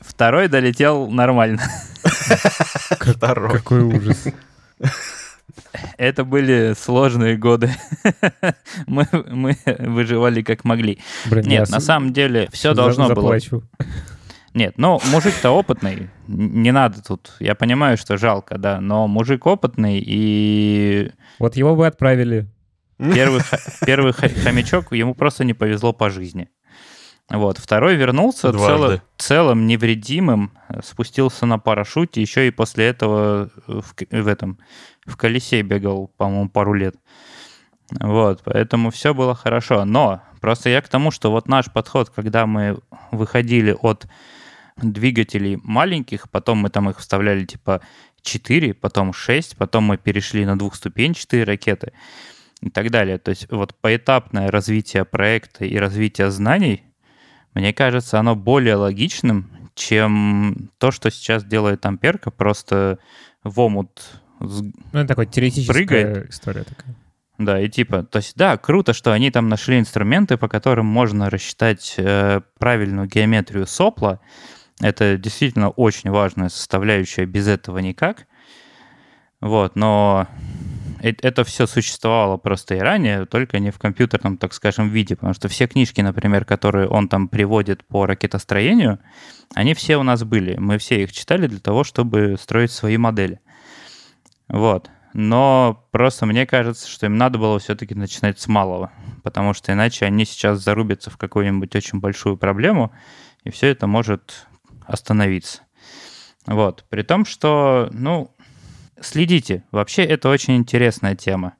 Второй 0.00 0.48
долетел 0.48 1.10
нормально. 1.10 1.62
Второй. 2.90 3.50
Какой 3.52 3.82
ужас. 3.82 4.26
Это 5.96 6.24
были 6.24 6.74
сложные 6.78 7.36
годы. 7.36 7.70
мы, 8.86 9.06
мы 9.12 9.56
выживали 9.78 10.42
как 10.42 10.64
могли. 10.64 10.98
Блин, 11.30 11.44
Нет, 11.46 11.68
на 11.70 11.80
с- 11.80 11.84
самом 11.84 12.12
деле 12.12 12.48
все 12.52 12.74
должно 12.74 13.06
было. 13.08 13.16
заплачу. 13.16 13.62
Нет, 14.54 14.74
ну 14.76 15.00
мужик-то 15.12 15.50
опытный. 15.50 16.08
Не 16.26 16.72
надо 16.72 17.02
тут. 17.02 17.32
Я 17.38 17.54
понимаю, 17.54 17.96
что 17.98 18.16
жалко, 18.16 18.56
да, 18.58 18.80
но 18.80 19.06
мужик 19.08 19.46
опытный 19.46 20.02
и 20.04 21.12
Вот 21.38 21.56
его 21.56 21.76
бы 21.76 21.86
отправили. 21.86 22.46
Первый, 22.98 23.42
первый 23.86 24.12
хомячок, 24.12 24.92
ему 24.92 25.14
просто 25.14 25.44
не 25.44 25.54
повезло 25.54 25.92
по 25.92 26.10
жизни. 26.10 26.48
Вот. 27.30 27.58
Второй 27.58 27.96
вернулся 27.96 28.50
цело- 28.52 29.02
целым, 29.18 29.66
невредимым, 29.66 30.52
спустился 30.82 31.46
на 31.46 31.58
парашюте, 31.58 32.22
еще 32.22 32.48
и 32.48 32.50
после 32.50 32.86
этого 32.86 33.50
э, 33.66 33.80
в, 33.80 33.94
в 34.10 34.26
этом 34.26 34.58
в 35.04 35.16
колесе 35.16 35.62
бегал, 35.62 36.08
по-моему, 36.16 36.48
пару 36.48 36.72
лет. 36.72 36.96
Вот, 38.00 38.42
поэтому 38.44 38.90
все 38.90 39.14
было 39.14 39.34
хорошо. 39.34 39.84
Но 39.84 40.22
просто 40.40 40.70
я 40.70 40.80
к 40.80 40.88
тому, 40.88 41.10
что 41.10 41.30
вот 41.30 41.48
наш 41.48 41.70
подход, 41.70 42.10
когда 42.10 42.46
мы 42.46 42.78
выходили 43.10 43.76
от 43.78 44.06
двигателей 44.76 45.58
маленьких, 45.62 46.30
потом 46.30 46.58
мы 46.58 46.70
там 46.70 46.88
их 46.90 46.98
вставляли 46.98 47.44
типа 47.44 47.80
4, 48.22 48.74
потом 48.74 49.12
6, 49.12 49.56
потом 49.56 49.84
мы 49.84 49.96
перешли 49.96 50.44
на 50.44 50.58
двухступенчатые 50.58 51.44
ракеты 51.44 51.92
и 52.60 52.70
так 52.70 52.90
далее. 52.90 53.18
То 53.18 53.30
есть 53.30 53.50
вот 53.50 53.74
поэтапное 53.80 54.50
развитие 54.50 55.04
проекта 55.04 55.64
и 55.64 55.76
развитие 55.76 56.30
знаний, 56.30 56.82
мне 57.54 57.72
кажется, 57.72 58.18
оно 58.18 58.36
более 58.36 58.74
логичным, 58.76 59.50
чем 59.74 60.70
то, 60.78 60.90
что 60.90 61.10
сейчас 61.10 61.44
делает 61.44 61.86
Амперка, 61.86 62.30
просто 62.30 62.98
в 63.44 63.60
омут 63.60 64.20
Ну, 64.40 64.72
это 64.92 65.06
такой 65.08 65.26
теоретическая 65.26 65.72
Прыгает. 65.72 66.30
история 66.30 66.64
такая. 66.64 66.94
да, 67.38 67.60
и 67.60 67.68
типа, 67.68 68.02
то 68.02 68.18
есть, 68.18 68.34
да, 68.36 68.56
круто, 68.56 68.92
что 68.92 69.12
они 69.12 69.30
там 69.30 69.48
нашли 69.48 69.78
инструменты, 69.78 70.36
по 70.36 70.48
которым 70.48 70.86
можно 70.86 71.30
рассчитать 71.30 71.94
э, 71.96 72.40
правильную 72.58 73.06
геометрию 73.08 73.66
сопла. 73.66 74.20
Это 74.80 75.16
действительно 75.16 75.70
очень 75.70 76.10
важная 76.10 76.48
составляющая, 76.48 77.24
без 77.26 77.46
этого 77.48 77.78
никак. 77.78 78.26
Вот, 79.40 79.76
но 79.76 80.26
это 81.00 81.44
все 81.44 81.66
существовало 81.66 82.36
просто 82.36 82.74
и 82.74 82.78
ранее, 82.78 83.26
только 83.26 83.58
не 83.58 83.70
в 83.70 83.78
компьютерном, 83.78 84.38
так 84.38 84.52
скажем, 84.52 84.88
виде, 84.88 85.16
потому 85.16 85.34
что 85.34 85.48
все 85.48 85.66
книжки, 85.66 86.00
например, 86.00 86.44
которые 86.44 86.88
он 86.88 87.08
там 87.08 87.28
приводит 87.28 87.84
по 87.86 88.06
ракетостроению, 88.06 88.98
они 89.54 89.74
все 89.74 89.96
у 89.96 90.02
нас 90.02 90.24
были. 90.24 90.56
Мы 90.56 90.78
все 90.78 91.02
их 91.02 91.12
читали 91.12 91.46
для 91.46 91.60
того, 91.60 91.84
чтобы 91.84 92.36
строить 92.38 92.72
свои 92.72 92.96
модели. 92.96 93.40
Вот. 94.48 94.90
Но 95.14 95.86
просто 95.90 96.26
мне 96.26 96.46
кажется, 96.46 96.88
что 96.88 97.06
им 97.06 97.16
надо 97.16 97.38
было 97.38 97.58
все-таки 97.58 97.94
начинать 97.94 98.38
с 98.38 98.46
малого, 98.46 98.92
потому 99.22 99.54
что 99.54 99.72
иначе 99.72 100.04
они 100.04 100.24
сейчас 100.24 100.62
зарубятся 100.62 101.10
в 101.10 101.16
какую-нибудь 101.16 101.74
очень 101.74 102.00
большую 102.00 102.36
проблему, 102.36 102.92
и 103.44 103.50
все 103.50 103.68
это 103.68 103.86
может 103.86 104.46
остановиться. 104.86 105.62
Вот. 106.46 106.84
При 106.88 107.02
том, 107.02 107.24
что, 107.24 107.88
ну, 107.92 108.34
следите. 109.00 109.64
Вообще, 109.70 110.04
это 110.04 110.28
очень 110.28 110.56
интересная 110.56 111.16
тема. 111.16 111.54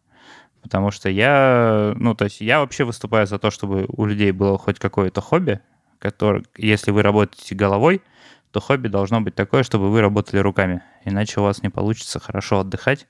Потому 0.62 0.90
что 0.90 1.08
я, 1.08 1.94
ну, 1.96 2.14
то 2.14 2.24
есть 2.24 2.40
я 2.40 2.60
вообще 2.60 2.84
выступаю 2.84 3.26
за 3.26 3.38
то, 3.38 3.50
чтобы 3.50 3.86
у 3.88 4.04
людей 4.04 4.32
было 4.32 4.58
хоть 4.58 4.78
какое-то 4.78 5.20
хобби, 5.20 5.60
которое, 5.98 6.44
если 6.56 6.90
вы 6.90 7.02
работаете 7.02 7.54
головой, 7.54 8.02
то 8.50 8.60
хобби 8.60 8.88
должно 8.88 9.20
быть 9.20 9.34
такое, 9.34 9.62
чтобы 9.62 9.90
вы 9.90 10.00
работали 10.00 10.38
руками. 10.40 10.82
Иначе 11.04 11.40
у 11.40 11.44
вас 11.44 11.62
не 11.62 11.68
получится 11.68 12.18
хорошо 12.18 12.60
отдыхать 12.60 13.06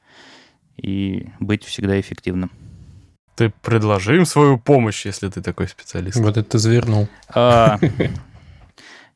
и 0.76 1.28
быть 1.40 1.64
всегда 1.64 1.98
эффективным. 1.98 2.50
Ты 3.34 3.52
предложи 3.62 4.16
им 4.16 4.26
свою 4.26 4.58
помощь, 4.58 5.06
если 5.06 5.28
ты 5.28 5.40
такой 5.40 5.68
специалист. 5.68 6.16
Вот 6.16 6.36
это 6.36 6.50
ты 6.50 6.58
завернул. 6.58 7.08
А, 7.28 7.78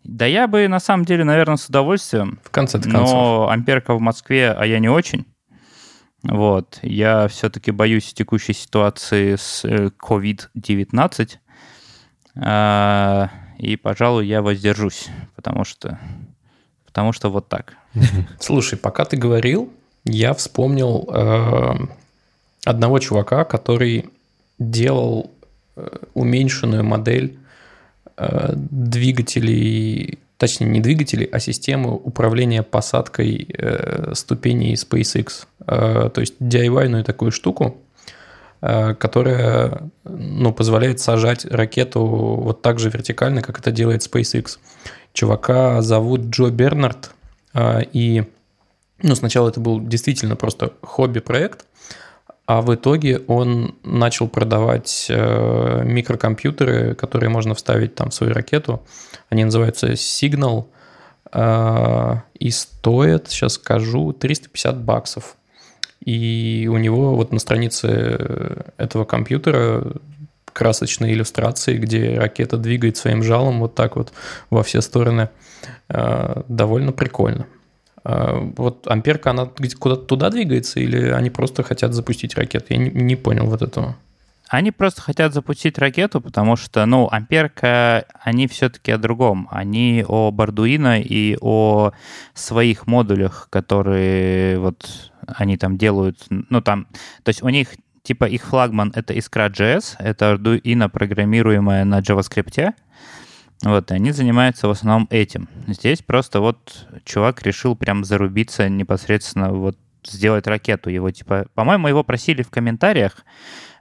Да 0.05 0.27
я 0.27 0.49
бы, 0.49 0.67
на 0.69 0.81
самом 0.81 1.05
деле, 1.05 1.25
наверное, 1.25 1.57
с 1.57 1.67
удовольствием. 1.67 2.41
В 2.43 2.51
конце 2.51 2.81
концов. 2.81 3.03
Но 3.03 3.49
амперка 3.49 3.95
в 3.95 4.01
Москве, 4.01 4.51
а 4.51 4.67
я 4.67 4.79
не 4.79 4.89
очень. 4.89 5.27
Вот. 6.23 6.79
Я 6.83 7.29
все-таки 7.29 7.71
боюсь 7.71 8.13
текущей 8.13 8.53
ситуации 8.53 9.37
с 9.37 9.65
э, 9.65 9.91
COVID-19. 10.01 11.29
А, 12.37 13.31
И, 13.59 13.77
пожалуй, 13.77 14.27
я 14.27 14.43
воздержусь, 14.43 15.09
потому 15.37 15.65
что, 15.65 15.99
потому 16.87 17.13
что 17.13 17.31
вот 17.31 17.49
так. 17.49 17.75
Слушай, 18.41 18.79
пока 18.79 19.05
ты 19.05 19.17
говорил, 19.17 19.73
я 20.05 20.35
вспомнил 20.35 21.09
э, 21.13 21.75
одного 22.65 22.99
чувака, 22.99 23.45
который 23.45 24.11
делал 24.59 25.31
э, 25.77 25.89
уменьшенную 26.15 26.85
модель 26.85 27.37
э, 27.37 27.42
двигателей, 28.55 30.19
точнее 30.39 30.69
не 30.69 30.81
двигателей, 30.81 31.27
а 31.27 31.39
системы 31.39 31.95
управления 31.95 32.63
посадкой 32.63 33.47
э, 33.57 34.13
ступеней 34.15 34.75
SpaceX. 34.75 35.47
Э, 35.67 36.11
то 36.13 36.21
есть 36.21 36.35
DIY-ную 36.41 37.05
такую 37.05 37.31
штуку, 37.33 37.77
э, 38.61 38.95
которая 38.95 39.91
ну, 40.05 40.53
позволяет 40.53 41.01
сажать 41.01 41.45
ракету 41.45 42.05
вот 42.05 42.63
так 42.63 42.79
же 42.79 42.91
вертикально, 42.91 43.43
как 43.43 43.59
это 43.59 43.71
делает 43.71 44.03
SpaceX. 44.03 44.59
Чувака 45.13 45.83
зовут 45.83 46.23
Джо 46.23 46.49
Бернард, 46.49 47.11
и 47.93 48.25
ну, 49.03 49.15
сначала 49.15 49.51
это 49.51 49.61
был 49.61 49.81
действительно 49.81 50.37
просто 50.37 50.73
хобби-проект, 50.81 51.67
а 52.47 52.61
в 52.61 52.75
итоге 52.75 53.21
он 53.29 53.77
начал 53.85 54.29
продавать 54.29 55.07
э, 55.09 55.83
микрокомпьютеры, 55.85 56.95
которые 56.95 57.31
можно 57.31 57.55
вставить 57.55 57.95
там 57.95 58.11
в 58.11 58.15
свою 58.15 58.35
ракету. 58.35 58.83
Они 59.31 59.45
называются 59.45 59.93
Signal 59.93 60.67
э, 61.33 62.17
и 62.39 62.51
стоят, 62.51 63.29
сейчас 63.29 63.55
скажу, 63.55 64.13
350 64.13 64.83
баксов. 64.83 65.37
И 66.05 66.69
у 66.71 66.79
него 66.79 67.15
вот 67.15 67.33
на 67.33 67.39
странице 67.39 68.65
этого 68.77 69.05
компьютера 69.05 69.93
красочные 70.53 71.15
иллюстрации, 71.15 71.79
где 71.79 72.19
ракета 72.19 72.57
двигает 72.57 72.97
своим 72.97 73.23
жалом 73.23 73.61
вот 73.61 73.75
так 73.75 73.97
вот 73.97 74.13
во 74.51 74.63
все 74.63 74.81
стороны. 74.81 75.31
Э, 75.89 76.43
Довольно 76.49 76.93
прикольно. 76.93 77.47
Э, 78.05 78.39
Вот 78.57 78.87
Амперка, 78.87 79.31
она 79.31 79.51
куда-то 79.79 80.03
туда 80.03 80.31
двигается 80.31 80.81
или 80.81 81.11
они 81.11 81.31
просто 81.31 81.63
хотят 81.63 81.95
запустить 81.95 82.37
ракету? 82.37 82.67
Я 82.71 82.79
не, 82.79 82.91
не 82.91 83.17
понял 83.17 83.47
вот 83.47 83.63
этого. 83.63 83.97
Они 84.49 84.71
просто 84.71 85.01
хотят 85.01 85.33
запустить 85.33 85.79
ракету, 85.79 86.21
потому 86.21 86.57
что, 86.57 86.85
ну, 86.85 87.09
Амперка, 87.11 88.05
они 88.21 88.47
все-таки 88.47 88.93
о 88.93 88.99
другом. 88.99 89.49
Они 89.51 90.05
о 90.07 90.31
Бардуино 90.31 91.01
и 91.01 91.39
о 91.41 91.93
своих 92.35 92.87
модулях, 92.87 93.49
которые 93.49 94.59
вот 94.59 95.11
они 95.27 95.57
там 95.57 95.79
делают. 95.79 96.27
Ну, 96.29 96.61
там, 96.61 96.87
то 97.23 97.31
есть 97.31 97.43
у 97.43 97.49
них 97.49 97.69
типа 98.03 98.27
их 98.27 98.45
флагман— 98.45 98.93
это 98.95 99.15
Iskra.js, 99.15 99.97
это 99.99 100.35
Arduino, 100.35 100.91
программируемая 100.91 101.85
на 101.85 102.01
JavaScript. 102.01 102.75
Вот, 103.63 103.91
и 103.91 103.95
они 103.95 104.11
занимаются 104.11 104.67
в 104.67 104.73
основном 104.73 105.07
этим. 105.11 105.49
Здесь 105.69 106.03
просто 106.03 106.41
вот 106.41 106.89
чувак 107.05 107.43
решил 107.43 107.77
прям 107.77 108.05
зарубиться 108.05 108.69
непосредственно 108.69 109.53
вот 109.53 109.79
сделать 110.05 110.49
ракету. 110.49 110.91
Его 110.91 111.11
типа, 111.11 111.47
по-моему, 111.55 111.87
его 111.89 112.03
просили 112.03 112.43
в 112.43 112.51
комментариях, 112.51 113.25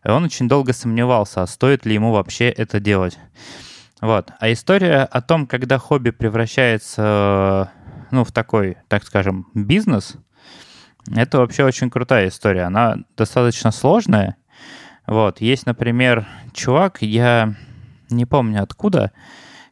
и 0.06 0.10
он 0.10 0.24
очень 0.24 0.48
долго 0.48 0.74
сомневался, 0.74 1.42
а 1.42 1.48
стоит 1.48 1.86
ли 1.86 1.96
ему 1.96 2.12
вообще 2.12 2.50
это 2.50 2.80
делать. 2.80 3.18
Вот. 4.02 4.32
А 4.40 4.52
история 4.52 5.04
о 5.04 5.22
том, 5.22 5.48
когда 5.48 5.78
хобби 5.78 6.12
превращается 6.12 7.72
ну, 8.12 8.24
в 8.24 8.32
такой, 8.32 8.78
так 8.88 9.04
скажем, 9.04 9.48
бизнес, 9.54 10.16
это 11.16 11.40
вообще 11.40 11.64
очень 11.64 11.90
крутая 11.90 12.28
история. 12.28 12.64
Она 12.64 12.98
достаточно 13.18 13.72
сложная. 13.72 14.38
Вот. 15.08 15.42
Есть, 15.42 15.66
например, 15.66 16.28
чувак, 16.54 17.02
я 17.02 17.56
не 18.10 18.26
помню 18.26 18.62
откуда. 18.62 19.12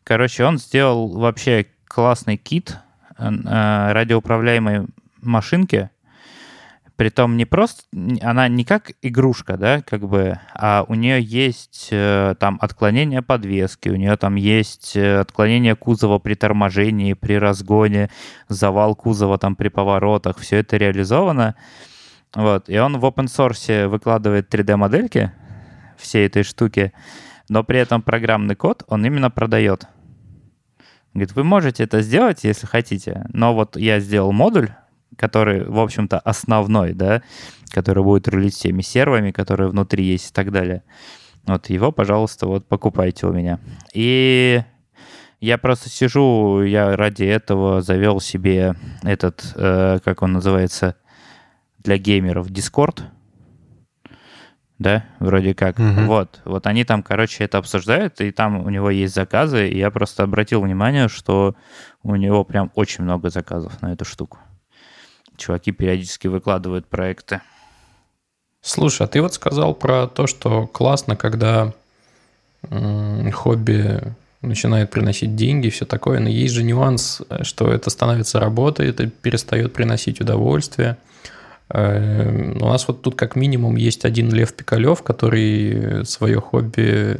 Короче, 0.09 0.43
он 0.43 0.57
сделал 0.57 1.07
вообще 1.19 1.67
классный 1.85 2.35
кит 2.35 2.79
э, 3.19 3.29
радиоуправляемой 3.91 4.87
машинки, 5.21 5.91
Притом 6.95 7.37
не 7.37 7.45
просто, 7.45 7.83
она 8.21 8.47
не 8.47 8.65
как 8.65 8.91
игрушка, 9.03 9.55
да, 9.55 9.81
как 9.83 10.01
бы, 10.01 10.39
а 10.55 10.83
у 10.87 10.95
нее 10.95 11.21
есть 11.21 11.89
э, 11.91 12.33
там 12.39 12.57
отклонение 12.59 13.21
подвески, 13.21 13.87
у 13.89 13.95
нее 13.95 14.17
там 14.17 14.33
есть 14.33 14.97
э, 14.97 15.19
отклонение 15.19 15.75
кузова 15.75 16.17
при 16.17 16.33
торможении, 16.33 17.13
при 17.13 17.35
разгоне, 17.35 18.09
завал 18.47 18.95
кузова 18.95 19.37
там 19.37 19.55
при 19.55 19.69
поворотах, 19.69 20.39
все 20.39 20.57
это 20.57 20.75
реализовано. 20.75 21.55
Вот, 22.33 22.67
и 22.67 22.79
он 22.79 22.97
в 22.97 23.05
open 23.05 23.27
source 23.27 23.87
выкладывает 23.87 24.53
3D-модельки 24.53 25.31
всей 25.97 26.25
этой 26.25 26.41
штуки, 26.41 26.93
но 27.47 27.63
при 27.63 27.77
этом 27.79 28.01
программный 28.01 28.55
код 28.55 28.83
он 28.87 29.05
именно 29.05 29.29
продает. 29.29 29.87
Говорит, 31.13 31.35
вы 31.35 31.43
можете 31.43 31.83
это 31.83 32.01
сделать, 32.01 32.43
если 32.43 32.67
хотите, 32.67 33.25
но 33.33 33.53
вот 33.53 33.75
я 33.75 33.99
сделал 33.99 34.31
модуль, 34.31 34.69
который, 35.17 35.63
в 35.65 35.79
общем-то, 35.79 36.19
основной, 36.19 36.93
да, 36.93 37.21
который 37.71 38.03
будет 38.03 38.27
рулить 38.27 38.53
всеми 38.53 38.81
сервами, 38.81 39.31
которые 39.31 39.69
внутри 39.69 40.03
есть 40.03 40.29
и 40.29 40.33
так 40.33 40.51
далее. 40.51 40.83
Вот 41.45 41.69
его, 41.69 41.91
пожалуйста, 41.91 42.47
вот 42.47 42.67
покупайте 42.67 43.25
у 43.25 43.33
меня. 43.33 43.59
И 43.93 44.63
я 45.41 45.57
просто 45.57 45.89
сижу, 45.89 46.61
я 46.63 46.95
ради 46.95 47.23
этого 47.23 47.81
завел 47.81 48.19
себе 48.19 48.75
этот, 49.03 49.53
э, 49.55 49.99
как 50.03 50.21
он 50.21 50.33
называется, 50.33 50.95
для 51.79 51.97
геймеров, 51.97 52.49
Discord. 52.49 53.03
Да, 54.79 55.05
вроде 55.19 55.53
как. 55.53 55.77
Угу. 55.77 56.05
Вот, 56.05 56.41
вот 56.45 56.65
они 56.65 56.85
там, 56.85 57.03
короче, 57.03 57.43
это 57.43 57.57
обсуждают, 57.57 58.21
и 58.21 58.31
там 58.31 58.65
у 58.65 58.69
него 58.69 58.89
есть 58.89 59.13
заказы, 59.13 59.67
и 59.69 59.77
я 59.77 59.91
просто 59.91 60.23
обратил 60.23 60.61
внимание, 60.61 61.09
что 61.09 61.55
у 62.01 62.15
него 62.15 62.43
прям 62.45 62.71
очень 62.75 63.03
много 63.03 63.29
заказов 63.29 63.81
на 63.81 63.93
эту 63.93 64.05
штуку 64.05 64.39
чуваки 65.39 65.71
периодически 65.71 66.27
выкладывают 66.27 66.85
проекты. 66.85 67.41
Слушай, 68.61 69.03
а 69.03 69.07
ты 69.07 69.21
вот 69.21 69.33
сказал 69.33 69.73
про 69.73 70.07
то, 70.07 70.27
что 70.27 70.67
классно, 70.67 71.15
когда 71.15 71.73
хобби 72.61 74.01
начинает 74.41 74.91
приносить 74.91 75.35
деньги, 75.35 75.69
все 75.69 75.85
такое, 75.85 76.19
но 76.19 76.29
есть 76.29 76.53
же 76.53 76.63
нюанс, 76.63 77.21
что 77.41 77.71
это 77.71 77.89
становится 77.89 78.39
работой, 78.39 78.89
это 78.89 79.07
перестает 79.07 79.73
приносить 79.73 80.19
удовольствие. 80.19 80.97
Э, 81.73 82.53
у 82.53 82.65
нас 82.65 82.87
вот 82.87 83.01
тут 83.01 83.15
как 83.15 83.35
минимум 83.35 83.75
есть 83.75 84.05
один 84.05 84.31
Лев 84.31 84.53
Пикалев, 84.53 85.03
который 85.03 86.05
свое 86.05 86.39
хобби 86.39 87.17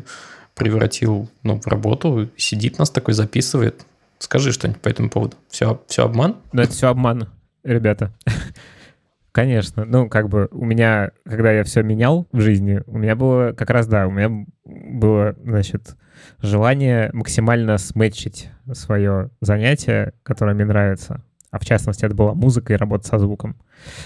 превратил 0.55 1.29
ну, 1.43 1.59
в 1.59 1.67
работу, 1.67 2.29
сидит 2.35 2.79
нас 2.79 2.89
такой, 2.89 3.13
записывает. 3.13 3.85
Скажи 4.19 4.51
что-нибудь 4.51 4.81
по 4.81 4.89
этому 4.89 5.09
поводу. 5.09 5.38
Все, 5.49 5.81
все 5.88 6.03
обман? 6.03 6.35
Ну, 6.51 6.62
это 6.62 6.71
все 6.71 6.89
обман 6.89 7.29
ребята. 7.63 8.12
Конечно. 9.31 9.85
Ну, 9.85 10.09
как 10.09 10.27
бы 10.27 10.49
у 10.51 10.65
меня, 10.65 11.12
когда 11.23 11.51
я 11.51 11.63
все 11.63 11.83
менял 11.83 12.27
в 12.31 12.41
жизни, 12.41 12.81
у 12.88 12.97
меня 12.97 13.15
было 13.15 13.53
как 13.53 13.69
раз, 13.69 13.88
да, 13.88 14.07
у 14.07 14.12
меня 14.12 14.45
было, 14.65 15.35
значит, 15.43 15.95
желание 16.41 17.09
максимально 17.13 17.77
сметчить 17.77 18.49
свое 18.73 19.29
занятие, 19.39 20.13
которое 20.23 20.55
мне 20.55 20.65
нравится, 20.65 21.23
а 21.51 21.59
в 21.59 21.65
частности 21.65 22.05
это 22.05 22.15
была 22.15 22.33
музыка 22.33 22.73
и 22.73 22.77
работа 22.77 23.07
со 23.07 23.19
звуком, 23.19 23.57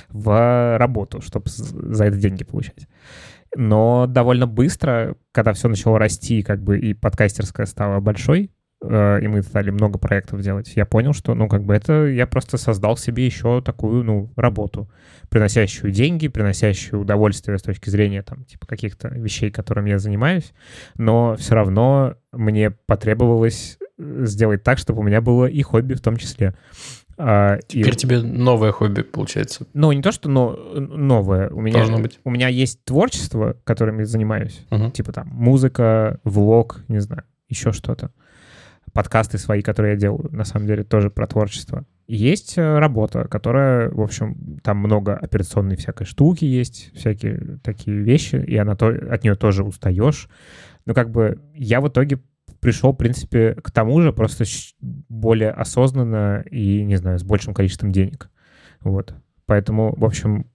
в 0.09 0.77
работу, 0.77 1.21
чтобы 1.21 1.45
за 1.47 2.05
это 2.05 2.17
деньги 2.17 2.43
получать. 2.43 2.87
Но 3.55 4.07
довольно 4.07 4.47
быстро, 4.47 5.15
когда 5.31 5.53
все 5.53 5.67
начало 5.67 5.99
расти, 5.99 6.41
как 6.41 6.61
бы 6.63 6.79
и 6.79 6.93
подкастерская 6.93 7.65
стала 7.65 7.99
большой, 7.99 8.51
Э, 8.83 9.19
и 9.21 9.27
мы 9.27 9.41
стали 9.41 9.69
много 9.69 9.97
проектов 9.97 10.41
делать, 10.41 10.73
я 10.75 10.85
понял, 10.85 11.13
что, 11.13 11.33
ну, 11.35 11.47
как 11.47 11.63
бы 11.63 11.73
это 11.73 12.05
я 12.05 12.27
просто 12.27 12.57
создал 12.57 12.97
себе 12.97 13.25
еще 13.25 13.61
такую, 13.61 14.03
ну, 14.03 14.31
работу, 14.35 14.89
приносящую 15.29 15.91
деньги, 15.91 16.27
приносящую 16.27 17.01
удовольствие 17.01 17.57
с 17.57 17.61
точки 17.61 17.89
зрения, 17.89 18.23
там, 18.23 18.43
типа, 18.43 18.67
каких-то 18.67 19.07
вещей, 19.07 19.51
которыми 19.51 19.89
я 19.89 19.99
занимаюсь, 19.99 20.53
но 20.95 21.35
все 21.37 21.55
равно 21.55 22.15
мне 22.31 22.71
потребовалось 22.71 23.77
э, 23.97 24.25
сделать 24.25 24.63
так, 24.63 24.77
чтобы 24.77 24.99
у 24.99 25.03
меня 25.03 25.21
было 25.21 25.45
и 25.45 25.61
хобби 25.61 25.93
в 25.93 26.01
том 26.01 26.17
числе. 26.17 26.53
А, 27.17 27.59
Теперь 27.67 27.93
и... 27.93 27.97
тебе 27.97 28.21
новое 28.21 28.71
хобби 28.71 29.01
получается. 29.01 29.65
Ну, 29.73 29.91
не 29.91 30.01
то, 30.01 30.11
что 30.11 30.29
но, 30.29 30.55
новое. 30.75 31.49
У 31.49 31.61
меня, 31.61 31.77
Должно 31.77 31.99
быть. 31.99 32.19
У 32.23 32.31
меня 32.31 32.47
есть 32.47 32.83
творчество, 32.83 33.55
которым 33.63 33.99
я 33.99 34.05
занимаюсь. 34.05 34.65
Угу. 34.71 34.91
Типа 34.91 35.11
там 35.11 35.27
музыка, 35.29 36.19
влог, 36.23 36.81
не 36.87 36.99
знаю, 36.99 37.23
еще 37.49 37.71
что-то 37.71 38.11
подкасты 38.93 39.37
свои, 39.37 39.61
которые 39.61 39.93
я 39.93 39.99
делаю, 39.99 40.29
на 40.31 40.45
самом 40.45 40.67
деле 40.67 40.83
тоже 40.83 41.09
про 41.09 41.27
творчество. 41.27 41.85
Есть 42.07 42.57
э, 42.57 42.79
работа, 42.79 43.27
которая, 43.27 43.89
в 43.89 44.01
общем, 44.01 44.59
там 44.63 44.77
много 44.77 45.15
операционной 45.15 45.75
всякой 45.75 46.05
штуки 46.05 46.45
есть, 46.45 46.91
всякие 46.93 47.59
такие 47.63 47.97
вещи, 47.97 48.35
и 48.35 48.55
она 48.55 48.75
то, 48.75 48.87
от 48.87 49.23
нее 49.23 49.35
тоже 49.35 49.63
устаешь. 49.63 50.29
Но 50.85 50.93
как 50.93 51.11
бы 51.11 51.39
я 51.55 51.81
в 51.81 51.87
итоге 51.87 52.19
пришел, 52.63 52.93
в 52.93 52.97
принципе, 52.97 53.53
к 53.55 53.69
тому 53.69 54.01
же, 54.01 54.11
просто 54.11 54.45
более 54.81 55.51
осознанно 55.51 56.43
и, 56.49 56.83
не 56.83 56.95
знаю, 56.95 57.19
с 57.19 57.23
большим 57.23 57.53
количеством 57.53 57.91
денег. 57.91 58.29
Вот. 58.79 59.13
Поэтому, 59.45 59.93
в 59.95 60.05
общем, 60.05 60.47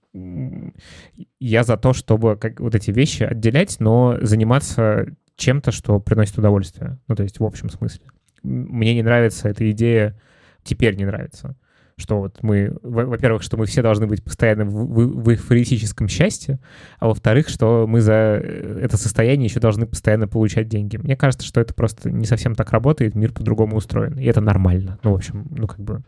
я 1.39 1.63
за 1.63 1.77
то, 1.77 1.93
чтобы 1.93 2.35
как, 2.35 2.59
вот 2.59 2.75
эти 2.75 2.91
вещи 2.91 3.23
отделять, 3.23 3.79
но 3.79 4.17
заниматься 4.21 5.05
чем-то, 5.37 5.71
что 5.71 5.99
приносит 5.99 6.37
удовольствие. 6.37 6.99
Ну, 7.07 7.15
то 7.15 7.23
есть 7.23 7.39
в 7.39 7.45
общем 7.45 7.69
смысле 7.69 8.01
мне 8.43 8.93
не 8.93 9.03
нравится 9.03 9.49
эта 9.49 9.69
идея, 9.71 10.19
теперь 10.63 10.95
не 10.95 11.05
нравится, 11.05 11.55
что 11.99 12.19
вот 12.19 12.39
мы, 12.41 12.75
во-первых, 12.81 13.43
что 13.43 13.57
мы 13.57 13.65
все 13.65 13.81
должны 13.81 14.07
быть 14.07 14.23
постоянно 14.23 14.65
в, 14.65 14.69
в, 14.71 15.35
в 15.35 16.07
счастье, 16.09 16.59
а 16.99 17.07
во-вторых, 17.07 17.49
что 17.49 17.85
мы 17.87 18.01
за 18.01 18.39
э, 18.41 18.79
это 18.83 18.97
состояние 18.97 19.45
еще 19.45 19.59
должны 19.59 19.85
постоянно 19.85 20.27
получать 20.27 20.67
деньги. 20.67 20.97
Мне 20.97 21.15
кажется, 21.15 21.45
что 21.45 21.61
это 21.61 21.73
просто 21.73 22.09
не 22.09 22.25
совсем 22.25 22.55
так 22.55 22.71
работает, 22.71 23.15
мир 23.15 23.33
по-другому 23.33 23.75
устроен, 23.75 24.17
и 24.17 24.25
это 24.25 24.41
нормально. 24.41 24.99
Ну, 25.03 25.11
в 25.11 25.15
общем, 25.15 25.47
ну 25.51 25.67
как 25.67 25.79
бы... 25.79 26.03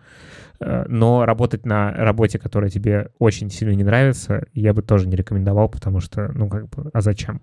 Э, 0.59 0.85
но 0.87 1.25
работать 1.25 1.65
на 1.65 1.91
работе, 1.91 2.39
которая 2.39 2.69
тебе 2.69 3.11
очень 3.19 3.49
сильно 3.49 3.73
не 3.73 3.83
нравится, 3.83 4.45
я 4.53 4.73
бы 4.73 4.81
тоже 4.81 5.07
не 5.07 5.15
рекомендовал, 5.15 5.69
потому 5.69 5.99
что, 5.99 6.31
ну 6.33 6.49
как 6.49 6.69
бы, 6.69 6.89
а 6.93 7.01
зачем? 7.01 7.41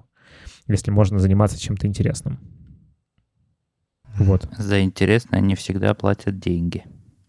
Если 0.66 0.90
можно 0.90 1.18
заниматься 1.18 1.60
чем-то 1.60 1.86
интересным. 1.86 2.38
Вот. 4.18 4.48
За 4.58 4.80
интересное 4.80 5.40
не 5.40 5.54
всегда 5.54 5.94
платят 5.94 6.38
деньги. 6.38 6.84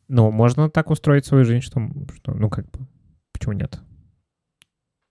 Ну, 0.10 0.32
можно 0.32 0.70
так 0.70 0.90
устроить 0.90 1.26
свою 1.26 1.46
жизнь, 1.46 1.62
что, 1.62 1.80
что 2.16 2.34
ну, 2.34 2.50
как 2.50 2.70
бы, 2.72 2.88
почему 3.32 3.54
нет? 3.54 3.80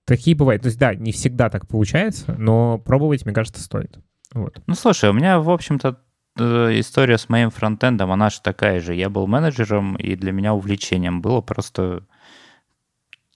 Такие 0.04 0.36
бывают. 0.36 0.62
То 0.62 0.66
есть, 0.66 0.78
да, 0.78 0.94
не 0.94 1.12
всегда 1.12 1.48
так 1.48 1.66
получается, 1.66 2.34
но 2.36 2.78
пробовать, 2.78 3.24
мне 3.24 3.34
кажется, 3.34 3.62
стоит. 3.62 3.98
Вот. 4.34 4.60
Ну, 4.66 4.74
слушай, 4.74 5.08
у 5.08 5.12
меня, 5.12 5.38
в 5.38 5.50
общем-то, 5.50 6.00
э, 6.38 6.80
история 6.80 7.16
с 7.16 7.28
моим 7.28 7.50
фронтендом, 7.50 8.10
она 8.10 8.28
же 8.28 8.40
такая 8.42 8.80
же. 8.80 8.94
Я 8.94 9.08
был 9.08 9.26
менеджером, 9.26 9.96
и 9.96 10.16
для 10.16 10.32
меня 10.32 10.52
увлечением 10.52 11.22
было 11.22 11.40
просто, 11.40 12.04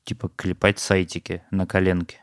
типа, 0.04 0.30
клепать 0.34 0.78
сайтики 0.78 1.42
на 1.50 1.66
коленке. 1.66 2.22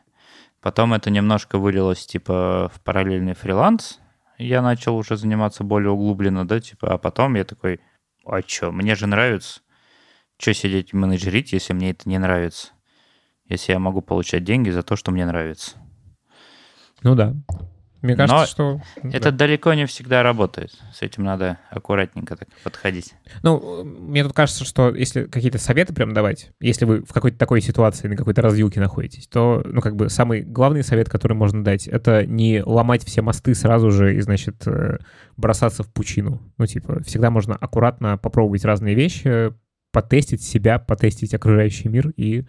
Потом 0.60 0.92
это 0.92 1.10
немножко 1.10 1.58
вылилось, 1.58 2.06
типа, 2.06 2.70
в 2.74 2.80
параллельный 2.82 3.34
фриланс, 3.34 3.98
я 4.36 4.62
начал 4.62 4.96
уже 4.96 5.16
заниматься 5.16 5.64
более 5.64 5.90
углубленно, 5.90 6.46
да, 6.46 6.60
типа, 6.60 6.94
а 6.94 6.98
потом 6.98 7.34
я 7.34 7.44
такой, 7.44 7.80
а 8.30 8.42
что, 8.46 8.72
мне 8.72 8.94
же 8.94 9.06
нравится. 9.06 9.60
Что 10.38 10.54
сидеть 10.54 10.92
менеджерить, 10.92 11.52
если 11.52 11.72
мне 11.72 11.90
это 11.90 12.08
не 12.08 12.18
нравится? 12.18 12.68
Если 13.46 13.72
я 13.72 13.78
могу 13.78 14.00
получать 14.00 14.44
деньги 14.44 14.70
за 14.70 14.82
то, 14.82 14.96
что 14.96 15.10
мне 15.10 15.26
нравится. 15.26 15.76
Ну 17.02 17.14
да. 17.14 17.34
Мне 18.02 18.16
кажется, 18.16 18.36
Но 18.36 18.46
что... 18.46 18.82
Это 19.02 19.30
да. 19.30 19.38
далеко 19.38 19.74
не 19.74 19.86
всегда 19.86 20.22
работает. 20.22 20.72
С 20.92 21.02
этим 21.02 21.24
надо 21.24 21.58
аккуратненько 21.70 22.36
так 22.36 22.48
подходить. 22.64 23.14
Ну, 23.42 23.84
мне 23.84 24.24
тут 24.24 24.32
кажется, 24.32 24.64
что 24.64 24.94
если 24.94 25.24
какие-то 25.24 25.58
советы 25.58 25.92
прям 25.92 26.14
давать, 26.14 26.50
если 26.60 26.86
вы 26.86 27.02
в 27.02 27.12
какой-то 27.12 27.38
такой 27.38 27.60
ситуации, 27.60 28.08
на 28.08 28.16
какой-то 28.16 28.40
развилке 28.40 28.80
находитесь, 28.80 29.26
то, 29.26 29.62
ну, 29.64 29.80
как 29.80 29.96
бы 29.96 30.08
самый 30.08 30.40
главный 30.42 30.82
совет, 30.82 31.08
который 31.08 31.34
можно 31.34 31.62
дать, 31.62 31.86
это 31.88 32.24
не 32.24 32.62
ломать 32.64 33.04
все 33.04 33.20
мосты 33.20 33.54
сразу 33.54 33.90
же 33.90 34.16
и, 34.16 34.20
значит, 34.20 34.66
э, 34.66 34.98
бросаться 35.36 35.82
в 35.82 35.92
пучину. 35.92 36.40
Ну, 36.56 36.66
типа, 36.66 37.02
всегда 37.02 37.30
можно 37.30 37.54
аккуратно 37.54 38.16
попробовать 38.16 38.64
разные 38.64 38.94
вещи, 38.94 39.52
потестить 39.92 40.42
себя, 40.42 40.78
потестить 40.78 41.34
окружающий 41.34 41.88
мир 41.88 42.10
и 42.16 42.44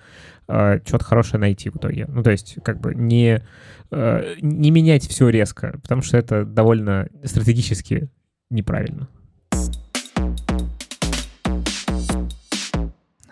э, 0.47 0.79
что-то 0.85 1.05
хорошее 1.05 1.39
найти 1.39 1.69
в 1.69 1.77
итоге. 1.77 2.05
Ну, 2.07 2.23
то 2.23 2.31
есть, 2.31 2.57
как 2.63 2.79
бы 2.79 2.93
не, 2.93 3.43
э, 3.91 4.35
не 4.41 4.71
менять 4.71 5.07
все 5.07 5.29
резко, 5.29 5.79
потому 5.81 6.01
что 6.01 6.17
это 6.17 6.45
довольно 6.45 7.09
стратегически 7.23 8.09
неправильно. 8.49 9.07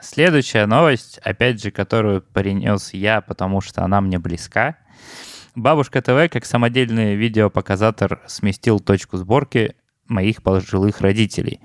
Следующая 0.02 0.65
новость, 0.65 1.19
опять 1.19 1.62
же, 1.62 1.72
которую 1.72 2.22
принес 2.22 2.93
я, 2.93 3.22
потому 3.22 3.62
что 3.62 3.84
она 3.84 4.02
мне 4.02 4.17
близка. 4.17 4.78
Бабушка 5.56 6.02
ТВ 6.02 6.32
как 6.32 6.45
самодельный 6.45 7.15
видеопоказатор 7.15 8.22
сместил 8.28 8.80
точку 8.80 9.17
сборки 9.17 9.76
моих 10.10 10.43
пожилых 10.43 11.02
родителей. 11.02 11.60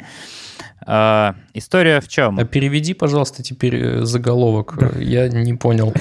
А, 0.86 1.34
история 1.54 2.00
в 2.00 2.08
чем? 2.08 2.38
А 2.38 2.44
переведи, 2.44 2.94
пожалуйста, 2.94 3.42
теперь 3.42 3.76
э, 3.76 4.04
заголовок. 4.04 4.76
Да. 4.78 4.98
Я 4.98 5.28
не 5.28 5.54
понял. 5.54 5.94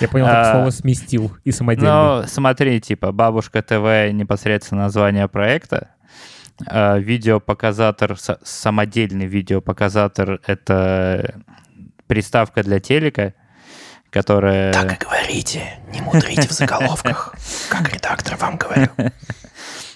Я 0.00 0.08
понял, 0.08 0.26
как 0.26 0.46
А, 0.46 0.52
слово 0.52 0.70
сместил 0.70 1.32
и 1.44 1.52
самодельный. 1.52 1.90
Ну, 1.90 2.24
смотри, 2.26 2.80
типа, 2.80 3.12
Бабушка 3.12 3.62
ТВ 3.62 4.12
непосредственно 4.12 4.82
название 4.82 5.28
проекта. 5.28 5.90
А, 6.66 6.98
Видеопоказатор, 6.98 8.16
самодельный 8.42 9.26
видеопоказатор— 9.26 10.40
это 10.46 11.34
приставка 12.06 12.62
для 12.62 12.80
телека, 12.80 13.34
которая... 14.10 14.72
говорите, 14.98 15.62
не 15.92 16.00
мудрите 16.00 16.48
в 16.48 16.52
заголовках, 16.52 17.34
как 17.68 17.92
редактор 17.94 18.36
вам 18.36 18.56
говорю. 18.56 18.88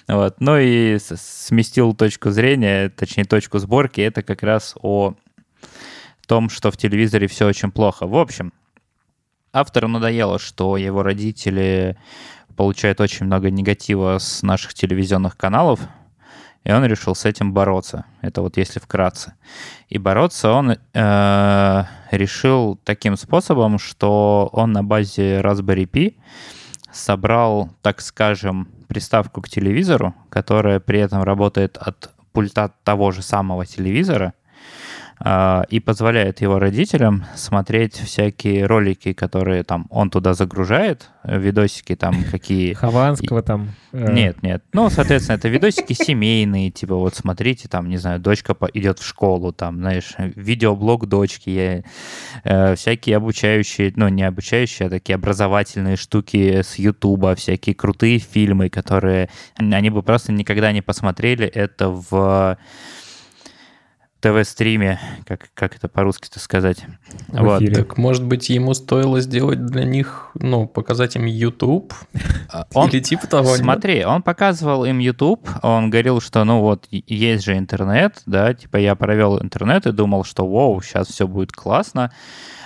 Вот. 0.07 0.35
Ну 0.39 0.57
и 0.57 0.97
сместил 0.99 1.93
точку 1.93 2.29
зрения, 2.29 2.89
точнее, 2.89 3.25
точку 3.25 3.57
сборки, 3.57 4.01
это 4.01 4.21
как 4.21 4.43
раз 4.43 4.75
о 4.81 5.15
том, 6.27 6.49
что 6.49 6.71
в 6.71 6.77
телевизоре 6.77 7.27
все 7.27 7.47
очень 7.47 7.71
плохо. 7.71 8.05
В 8.05 8.15
общем, 8.15 8.53
автору 9.51 9.87
надоело, 9.87 10.37
что 10.37 10.77
его 10.77 11.01
родители 11.01 11.97
получают 12.55 13.01
очень 13.01 13.25
много 13.25 13.49
негатива 13.49 14.17
с 14.19 14.43
наших 14.43 14.73
телевизионных 14.73 15.37
каналов, 15.37 15.79
и 16.63 16.71
он 16.71 16.83
решил 16.85 17.15
с 17.15 17.25
этим 17.25 17.53
бороться. 17.53 18.05
Это 18.21 18.41
вот 18.41 18.57
если 18.57 18.79
вкратце. 18.79 19.33
И 19.87 19.97
бороться 19.97 20.51
он 20.51 20.71
э, 20.71 21.83
решил 22.11 22.79
таким 22.83 23.17
способом, 23.17 23.77
что 23.77 24.49
он 24.51 24.71
на 24.71 24.83
базе 24.83 25.41
Raspberry 25.41 25.87
Pi 25.87 26.15
собрал, 26.91 27.69
так 27.81 28.01
скажем, 28.01 28.69
приставку 28.87 29.41
к 29.41 29.49
телевизору, 29.49 30.13
которая 30.29 30.79
при 30.79 30.99
этом 30.99 31.23
работает 31.23 31.77
от 31.77 32.11
пульта 32.31 32.71
того 32.83 33.11
же 33.11 33.21
самого 33.21 33.65
телевизора, 33.65 34.33
и 35.69 35.79
позволяет 35.79 36.41
его 36.41 36.59
родителям 36.59 37.25
смотреть 37.35 37.95
всякие 37.95 38.65
ролики, 38.65 39.13
которые 39.13 39.63
там 39.63 39.87
он 39.89 40.09
туда 40.09 40.33
загружает, 40.33 41.09
э, 41.23 41.39
видосики 41.39 41.95
там 41.95 42.15
какие... 42.31 42.73
Хованского 42.73 43.41
там. 43.41 43.69
э, 43.93 44.11
Нет, 44.11 44.43
нет. 44.43 44.63
Ну, 44.73 44.89
соответственно, 44.89 45.37
это 45.37 45.47
видосики 45.47 45.93
семейные, 45.93 46.69
типа 46.69 46.95
вот 46.95 47.15
смотрите, 47.15 47.69
там, 47.69 47.89
не 47.89 47.97
знаю, 47.97 48.19
дочка 48.19 48.55
идет 48.73 48.99
в 48.99 49.05
школу, 49.07 49.53
там, 49.53 49.77
знаешь, 49.77 50.15
видеоблог 50.17 51.07
дочки, 51.07 51.85
э, 52.43 52.75
всякие 52.75 53.17
обучающие, 53.17 53.93
ну, 53.95 54.09
не 54.09 54.23
обучающие, 54.23 54.87
а 54.87 54.89
такие 54.89 55.15
образовательные 55.15 55.95
штуки 55.95 56.61
с 56.61 56.75
Ютуба, 56.75 57.35
всякие 57.35 57.73
крутые 57.73 58.19
фильмы, 58.19 58.69
которые 58.69 59.29
они 59.55 59.89
бы 59.89 60.03
просто 60.03 60.33
никогда 60.33 60.71
не 60.73 60.81
посмотрели 60.81 61.45
это 61.47 61.89
в 61.89 62.57
ТВ-стриме, 64.25 64.99
как, 65.27 65.49
как 65.53 65.75
это 65.75 65.87
по-русски-то 65.87 66.39
сказать. 66.39 66.83
В 67.27 67.43
Вот. 67.43 67.61
эфире. 67.61 67.75
Так, 67.75 67.97
может 67.97 68.23
быть, 68.23 68.49
ему 68.49 68.73
стоило 68.73 69.21
сделать 69.21 69.63
для 69.67 69.83
них, 69.83 70.31
ну, 70.33 70.67
показать 70.67 71.15
им 71.15 71.25
YouTube? 71.25 71.93
А 72.49 72.65
Он, 72.73 72.89
Или 72.89 73.01
типа 73.01 73.27
того, 73.27 73.49
нет? 73.49 73.59
Смотри, 73.59 74.03
он 74.03 74.23
показывал 74.23 74.83
им 74.85 74.97
YouTube, 74.97 75.47
он 75.61 75.91
говорил, 75.91 76.21
что 76.21 76.43
ну 76.43 76.61
вот 76.61 76.87
есть 76.89 77.43
же 77.45 77.55
интернет, 77.55 78.23
да, 78.25 78.53
типа 78.55 78.77
я 78.77 78.95
провел 78.95 79.39
интернет 79.39 79.85
и 79.85 79.91
думал, 79.91 80.23
что 80.23 80.47
вау, 80.47 80.81
сейчас 80.81 81.09
все 81.09 81.27
будет 81.27 81.51
классно, 81.51 82.11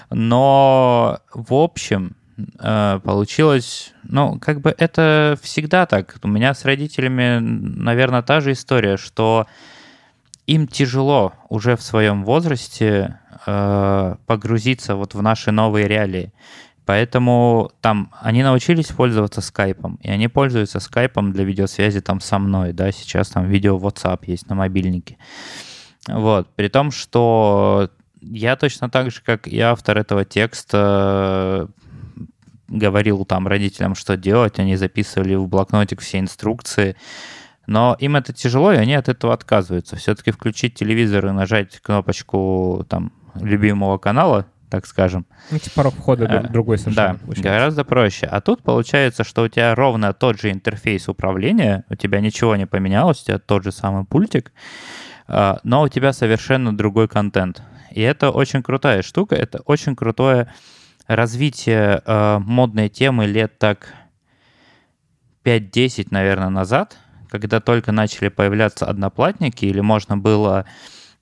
но 0.10 1.20
в 1.34 1.54
общем 1.54 2.16
э, 2.60 3.00
получилось, 3.04 3.94
ну 4.04 4.40
как 4.40 4.62
бы 4.62 4.74
это 4.78 5.38
всегда 5.42 5.86
так. 5.86 6.16
У 6.24 6.28
меня 6.30 6.54
с 6.54 6.64
родителями, 6.64 7.40
наверное, 7.40 8.22
та 8.22 8.40
же 8.40 8.54
история, 8.54 8.96
что 8.96 9.46
им 10.50 10.68
тяжело 10.68 11.34
уже 11.48 11.76
в 11.76 11.82
своем 11.84 12.26
возрасте 12.26 13.20
э, 13.46 14.16
погрузиться 14.26 14.96
вот 14.96 15.14
в 15.14 15.22
наши 15.22 15.52
новые 15.52 15.88
реалии. 15.88 16.34
Поэтому 16.86 17.72
там 17.82 18.12
они 18.20 18.42
научились 18.42 18.88
пользоваться 18.88 19.42
скайпом, 19.42 20.00
и 20.02 20.10
они 20.10 20.28
пользуются 20.28 20.80
скайпом 20.80 21.34
для 21.34 21.44
видеосвязи 21.44 22.02
там 22.02 22.20
со 22.20 22.40
мной, 22.40 22.74
да, 22.74 22.92
сейчас 22.92 23.30
там 23.30 23.46
видео 23.46 23.78
WhatsApp 23.78 24.22
есть 24.26 24.50
на 24.50 24.56
мобильнике. 24.56 25.18
Вот, 26.08 26.48
при 26.56 26.68
том, 26.68 26.90
что 26.90 27.92
я 28.20 28.56
точно 28.56 28.90
так 28.90 29.12
же, 29.12 29.22
как 29.24 29.48
и 29.48 29.60
автор 29.60 30.00
этого 30.00 30.26
текста, 30.26 31.70
говорил 32.68 33.24
там 33.24 33.48
родителям, 33.48 33.94
что 33.94 34.18
делать, 34.18 34.58
они 34.58 34.76
записывали 34.76 35.36
в 35.36 35.48
блокнотик 35.48 36.02
все 36.02 36.18
инструкции, 36.18 36.96
но 37.70 37.96
им 38.00 38.16
это 38.16 38.34
тяжело, 38.34 38.74
и 38.74 38.78
они 38.78 38.94
от 38.96 39.08
этого 39.10 39.34
отказываются. 39.34 39.96
Все-таки 39.96 40.32
включить 40.32 40.74
телевизор 40.76 41.28
и 41.28 41.32
нажать 41.32 41.80
кнопочку 41.80 42.86
там 42.90 43.12
любимого 43.36 43.98
канала, 44.00 44.48
так 44.70 44.86
скажем, 44.86 45.26
Ну, 45.52 45.58
типа 45.60 45.76
порог 45.76 45.94
входа 45.96 46.26
Э, 46.26 46.40
друг- 46.40 46.52
другой 46.52 46.78
совершенно. 46.78 47.14
да, 47.14 47.20
получается. 47.20 47.44
гораздо 47.50 47.84
проще. 47.86 48.26
А 48.28 48.42
тут 48.42 48.64
получается, 48.64 49.24
что 49.24 49.44
у 49.44 49.48
тебя 49.48 49.74
ровно 49.76 50.14
тот 50.14 50.40
же 50.40 50.52
интерфейс 50.52 51.08
управления, 51.10 51.86
у 51.90 51.96
тебя 51.96 52.20
ничего 52.22 52.56
не 52.56 52.66
поменялось, 52.68 53.22
у 53.22 53.26
тебя 53.26 53.40
тот 53.40 53.64
же 53.64 53.72
самый 53.72 54.04
пультик, 54.06 54.52
а, 55.28 55.60
но 55.64 55.82
у 55.84 55.88
тебя 55.88 56.12
совершенно 56.14 56.76
другой 56.76 57.08
контент. 57.08 57.62
И 57.92 58.02
это 58.02 58.32
очень 58.32 58.62
крутая 58.64 59.02
штука, 59.04 59.36
это 59.36 59.60
очень 59.66 59.96
крутое 59.96 60.52
развитие 61.08 62.02
э, 62.06 62.38
модной 62.40 62.90
темы 62.90 63.26
лет 63.26 63.58
так 63.58 63.94
5-10, 65.44 66.08
наверное, 66.12 66.50
назад, 66.50 66.98
когда 67.30 67.60
только 67.60 67.92
начали 67.92 68.30
появляться 68.30 68.86
одноплатники, 68.86 69.66
или 69.66 69.80
можно 69.80 70.18
было 70.18 70.66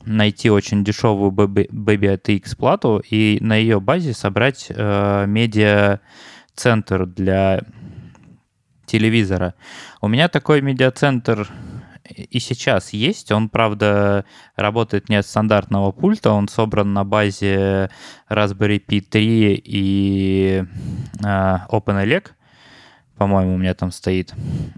найти 0.05 0.49
очень 0.49 0.83
дешевую 0.83 1.31
Baby, 1.31 1.67
ATX 1.69 2.55
плату 2.55 3.03
и 3.09 3.39
на 3.41 3.55
ее 3.55 3.79
базе 3.79 4.13
собрать 4.13 4.67
э, 4.69 5.25
медиа-центр 5.27 7.05
для 7.05 7.61
телевизора. 8.85 9.55
У 10.01 10.07
меня 10.07 10.29
такой 10.29 10.61
медиацентр 10.61 11.49
и 12.09 12.39
сейчас 12.39 12.93
есть. 12.93 13.31
Он, 13.31 13.49
правда, 13.49 14.23
работает 14.55 15.09
не 15.09 15.17
от 15.17 15.25
стандартного 15.25 15.91
пульта. 15.91 16.31
Он 16.31 16.47
собран 16.47 16.93
на 16.93 17.03
базе 17.03 17.89
Raspberry 18.29 18.81
Pi 18.83 19.01
3 19.01 19.61
и 19.63 20.63
э, 21.19 21.57
OpenELEC. 21.69 22.27
По-моему, 23.17 23.55
у 23.55 23.57
меня 23.57 23.73
там 23.73 23.91
стоит. 23.91 24.33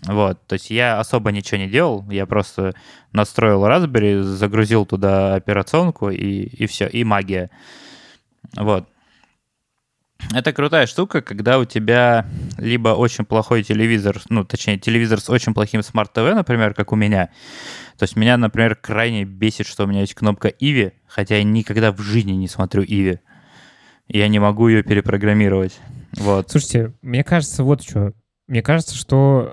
Вот. 0.05 0.45
То 0.47 0.53
есть 0.53 0.69
я 0.69 0.99
особо 0.99 1.31
ничего 1.31 1.57
не 1.57 1.67
делал. 1.67 2.09
Я 2.09 2.25
просто 2.25 2.73
настроил 3.11 3.65
Raspberry, 3.65 4.21
загрузил 4.21 4.85
туда 4.85 5.35
операционку 5.35 6.09
и, 6.09 6.43
и 6.43 6.65
все. 6.65 6.87
И 6.87 7.03
магия. 7.03 7.49
Вот. 8.55 8.87
Это 10.33 10.53
крутая 10.53 10.85
штука, 10.85 11.21
когда 11.21 11.59
у 11.59 11.65
тебя 11.65 12.25
либо 12.57 12.89
очень 12.89 13.25
плохой 13.25 13.63
телевизор, 13.63 14.21
ну, 14.29 14.43
точнее, 14.43 14.77
телевизор 14.77 15.19
с 15.19 15.29
очень 15.29 15.53
плохим 15.53 15.81
smart 15.81 16.15
TV, 16.15 16.35
например, 16.35 16.73
как 16.73 16.91
у 16.91 16.95
меня. 16.95 17.29
То 17.97 18.03
есть 18.03 18.15
меня, 18.15 18.37
например, 18.37 18.75
крайне 18.75 19.23
бесит, 19.23 19.65
что 19.65 19.85
у 19.85 19.87
меня 19.87 20.01
есть 20.01 20.13
кнопка 20.13 20.49
Иви, 20.49 20.91
хотя 21.07 21.37
я 21.37 21.43
никогда 21.43 21.91
в 21.91 21.99
жизни 22.01 22.33
не 22.33 22.47
смотрю 22.47 22.83
Иви. 22.83 23.19
Я 24.07 24.27
не 24.27 24.39
могу 24.39 24.67
ее 24.67 24.83
перепрограммировать. 24.83 25.79
Вот. 26.17 26.51
Слушайте, 26.51 26.93
мне 27.01 27.23
кажется, 27.23 27.63
вот 27.63 27.83
что. 27.83 28.13
Мне 28.49 28.63
кажется, 28.63 28.95
что, 28.95 29.47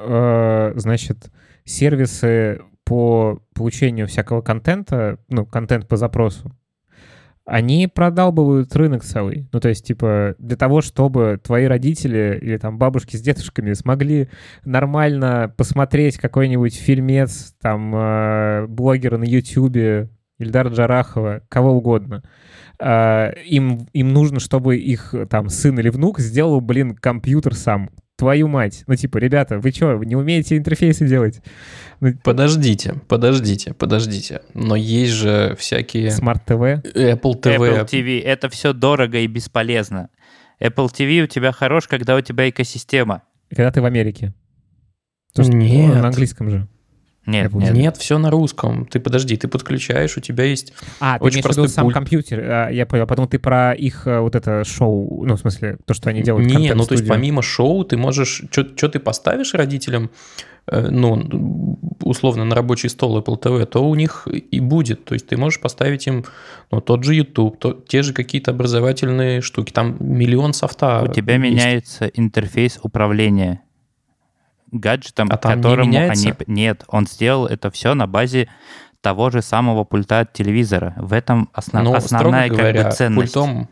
э, 0.74 0.78
значит, 0.78 1.30
сервисы 1.64 2.62
по 2.82 3.42
получению 3.54 4.06
всякого 4.06 4.40
контента, 4.40 5.18
ну, 5.28 5.44
контент 5.44 5.86
по 5.86 5.98
запросу, 5.98 6.56
они 7.44 7.88
продалбывают 7.88 8.74
рынок 8.74 9.04
целый. 9.04 9.50
Ну, 9.52 9.60
то 9.60 9.68
есть, 9.68 9.86
типа, 9.86 10.34
для 10.38 10.56
того, 10.56 10.80
чтобы 10.80 11.38
твои 11.44 11.66
родители 11.66 12.38
или 12.40 12.56
там 12.56 12.78
бабушки 12.78 13.16
с 13.16 13.20
дедушками 13.20 13.74
смогли 13.74 14.30
нормально 14.64 15.52
посмотреть 15.54 16.16
какой-нибудь 16.16 16.74
фильмец, 16.74 17.54
там, 17.60 17.94
э, 17.94 18.66
блогера 18.66 19.18
на 19.18 19.24
Ютьюбе, 19.24 20.08
Ильдар 20.38 20.68
Джарахова, 20.68 21.42
кого 21.50 21.72
угодно, 21.72 22.22
э, 22.80 23.32
им, 23.44 23.88
им 23.92 24.14
нужно, 24.14 24.40
чтобы 24.40 24.78
их 24.78 25.14
там 25.28 25.50
сын 25.50 25.78
или 25.78 25.90
внук 25.90 26.18
сделал, 26.18 26.62
блин, 26.62 26.96
компьютер 26.96 27.54
сам 27.54 27.90
твою 28.16 28.48
мать. 28.48 28.84
Ну, 28.86 28.96
типа, 28.96 29.18
ребята, 29.18 29.58
вы 29.58 29.70
что, 29.70 29.96
вы 29.96 30.06
не 30.06 30.16
умеете 30.16 30.56
интерфейсы 30.56 31.06
делать? 31.06 31.42
Ну, 32.00 32.14
подождите, 32.24 32.94
подождите, 33.08 33.74
подождите. 33.74 34.42
Но 34.54 34.74
есть 34.76 35.12
же 35.12 35.54
всякие... 35.58 36.08
Smart 36.08 36.40
TV? 36.46 36.82
Apple 36.82 37.40
TV. 37.40 37.58
Apple 37.58 37.86
TV. 37.86 38.22
Это 38.22 38.48
все 38.48 38.72
дорого 38.72 39.18
и 39.18 39.26
бесполезно. 39.26 40.08
Apple 40.60 40.88
TV 40.88 41.24
у 41.24 41.26
тебя 41.26 41.52
хорош, 41.52 41.86
когда 41.86 42.16
у 42.16 42.20
тебя 42.20 42.48
экосистема. 42.48 43.22
Когда 43.50 43.70
ты 43.70 43.80
в 43.80 43.84
Америке. 43.84 44.32
Нет. 45.36 45.94
На 45.94 46.08
английском 46.08 46.50
же. 46.50 46.68
Нет, 47.26 47.52
нет. 47.52 47.74
нет, 47.74 47.96
все 47.96 48.18
на 48.18 48.30
русском. 48.30 48.86
Ты 48.86 49.00
подожди, 49.00 49.36
ты 49.36 49.48
подключаешь, 49.48 50.16
у 50.16 50.20
тебя 50.20 50.44
есть 50.44 50.72
а, 51.00 51.18
очень 51.20 51.38
ты 51.38 51.42
простой 51.42 51.68
сам 51.68 51.84
пульт. 51.84 51.94
компьютер. 51.94 52.40
А, 52.40 52.68
я 52.70 52.86
понял. 52.86 53.06
Потом 53.06 53.26
ты 53.26 53.40
про 53.40 53.72
их 53.72 54.06
э, 54.06 54.20
вот 54.20 54.36
это 54.36 54.64
шоу, 54.64 55.24
ну, 55.24 55.34
в 55.34 55.40
смысле, 55.40 55.78
то, 55.84 55.92
что 55.92 56.10
они 56.10 56.22
делают. 56.22 56.46
Не, 56.46 56.72
ну, 56.74 56.84
то 56.84 56.92
есть 56.94 57.06
помимо 57.06 57.42
шоу 57.42 57.84
ты 57.84 57.96
можешь... 57.96 58.44
Что 58.50 58.88
ты 58.88 59.00
поставишь 59.00 59.54
родителям, 59.54 60.10
э, 60.68 60.88
ну, 60.88 61.78
условно, 62.02 62.44
на 62.44 62.54
рабочий 62.54 62.88
стол 62.88 63.18
Apple 63.18 63.42
TV, 63.42 63.66
то 63.66 63.84
у 63.84 63.94
них 63.96 64.28
и 64.28 64.60
будет. 64.60 65.04
То 65.04 65.14
есть 65.14 65.26
ты 65.26 65.36
можешь 65.36 65.60
поставить 65.60 66.06
им 66.06 66.24
ну, 66.70 66.80
тот 66.80 67.02
же 67.02 67.14
YouTube, 67.14 67.58
то, 67.58 67.72
те 67.72 68.02
же 68.02 68.12
какие-то 68.12 68.52
образовательные 68.52 69.40
штуки. 69.40 69.72
Там 69.72 69.96
миллион 69.98 70.52
софта 70.52 71.02
У 71.02 71.12
тебя 71.12 71.34
есть. 71.34 71.44
меняется 71.44 72.06
интерфейс 72.06 72.78
управления 72.82 73.62
гаджетом, 74.72 75.28
а 75.30 75.36
которому 75.38 75.90
не 75.90 75.98
они... 75.98 76.34
Нет, 76.46 76.84
он 76.88 77.06
сделал 77.06 77.46
это 77.46 77.70
все 77.70 77.94
на 77.94 78.06
базе 78.06 78.48
того 79.00 79.30
же 79.30 79.42
самого 79.42 79.84
пульта 79.84 80.20
от 80.20 80.32
телевизора. 80.32 80.94
В 80.96 81.12
этом 81.12 81.48
основ... 81.52 81.84
ну, 81.84 81.94
основная 81.94 82.48
говоря, 82.48 82.82
как 82.82 82.90
бы 82.90 82.96
ценность. 82.96 83.34
Пультом, 83.34 83.68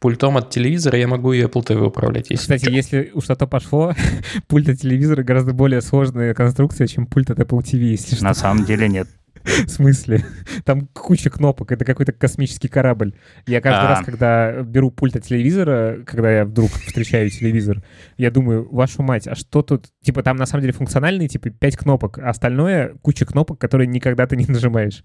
пультом 0.00 0.36
от 0.36 0.50
телевизора 0.50 0.98
я 0.98 1.06
могу 1.06 1.32
и 1.32 1.42
Apple 1.42 1.64
TV 1.64 1.86
управлять. 1.86 2.30
Если 2.30 2.42
Кстати, 2.42 2.62
что. 2.62 2.70
если 2.72 3.10
уж 3.14 3.24
что-то 3.24 3.46
пошло, 3.46 3.94
пульт 4.48 4.68
от 4.68 4.80
телевизора 4.80 5.22
гораздо 5.22 5.52
более 5.52 5.80
сложная 5.80 6.34
конструкция, 6.34 6.86
чем 6.88 7.06
пульт 7.06 7.30
от 7.30 7.38
Apple 7.38 7.60
TV, 7.60 7.78
если 7.78 8.16
что. 8.16 8.24
На 8.24 8.34
самом 8.34 8.64
деле 8.64 8.88
нет. 8.88 9.08
В 9.66 9.68
смысле? 9.68 10.24
Там 10.64 10.86
куча 10.88 11.30
кнопок, 11.30 11.72
это 11.72 11.84
какой-то 11.84 12.12
космический 12.12 12.68
корабль. 12.68 13.14
Я 13.46 13.60
каждый 13.60 13.86
а. 13.86 13.88
раз, 13.88 14.04
когда 14.04 14.62
беру 14.62 14.90
пульт 14.90 15.16
от 15.16 15.24
телевизора, 15.24 15.98
когда 16.06 16.30
я 16.30 16.44
вдруг 16.44 16.70
встречаю 16.70 17.30
телевизор, 17.30 17.82
я 18.16 18.30
думаю, 18.30 18.68
вашу 18.70 19.02
мать, 19.02 19.26
а 19.26 19.34
что 19.34 19.62
тут? 19.62 19.86
Типа 20.02 20.22
там 20.22 20.36
на 20.36 20.46
самом 20.46 20.62
деле 20.62 20.74
функциональные, 20.74 21.28
типа 21.28 21.50
пять 21.50 21.76
кнопок, 21.76 22.18
а 22.18 22.30
остальное 22.30 22.94
куча 23.02 23.24
кнопок, 23.24 23.58
которые 23.58 23.86
никогда 23.86 24.26
ты 24.26 24.36
не 24.36 24.46
нажимаешь. 24.46 25.02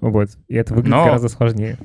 Вот. 0.00 0.30
И 0.48 0.54
это 0.54 0.74
выглядит 0.74 0.96
Но... 0.96 1.04
гораздо 1.04 1.28
сложнее. 1.28 1.78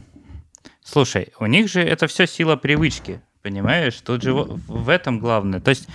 Слушай, 0.84 1.30
у 1.39 1.46
них 1.46 1.70
же 1.70 1.82
это 1.82 2.08
все 2.08 2.26
сила 2.26 2.56
привычки, 2.56 3.22
понимаешь? 3.42 3.96
Тут 4.02 4.24
же 4.24 4.34
в 4.34 4.89
этом 4.89 5.20
главное. 5.20 5.60
То 5.60 5.70
есть 5.70 5.88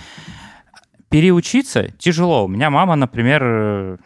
переучиться 1.09 1.89
тяжело. 1.97 2.45
У 2.45 2.47
меня 2.47 2.69
мама, 2.69 2.95
например, 2.95 3.99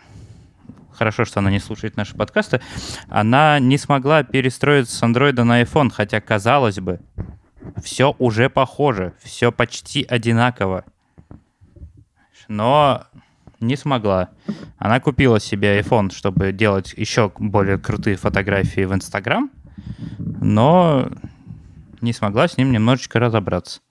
хорошо, 1.02 1.26
что 1.26 1.40
она 1.40 1.50
не 1.50 1.58
слушает 1.58 1.98
наши 1.98 2.16
подкасты, 2.16 2.62
она 3.10 3.58
не 3.58 3.80
смогла 3.80 4.22
перестроиться 4.22 4.96
с 4.96 5.02
Android 5.02 5.42
на 5.42 5.64
iPhone, 5.64 5.90
хотя, 5.92 6.22
казалось 6.22 6.80
бы, 6.80 7.00
все 7.84 8.16
уже 8.20 8.52
похоже, 8.52 9.14
все 9.20 9.52
почти 9.52 10.04
одинаково. 10.08 10.86
Но 12.48 13.06
не 13.60 13.76
смогла. 13.78 14.30
Она 14.78 15.00
купила 15.00 15.40
себе 15.40 15.80
iPhone, 15.80 16.14
чтобы 16.14 16.52
делать 16.52 16.94
еще 16.96 17.32
более 17.36 17.80
крутые 17.80 18.16
фотографии 18.16 18.86
в 18.86 18.94
Instagram, 18.94 19.50
но 20.20 21.10
не 22.02 22.14
смогла 22.14 22.48
с 22.48 22.58
ним 22.58 22.72
немножечко 22.72 23.18
разобраться. 23.18 23.82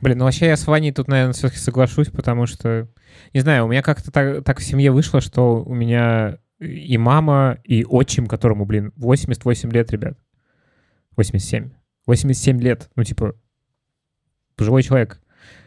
Блин, 0.00 0.18
ну 0.18 0.24
вообще 0.24 0.46
я 0.46 0.56
с 0.56 0.66
Ваней 0.66 0.92
тут, 0.92 1.08
наверное, 1.08 1.32
все-таки 1.32 1.58
соглашусь, 1.58 2.08
потому 2.08 2.46
что 2.46 2.88
не 3.32 3.40
знаю, 3.40 3.64
у 3.64 3.68
меня 3.68 3.82
как-то 3.82 4.10
так, 4.10 4.44
так 4.44 4.60
в 4.60 4.64
семье 4.64 4.92
вышло, 4.92 5.20
что 5.20 5.62
у 5.62 5.74
меня 5.74 6.38
и 6.60 6.98
мама, 6.98 7.58
и 7.64 7.84
отчим, 7.84 8.26
которому, 8.26 8.64
блин, 8.64 8.92
88 8.96 9.70
лет, 9.70 9.90
ребят. 9.90 10.18
87. 11.16 11.70
87 12.06 12.60
лет. 12.60 12.90
Ну, 12.96 13.04
типа, 13.04 13.34
пожилой 14.56 14.82
человек. 14.82 15.20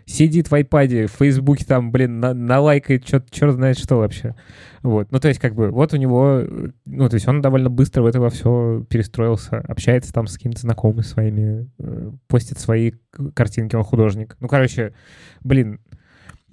Сидит 0.05 0.49
в 0.49 0.55
айпаде, 0.55 1.07
в 1.07 1.11
фейсбуке 1.11 1.65
там, 1.65 1.91
блин, 1.91 2.19
на, 2.19 2.33
налайкает 2.33 3.05
черт, 3.05 3.29
черт 3.31 3.53
знает 3.53 3.77
что 3.77 3.97
вообще. 3.97 4.35
Вот. 4.83 5.11
Ну, 5.11 5.19
то 5.19 5.27
есть, 5.27 5.39
как 5.39 5.55
бы, 5.55 5.69
вот 5.69 5.93
у 5.93 5.97
него, 5.97 6.43
ну, 6.85 7.09
то 7.09 7.15
есть 7.15 7.27
он 7.27 7.41
довольно 7.41 7.69
быстро 7.69 8.01
в 8.01 8.05
это 8.05 8.19
во 8.19 8.29
все 8.29 8.85
перестроился, 8.89 9.57
общается 9.59 10.11
там 10.11 10.27
с 10.27 10.37
какими-то 10.37 10.61
знакомыми 10.61 11.01
своими, 11.01 11.69
э, 11.79 12.11
постит 12.27 12.59
свои 12.59 12.93
картинки, 13.35 13.75
он 13.75 13.83
художник. 13.83 14.37
Ну, 14.39 14.47
короче, 14.47 14.93
блин, 15.41 15.79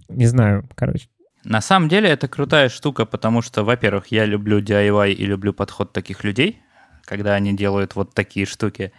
не 0.09 0.27
знаю, 0.27 0.69
короче. 0.75 1.09
На 1.45 1.61
самом 1.61 1.89
деле 1.89 2.09
это 2.11 2.29
крутая 2.29 2.69
штука, 2.69 3.07
потому 3.07 3.43
что, 3.43 3.65
во-первых, 3.65 4.09
я 4.09 4.25
люблю 4.27 4.61
DIY 4.61 5.13
и 5.13 5.25
люблю 5.25 5.53
подход 5.53 5.93
таких 5.93 6.25
людей, 6.25 6.61
когда 7.05 7.35
они 7.35 7.57
делают 7.57 7.95
вот 7.95 8.13
такие 8.13 8.45
штуки. 8.45 8.93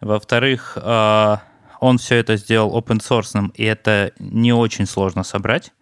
Во-вторых, 0.00 0.76
а, 0.80 1.42
он 1.84 1.98
все 1.98 2.16
это 2.16 2.36
сделал 2.36 2.76
open 2.78 3.00
source, 3.00 3.52
и 3.54 3.64
это 3.64 4.12
не 4.18 4.54
очень 4.54 4.86
сложно 4.86 5.22
собрать. 5.22 5.72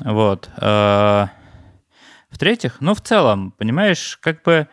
Вот. 0.00 0.48
А, 0.56 1.28
в-третьих, 2.30 2.78
ну, 2.80 2.94
в 2.94 3.02
целом, 3.02 3.52
понимаешь, 3.52 4.16
как 4.22 4.42
бы, 4.42 4.68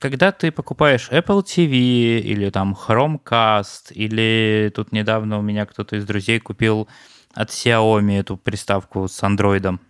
когда 0.00 0.32
ты 0.32 0.50
покупаешь 0.50 1.08
Apple 1.12 1.44
TV 1.44 2.18
или 2.18 2.50
там 2.50 2.76
Chromecast, 2.76 3.92
или 3.92 4.72
тут 4.74 4.90
недавно 4.90 5.38
у 5.38 5.42
меня 5.42 5.64
кто-то 5.64 5.94
из 5.94 6.04
друзей 6.04 6.40
купил 6.40 6.88
от 7.32 7.50
Xiaomi 7.50 8.18
эту 8.18 8.36
приставку 8.36 9.06
с 9.06 9.22
андроидом, 9.22 9.80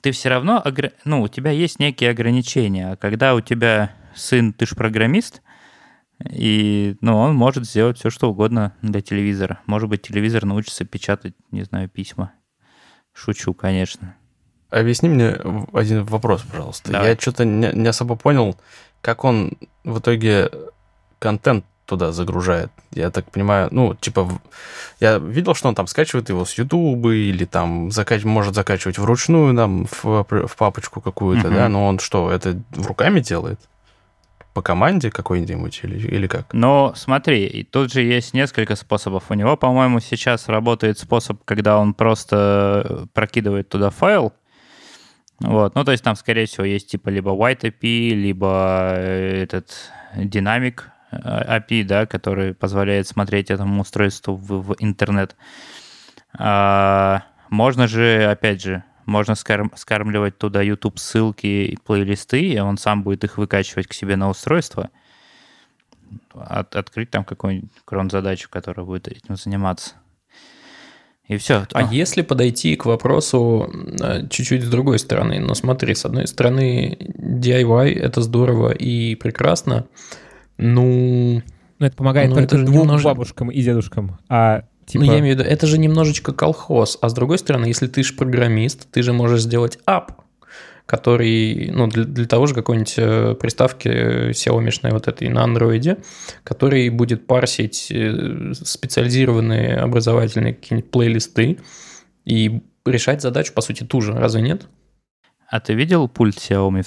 ты 0.00 0.12
все 0.12 0.30
равно, 0.30 0.64
ну, 1.04 1.20
у 1.20 1.28
тебя 1.28 1.50
есть 1.50 1.80
некие 1.80 2.10
ограничения. 2.10 2.96
Когда 2.96 3.34
у 3.34 3.42
тебя 3.42 3.92
сын, 4.14 4.54
ты 4.54 4.64
же 4.64 4.74
программист, 4.74 5.42
и, 6.24 6.96
ну, 7.00 7.16
он 7.16 7.34
может 7.34 7.66
сделать 7.66 7.98
все, 7.98 8.10
что 8.10 8.30
угодно 8.30 8.74
для 8.82 9.00
телевизора. 9.00 9.60
Может 9.66 9.88
быть, 9.88 10.02
телевизор 10.02 10.44
научится 10.44 10.84
печатать, 10.84 11.34
не 11.50 11.62
знаю, 11.62 11.88
письма. 11.88 12.32
Шучу, 13.12 13.54
конечно. 13.54 14.16
Объясни 14.70 15.08
мне 15.08 15.36
один 15.72 16.04
вопрос, 16.04 16.42
пожалуйста. 16.42 16.92
Давай. 16.92 17.10
Я 17.10 17.16
что-то 17.16 17.44
не, 17.44 17.70
не 17.72 17.88
особо 17.88 18.16
понял, 18.16 18.56
как 19.00 19.24
он 19.24 19.56
в 19.84 20.00
итоге 20.00 20.50
контент 21.18 21.64
туда 21.86 22.12
загружает. 22.12 22.70
Я 22.90 23.10
так 23.10 23.30
понимаю, 23.30 23.68
ну, 23.70 23.94
типа, 23.94 24.28
я 25.00 25.16
видел, 25.18 25.54
что 25.54 25.68
он 25.68 25.74
там 25.74 25.86
скачивает 25.86 26.28
его 26.28 26.44
с 26.44 26.52
Ютуба 26.54 27.14
или 27.14 27.46
там 27.46 27.90
закач... 27.90 28.24
может 28.24 28.54
закачивать 28.54 28.98
вручную 28.98 29.56
там 29.56 29.86
в, 29.86 30.24
в 30.24 30.56
папочку 30.56 31.00
какую-то, 31.00 31.48
mm-hmm. 31.48 31.54
да, 31.54 31.68
но 31.68 31.86
он 31.86 31.98
что, 31.98 32.30
это 32.30 32.60
руками 32.76 33.20
делает? 33.20 33.58
По 34.58 34.62
команде 34.62 35.12
какой-нибудь 35.12 35.80
или, 35.84 36.08
или 36.08 36.26
как? 36.26 36.52
Но 36.52 36.92
смотри, 36.96 37.46
и 37.46 37.62
тут 37.62 37.92
же 37.92 38.02
есть 38.02 38.34
несколько 38.34 38.74
способов. 38.74 39.30
У 39.30 39.34
него, 39.34 39.56
по-моему, 39.56 40.00
сейчас 40.00 40.48
работает 40.48 40.98
способ, 40.98 41.44
когда 41.44 41.78
он 41.78 41.94
просто 41.94 43.06
прокидывает 43.14 43.68
туда 43.68 43.90
файл, 43.90 44.32
вот, 45.38 45.76
ну, 45.76 45.84
то 45.84 45.92
есть 45.92 46.02
там, 46.02 46.16
скорее 46.16 46.46
всего, 46.46 46.64
есть 46.64 46.90
типа 46.90 47.08
либо 47.08 47.30
YTP, 47.30 48.08
либо 48.08 48.94
э, 48.96 49.44
этот 49.44 49.92
динамик, 50.16 50.90
API, 51.12 51.84
да, 51.84 52.06
который 52.06 52.52
позволяет 52.52 53.06
смотреть 53.06 53.52
этому 53.52 53.82
устройству 53.82 54.34
в, 54.34 54.72
в 54.72 54.74
интернет. 54.80 55.36
А, 56.36 57.22
можно 57.48 57.86
же, 57.86 58.24
опять 58.24 58.60
же, 58.60 58.82
можно 59.08 59.34
скарм, 59.34 59.72
скармливать 59.74 60.38
туда 60.38 60.62
YouTube 60.62 60.98
ссылки 60.98 61.46
и 61.46 61.76
плейлисты, 61.76 62.40
и 62.40 62.58
он 62.58 62.76
сам 62.76 63.02
будет 63.02 63.24
их 63.24 63.38
выкачивать 63.38 63.86
к 63.86 63.94
себе 63.94 64.16
на 64.16 64.28
устройство. 64.28 64.90
От, 66.34 66.76
открыть 66.76 67.10
там 67.10 67.24
какую-нибудь 67.24 67.70
крон-задачу, 67.84 68.48
которая 68.50 68.86
будет 68.86 69.08
этим 69.08 69.36
заниматься. 69.36 69.94
И 71.26 71.36
все. 71.36 71.66
А 71.72 71.80
О. 71.80 71.92
если 71.92 72.22
подойти 72.22 72.76
к 72.76 72.86
вопросу 72.86 73.70
э, 74.00 74.28
чуть-чуть 74.28 74.62
с 74.62 74.68
другой 74.68 74.98
стороны? 74.98 75.40
Ну 75.40 75.54
смотри, 75.54 75.94
с 75.94 76.04
одной 76.04 76.26
стороны, 76.26 76.96
DIY— 77.00 77.94
это 78.00 78.22
здорово 78.22 78.72
и 78.72 79.14
прекрасно, 79.14 79.86
ну... 80.56 81.42
Ну, 81.78 81.86
это 81.86 81.96
помогает 81.96 82.30
ну, 82.30 82.36
только 82.36 82.56
это 82.56 82.64
двум 82.64 82.82
немножко... 82.82 83.08
бабушкам 83.08 83.50
и 83.50 83.62
дедушкам. 83.62 84.18
А 84.28 84.64
типа... 84.88 85.04
Ну, 85.04 85.12
я 85.12 85.20
имею 85.20 85.36
в 85.36 85.38
виду, 85.38 85.48
это 85.48 85.66
же 85.66 85.78
немножечко 85.78 86.32
колхоз. 86.32 86.98
А 87.00 87.08
с 87.08 87.14
другой 87.14 87.38
стороны, 87.38 87.66
если 87.66 87.86
ты 87.86 88.02
же 88.02 88.14
программист, 88.14 88.90
ты 88.90 89.02
же 89.02 89.12
можешь 89.12 89.42
сделать 89.42 89.78
ап, 89.86 90.22
который, 90.86 91.70
ну, 91.70 91.86
для, 91.86 92.04
для 92.04 92.26
того 92.26 92.46
же 92.46 92.54
какой-нибудь 92.54 92.94
э, 92.96 93.34
приставки 93.34 94.30
Xiaomi 94.30 94.90
вот 94.90 95.06
этой 95.06 95.28
на 95.28 95.44
андроиде, 95.44 95.98
который 96.44 96.88
будет 96.88 97.26
парсить 97.26 97.88
э, 97.90 98.52
специализированные 98.54 99.76
образовательные 99.76 100.54
какие-нибудь 100.54 100.90
плейлисты 100.90 101.58
и 102.24 102.62
решать 102.86 103.20
задачу, 103.20 103.52
по 103.52 103.60
сути, 103.60 103.84
ту 103.84 104.00
же, 104.00 104.12
разве 104.12 104.40
нет? 104.40 104.66
А 105.50 105.60
ты 105.60 105.74
видел 105.74 106.08
пульт 106.08 106.36
Xiaomi? 106.36 106.84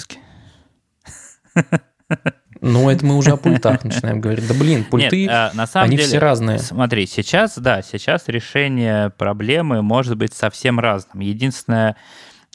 Ну, 2.62 2.92
это 2.92 3.04
мы 3.04 3.18
уже 3.18 3.32
о 3.32 3.38
пультах 3.38 3.84
начинаем 3.84 4.22
говорить. 4.22 4.48
Да 4.48 4.54
блин, 4.54 4.86
пульты, 4.86 5.24
Нет, 5.24 5.32
а, 5.32 5.52
на 5.56 5.66
самом 5.66 5.86
они 5.86 5.98
деле, 5.98 6.08
все 6.08 6.20
разные. 6.20 6.60
Смотри, 6.60 7.08
сейчас, 7.08 7.58
да, 7.58 7.82
сейчас 7.82 8.28
решение 8.28 9.10
проблемы 9.10 9.82
может 9.82 10.16
быть 10.16 10.34
совсем 10.34 10.80
разным. 10.80 11.22
Единственное, 11.22 11.98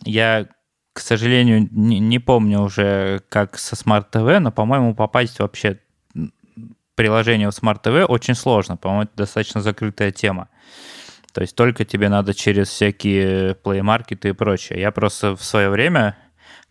я, 0.04 0.46
к 0.92 1.00
сожалению, 1.00 1.68
не, 1.72 1.98
не 1.98 2.20
помню 2.20 2.60
уже, 2.60 3.22
как 3.28 3.58
со 3.58 3.74
Smart 3.74 4.06
TV, 4.12 4.38
но, 4.38 4.52
по-моему, 4.52 4.94
попасть 4.94 5.40
вообще 5.40 5.80
приложение 6.94 7.50
в 7.50 7.54
Smart 7.54 7.82
TV 7.82 8.04
очень 8.04 8.36
сложно. 8.36 8.76
По-моему, 8.76 9.02
это 9.02 9.12
достаточно 9.16 9.60
закрытая 9.60 10.12
тема. 10.12 10.48
То 11.32 11.40
есть 11.40 11.56
только 11.56 11.84
тебе 11.84 12.08
надо 12.08 12.32
через 12.32 12.68
всякие 12.68 13.56
Market 13.64 14.28
и 14.28 14.32
прочее. 14.32 14.80
Я 14.80 14.92
просто 14.92 15.34
в 15.34 15.42
свое 15.42 15.68
время, 15.68 16.16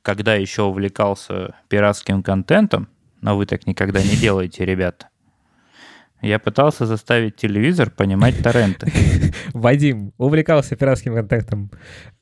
когда 0.02 0.36
еще 0.36 0.64
увлекался 0.64 1.54
пиратским 1.68 2.24
контентом, 2.24 2.88
но 3.26 3.36
вы 3.36 3.48
так 3.48 3.66
никогда 3.66 4.04
не 4.04 4.16
делаете, 4.16 4.66
ребята. 4.66 5.10
Я 6.22 6.38
пытался 6.38 6.86
заставить 6.86 7.36
телевизор 7.36 7.90
понимать 7.90 8.38
торренты. 8.44 8.94
Вадим 9.54 10.14
увлекался 10.20 10.76
пиратским 10.76 11.16
контентом, 11.16 11.72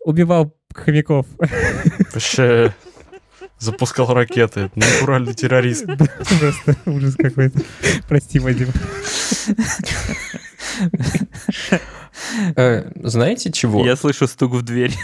убивал 0.06 0.56
хомяков. 0.74 1.28
Вообще 2.14 2.74
запускал 3.60 4.14
ракеты. 4.14 4.72
Натуральный 4.76 5.34
террорист. 5.34 5.86
Просто 6.39 6.78
ужас 6.86 7.18
какой-то. 7.18 7.60
Прости, 8.08 8.39
Вадим. 8.39 8.70
Э, 12.55 12.91
Знаете 12.95 13.51
чего? 13.51 13.86
Я 13.86 13.95
слышу 13.95 14.28
стук 14.28 14.53
в 14.53 14.61
дверь. 14.61 14.93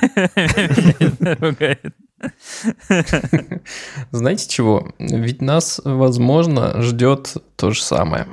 Знаете 4.11 4.49
чего? 4.49 4.93
Ведь 4.99 5.41
нас, 5.41 5.81
возможно, 5.83 6.81
ждет 6.81 7.35
то 7.55 7.71
же 7.71 7.81
самое. 7.81 8.27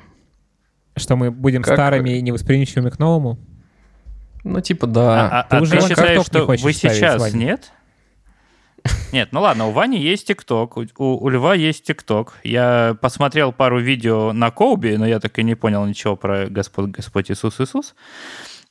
Что 0.97 1.17
мы 1.17 1.31
будем 1.31 1.63
Как- 1.63 1.75
старыми 1.75 2.11
и 2.11 2.23
невосприимчивыми 2.23 2.91
к 2.91 2.99
новому? 2.99 3.39
Ну, 4.45 4.61
типа, 4.61 4.87
да. 4.87 5.29
А, 5.29 5.41
а- 5.41 5.43
ты 5.45 5.57
а 5.57 5.61
уже 5.61 5.81
ты 5.81 5.89
считаешь, 5.89 6.25
что 6.25 6.47
вы 6.47 6.73
сейчас 6.73 7.33
нет? 7.33 7.73
Нет, 9.13 9.31
ну 9.33 9.41
ладно, 9.41 9.67
у 9.67 9.73
Вани 9.73 9.99
есть 9.99 10.27
ТикТок, 10.27 10.77
у, 10.77 10.85
у 10.99 11.29
Льва 11.29 11.55
есть 11.55 11.85
ТикТок. 11.85 12.35
Я 12.45 12.97
посмотрел 13.01 13.53
пару 13.53 13.81
видео 13.81 14.33
на 14.33 14.51
Коуби, 14.51 14.97
но 14.97 15.07
я 15.07 15.21
так 15.21 15.39
и 15.39 15.43
не 15.43 15.55
понял 15.55 15.85
ничего 15.87 16.17
про 16.17 16.47
Господь, 16.47 16.91
Господь 16.91 17.31
Иисус 17.31 17.61
Иисус. 17.61 17.95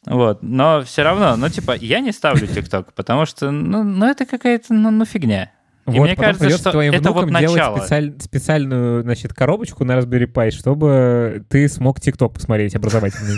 Вот, 0.05 0.43
но 0.43 0.83
все 0.83 1.03
равно, 1.03 1.35
ну 1.35 1.49
типа, 1.49 1.75
я 1.75 1.99
не 1.99 2.11
ставлю 2.11 2.47
ТикТок, 2.47 2.93
потому 2.93 3.25
что, 3.25 3.51
ну, 3.51 3.83
ну 3.83 4.05
это 4.05 4.25
какая-то, 4.25 4.73
ну, 4.73 4.91
ну 4.91 5.05
фигня. 5.05 5.51
И 5.87 5.99
вот, 5.99 6.05
мне 6.05 6.15
кажется, 6.15 6.49
что 6.49 6.71
твоим 6.71 6.93
это 6.93 7.11
вот 7.11 7.29
начало. 7.29 7.77
специаль- 7.77 8.19
специальную, 8.19 9.03
значит, 9.03 9.33
коробочку 9.33 9.83
на 9.85 9.93
Raspberry 9.93 10.31
Pi, 10.31 10.51
чтобы 10.51 11.45
ты 11.47 11.67
смог 11.67 12.01
ТикТок 12.01 12.33
посмотреть 12.33 12.75
образовательный. 12.75 13.37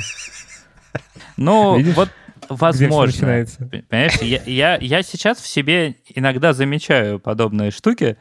Ну, 1.36 1.82
вот 1.94 2.10
возможно. 2.50 3.46
Понимаешь, 3.70 4.22
я, 4.22 4.42
я, 4.46 4.78
я 4.78 5.04
сейчас 5.04 5.40
в 5.40 5.48
себе 5.48 5.96
иногда 6.16 6.54
замечаю 6.54 7.20
подобные 7.20 7.72
штуки, 7.72 8.18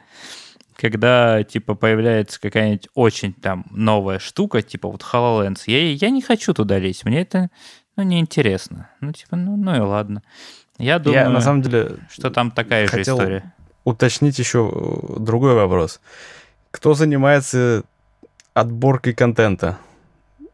когда, 0.76 1.42
типа, 1.42 1.74
появляется 1.74 2.40
какая-нибудь 2.40 2.88
очень 2.94 3.32
там 3.32 3.64
новая 3.70 4.18
штука, 4.18 4.60
типа 4.60 4.88
вот 4.88 5.02
HoloLens. 5.02 5.62
Я, 5.66 5.92
я 5.92 6.10
не 6.10 6.20
хочу 6.20 6.52
туда 6.52 6.78
лезть, 6.78 7.04
мне 7.04 7.22
это, 7.22 7.48
ну, 7.96 8.02
неинтересно. 8.02 8.88
Ну, 9.00 9.12
типа, 9.12 9.36
ну, 9.36 9.56
ну 9.56 9.74
и 9.76 9.80
ладно. 9.80 10.22
Я 10.78 10.98
думаю, 10.98 11.22
Я 11.22 11.30
на 11.30 11.40
самом 11.40 11.62
деле 11.62 11.96
что 12.10 12.30
там 12.30 12.50
такая 12.50 12.86
же 12.86 13.00
история. 13.02 13.52
уточнить 13.84 14.38
еще 14.38 14.70
э, 14.72 15.18
другой 15.20 15.54
вопрос. 15.54 16.00
Кто 16.70 16.92
занимается 16.94 17.82
отборкой 18.54 19.14
контента? 19.14 19.78
Ну, 20.38 20.48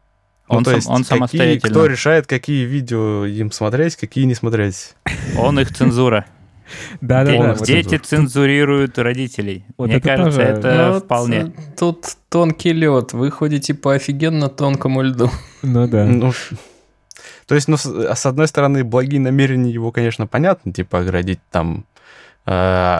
Он 0.57 0.63
то 0.63 0.69
сам- 0.71 0.75
есть 0.77 0.87
он 0.89 0.95
какие- 0.97 1.07
самостоятельно. 1.09 1.69
Кто 1.71 1.85
решает, 1.85 2.27
какие 2.27 2.65
видео 2.65 3.25
им 3.25 3.51
смотреть, 3.51 3.95
какие 3.95 4.25
не 4.25 4.35
смотреть? 4.35 4.93
Он 5.37 5.59
их 5.59 5.73
цензура. 5.75 6.25
Да-да-да. 7.01 7.31
Де- 7.53 7.53
вот 7.59 7.67
Дети 7.67 7.97
цензурируют 7.97 8.97
родителей. 8.97 9.65
Вот 9.77 9.87
Мне 9.87 9.97
это 9.97 10.07
кажется, 10.07 10.39
тоже- 10.39 10.41
это 10.51 10.89
Ну, 10.93 10.99
вполне. 11.01 11.51
Тут 11.77 12.05
тонкий 12.29 12.71
лед. 12.71 13.11
Вы 13.13 13.29
ходите 13.31 13.73
по 13.73 13.93
офигенно 13.93 14.47
тонкому 14.49 15.01
льду. 15.01 15.29
Ну 15.61 15.87
да. 15.87 16.05
Ну, 16.05 16.31
то 17.47 17.55
есть, 17.55 17.67
ну, 17.67 17.77
с, 17.77 17.85
а 17.85 18.15
с 18.15 18.25
одной 18.25 18.47
стороны, 18.47 18.83
благие 18.83 19.19
намерения 19.21 19.71
его, 19.71 19.91
конечно, 19.91 20.27
понятно, 20.27 20.71
типа 20.73 20.99
оградить 20.99 21.39
там 21.51 21.85
э, 22.45 22.51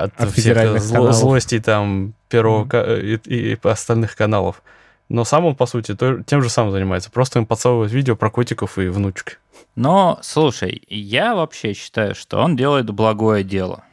от, 0.03 0.19
От 0.21 0.31
всех 0.31 0.57
зло- 0.57 1.11
злостей 1.11 1.59
там 1.59 2.13
первого 2.29 2.61
Мгм. 2.61 2.69
ка- 2.69 2.95
и, 2.99 3.15
и 3.53 3.59
остальных 3.63 4.15
каналов. 4.15 4.61
Но 5.09 5.25
сам 5.25 5.45
он, 5.45 5.55
по 5.55 5.65
сути, 5.65 5.95
то- 5.95 6.23
тем 6.23 6.41
же 6.41 6.49
самым 6.49 6.71
занимается. 6.71 7.11
Просто 7.11 7.39
им 7.39 7.45
подсовывают 7.45 7.91
видео 7.91 8.15
про 8.15 8.29
котиков 8.31 8.77
и 8.79 8.87
внучек. 8.87 9.39
Но, 9.75 10.17
слушай, 10.21 10.81
я 10.87 11.35
вообще 11.35 11.73
считаю, 11.73 12.15
что 12.15 12.39
он 12.39 12.55
делает 12.55 12.89
благое 12.89 13.43
дело. 13.43 13.83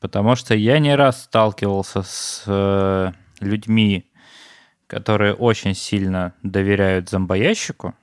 Потому 0.00 0.36
что 0.36 0.54
я 0.54 0.78
не 0.78 0.94
раз 0.94 1.22
сталкивался 1.24 2.02
с 2.02 2.42
э, 2.46 3.12
людьми, 3.40 4.04
которые 4.86 5.32
очень 5.34 5.74
сильно 5.74 6.34
доверяют 6.42 7.08
зомбоящику. 7.08 7.94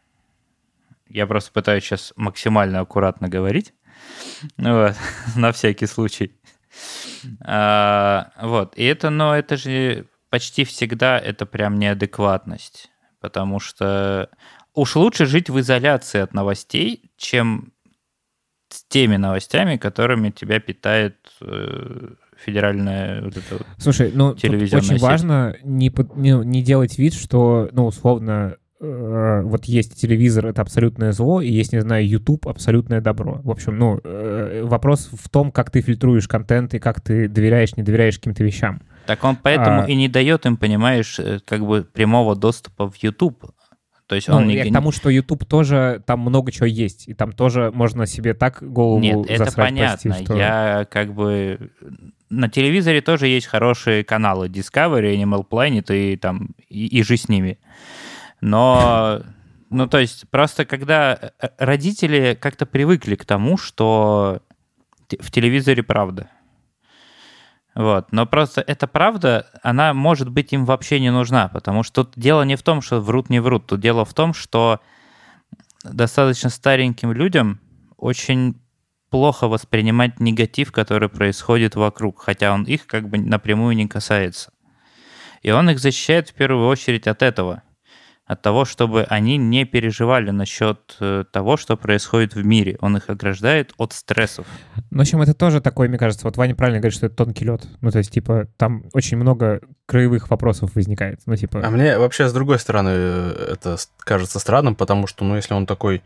Я 1.13 1.27
просто 1.27 1.51
пытаюсь 1.51 1.83
сейчас 1.83 2.13
максимально 2.15 2.79
аккуратно 2.79 3.27
говорить. 3.29 3.73
Вот, 4.57 4.95
на 5.35 5.51
всякий 5.51 5.85
случай. 5.85 6.33
А, 7.45 8.31
вот, 8.41 8.77
и 8.77 8.83
это, 8.83 9.09
но 9.09 9.35
это 9.35 9.57
же 9.57 10.07
почти 10.29 10.63
всегда 10.63 11.19
это 11.19 11.45
прям 11.45 11.77
неадекватность. 11.77 12.89
Потому 13.19 13.59
что 13.59 14.29
уж 14.73 14.95
лучше 14.95 15.25
жить 15.25 15.49
в 15.49 15.59
изоляции 15.59 16.21
от 16.21 16.33
новостей, 16.33 17.11
чем 17.17 17.73
с 18.69 18.83
теми 18.85 19.17
новостями, 19.17 19.77
которыми 19.77 20.31
тебя 20.31 20.59
питает 20.59 21.17
э, 21.41 22.13
федеральная 22.37 23.21
вот 23.21 23.37
эта 23.37 23.65
Слушай, 23.77 24.11
ну 24.13 24.29
очень 24.31 24.67
сеть. 24.67 25.01
важно 25.01 25.57
не, 25.63 25.89
под- 25.89 26.15
не, 26.15 26.31
не 26.31 26.63
делать 26.63 26.97
вид, 26.97 27.13
что, 27.13 27.69
ну, 27.73 27.85
условно, 27.85 28.55
э, 28.81 29.41
вот 29.43 29.65
есть 29.65 29.99
телевизор— 29.99 30.45
это 30.47 30.61
абсолютное 30.61 31.11
зло, 31.11 31.41
и 31.41 31.49
есть, 31.51 31.71
не 31.73 31.81
знаю, 31.81 32.07
YouTube— 32.07 32.47
абсолютное 32.49 32.99
добро. 33.01 33.39
В 33.43 33.51
общем, 33.51 33.77
ну, 33.77 33.99
э, 34.03 34.63
вопрос 34.65 35.09
в 35.13 35.29
том, 35.29 35.51
как 35.51 35.69
ты 35.71 35.81
фильтруешь 35.81 36.27
контент 36.27 36.73
и 36.73 36.79
как 36.79 36.99
ты 37.01 37.27
доверяешь, 37.27 37.75
не 37.77 37.83
доверяешь 37.83 38.17
каким-то 38.17 38.43
вещам. 38.43 38.81
Так 39.05 39.23
он 39.23 39.35
поэтому 39.41 39.81
А. 39.81 39.85
и 39.85 39.95
не 39.95 40.07
дает 40.09 40.45
им, 40.45 40.57
понимаешь, 40.57 41.19
э, 41.19 41.39
как 41.45 41.65
бы 41.65 41.83
прямого 41.83 42.35
доступа 42.35 42.89
в 42.89 42.95
YouTube. 43.01 43.45
То 44.07 44.15
есть 44.15 44.27
Ну, 44.27 44.35
он 44.35 44.49
я 44.49 44.65
не... 44.65 44.69
к 44.69 44.73
тому, 44.73 44.91
что 44.91 45.09
YouTube 45.09 45.45
тоже, 45.45 46.03
там 46.05 46.19
много 46.19 46.51
чего 46.51 46.65
есть, 46.65 47.07
и 47.07 47.13
там 47.13 47.31
тоже 47.31 47.71
можно 47.73 48.05
себе 48.05 48.33
так 48.33 48.61
голову 48.61 48.99
Нет, 48.99 49.25
это 49.29 49.45
засрать, 49.45 49.69
понятно. 49.69 50.09
прости, 50.11 50.25
что- 50.25 50.35
Я 50.37 50.85
как 50.91 51.13
бы... 51.13 51.71
На 52.29 52.49
телевизоре 52.49 53.01
тоже 53.01 53.27
есть 53.27 53.47
хорошие 53.47 54.03
каналы 54.03 54.47
Discovery, 54.49 55.15
Animal 55.15 55.45
Planet 55.49 55.95
и 55.95 56.17
там... 56.17 56.49
И, 56.67 56.87
и 56.87 57.03
же 57.03 57.15
с 57.15 57.29
ними. 57.29 57.57
Но... 58.41 59.21
Ну, 59.73 59.87
то 59.87 59.99
есть, 59.99 60.29
просто 60.29 60.65
когда 60.65 61.13
э, 61.13 61.47
родители 61.57 62.37
как-то 62.39 62.65
привыкли 62.65 63.15
к 63.15 63.23
тому, 63.23 63.57
что 63.57 64.41
в 65.17 65.31
телевизоре 65.31 65.81
правда. 65.81 66.29
Вот. 67.73 68.11
Но 68.11 68.25
просто 68.25 68.61
эта 68.61 68.87
правда, 68.87 69.47
она, 69.63 69.93
может 69.93 70.29
быть, 70.29 70.51
им 70.51 70.65
вообще 70.65 70.99
не 70.99 71.09
нужна, 71.09 71.47
потому 71.47 71.83
что 71.83 72.03
тут 72.03 72.13
дело 72.17 72.43
не 72.43 72.55
в 72.55 72.63
том, 72.63 72.81
что 72.81 72.99
врут, 72.99 73.29
не 73.29 73.39
врут. 73.39 73.67
Тут 73.67 73.79
дело 73.79 74.03
в 74.03 74.13
том, 74.13 74.33
что 74.33 74.81
достаточно 75.83 76.49
стареньким 76.49 77.13
людям 77.13 77.61
очень 77.97 78.61
плохо 79.09 79.47
воспринимать 79.47 80.19
негатив, 80.19 80.71
который 80.71 81.09
происходит 81.09 81.75
вокруг, 81.75 82.21
хотя 82.21 82.53
он 82.53 82.63
их 82.63 82.87
как 82.87 83.09
бы 83.09 83.17
напрямую 83.17 83.75
не 83.75 83.87
касается. 83.87 84.51
И 85.41 85.51
он 85.51 85.69
их 85.69 85.79
защищает 85.79 86.29
в 86.29 86.33
первую 86.33 86.67
очередь 86.67 87.07
от 87.07 87.21
этого, 87.21 87.63
от 88.31 88.41
того, 88.41 88.63
чтобы 88.63 89.03
они 89.09 89.35
не 89.35 89.65
переживали 89.65 90.31
насчет 90.31 90.95
э, 91.01 91.25
того, 91.33 91.57
что 91.57 91.75
происходит 91.75 92.33
в 92.33 92.45
мире. 92.45 92.77
Он 92.79 92.95
их 92.95 93.09
ограждает 93.09 93.73
от 93.77 93.91
стрессов. 93.91 94.45
Ну, 94.89 94.99
в 94.99 95.01
общем, 95.01 95.21
это 95.21 95.33
тоже 95.33 95.59
такой, 95.59 95.89
мне 95.89 95.97
кажется, 95.97 96.25
вот 96.25 96.37
Ваня 96.37 96.55
правильно 96.55 96.79
говорит, 96.79 96.95
что 96.95 97.07
это 97.07 97.15
тонкий 97.17 97.43
лед. 97.43 97.67
Ну, 97.81 97.91
то 97.91 97.97
есть, 97.97 98.11
типа, 98.11 98.47
там 98.55 98.85
очень 98.93 99.17
много 99.17 99.59
краевых 99.85 100.29
вопросов 100.29 100.75
возникает. 100.75 101.19
Ну, 101.25 101.35
типа... 101.35 101.59
А 101.61 101.69
мне 101.71 101.97
вообще, 101.97 102.29
с 102.29 102.31
другой 102.31 102.57
стороны, 102.59 102.91
э, 102.93 103.47
это 103.51 103.75
кажется 103.97 104.39
странным, 104.39 104.75
потому 104.75 105.07
что, 105.07 105.25
ну, 105.25 105.35
если 105.35 105.53
он 105.53 105.65
такой 105.65 106.01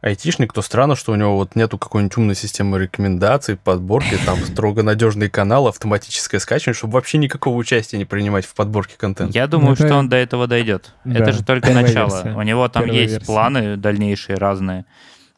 айтишник, 0.00 0.52
то 0.52 0.62
странно, 0.62 0.94
что 0.96 1.12
у 1.12 1.16
него 1.16 1.36
вот 1.36 1.56
нету 1.56 1.76
какой-нибудь 1.78 2.16
умной 2.16 2.34
системы 2.36 2.78
рекомендаций, 2.78 3.56
подборки, 3.56 4.16
там 4.24 4.38
строго 4.44 4.82
надежный 4.82 5.28
канал, 5.28 5.66
автоматическое 5.66 6.40
скачивание, 6.40 6.74
чтобы 6.76 6.92
вообще 6.94 7.18
никакого 7.18 7.56
участия 7.56 7.98
не 7.98 8.04
принимать 8.04 8.44
в 8.46 8.54
подборке 8.54 8.94
контента. 8.96 9.36
Я 9.36 9.46
думаю, 9.48 9.68
Ну, 9.70 9.74
это- 9.74 9.86
что 9.86 9.96
он 9.96 10.08
до 10.08 10.16
этого 10.16 10.46
дойдет. 10.46 10.94
Да, 11.04 11.18
это 11.20 11.32
же 11.32 11.44
только 11.44 11.68
первая 11.68 11.84
начало. 11.86 12.10
версия. 12.10 12.34
У 12.38 12.42
него 12.42 12.68
там 12.68 12.84
Первая 12.84 13.00
есть 13.02 13.12
версия. 13.14 13.26
планы 13.26 13.76
дальнейшие 13.76 14.36
разные. 14.36 14.84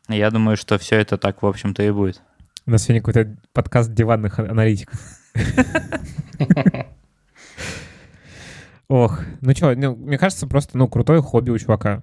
Я 0.09 0.31
думаю, 0.31 0.57
что 0.57 0.77
все 0.79 0.97
это 0.97 1.17
так, 1.19 1.43
в 1.43 1.47
общем-то, 1.47 1.83
и 1.83 1.91
будет. 1.91 2.21
У 2.67 2.73
нас 2.73 2.83
сегодня 2.83 3.01
какой-то 3.01 3.37
подкаст 3.53 3.93
диванных 3.93 4.39
аналитиков. 4.39 5.01
Ох, 8.89 9.21
ну 9.41 9.53
что, 9.55 9.75
мне 9.75 10.19
кажется, 10.19 10.47
просто, 10.49 10.77
ну, 10.77 10.89
крутое 10.89 11.23
хобби 11.23 11.51
у 11.51 11.59
чувака. 11.59 12.03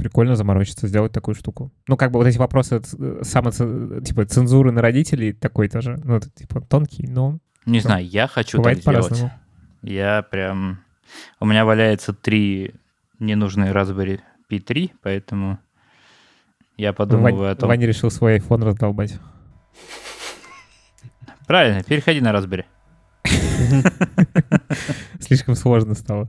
Прикольно 0.00 0.34
заморочиться, 0.34 0.88
сделать 0.88 1.12
такую 1.12 1.34
штуку. 1.34 1.70
Ну, 1.86 1.96
как 1.96 2.10
бы 2.10 2.18
вот 2.18 2.26
эти 2.26 2.38
вопросы 2.38 2.80
ц- 2.80 3.22
само, 3.22 3.50
ц- 3.50 4.00
типа, 4.02 4.24
цензуры 4.24 4.72
на 4.72 4.80
родителей 4.80 5.32
такой 5.34 5.68
тоже, 5.68 6.00
ну, 6.02 6.16
это, 6.16 6.30
типа, 6.30 6.60
тонкий, 6.62 7.06
но 7.06 7.38
Не 7.66 7.78
Ну, 7.78 7.80
знаю, 7.82 8.06
я 8.06 8.26
хочу 8.26 8.62
так 8.62 8.78
сделать. 8.78 9.22
Я 9.82 10.22
прям... 10.22 10.80
У 11.38 11.44
меня 11.44 11.64
валяется 11.66 12.12
три 12.14 12.74
ненужные 13.18 13.72
Raspberry 13.72 14.20
Pi 14.50 14.58
3, 14.60 14.92
поэтому 15.02 15.58
я 16.78 16.92
подумываю 16.94 17.36
Вань- 17.36 17.52
о 17.52 17.56
том... 17.56 17.68
Ваня 17.68 17.86
решил 17.86 18.10
свой 18.10 18.38
iPhone 18.38 18.64
раздолбать. 18.64 19.18
Правильно, 21.46 21.82
переходи 21.82 22.20
на 22.20 22.30
Raspberry. 22.32 22.64
Слишком 25.20 25.54
сложно 25.54 25.94
стало. 25.94 26.28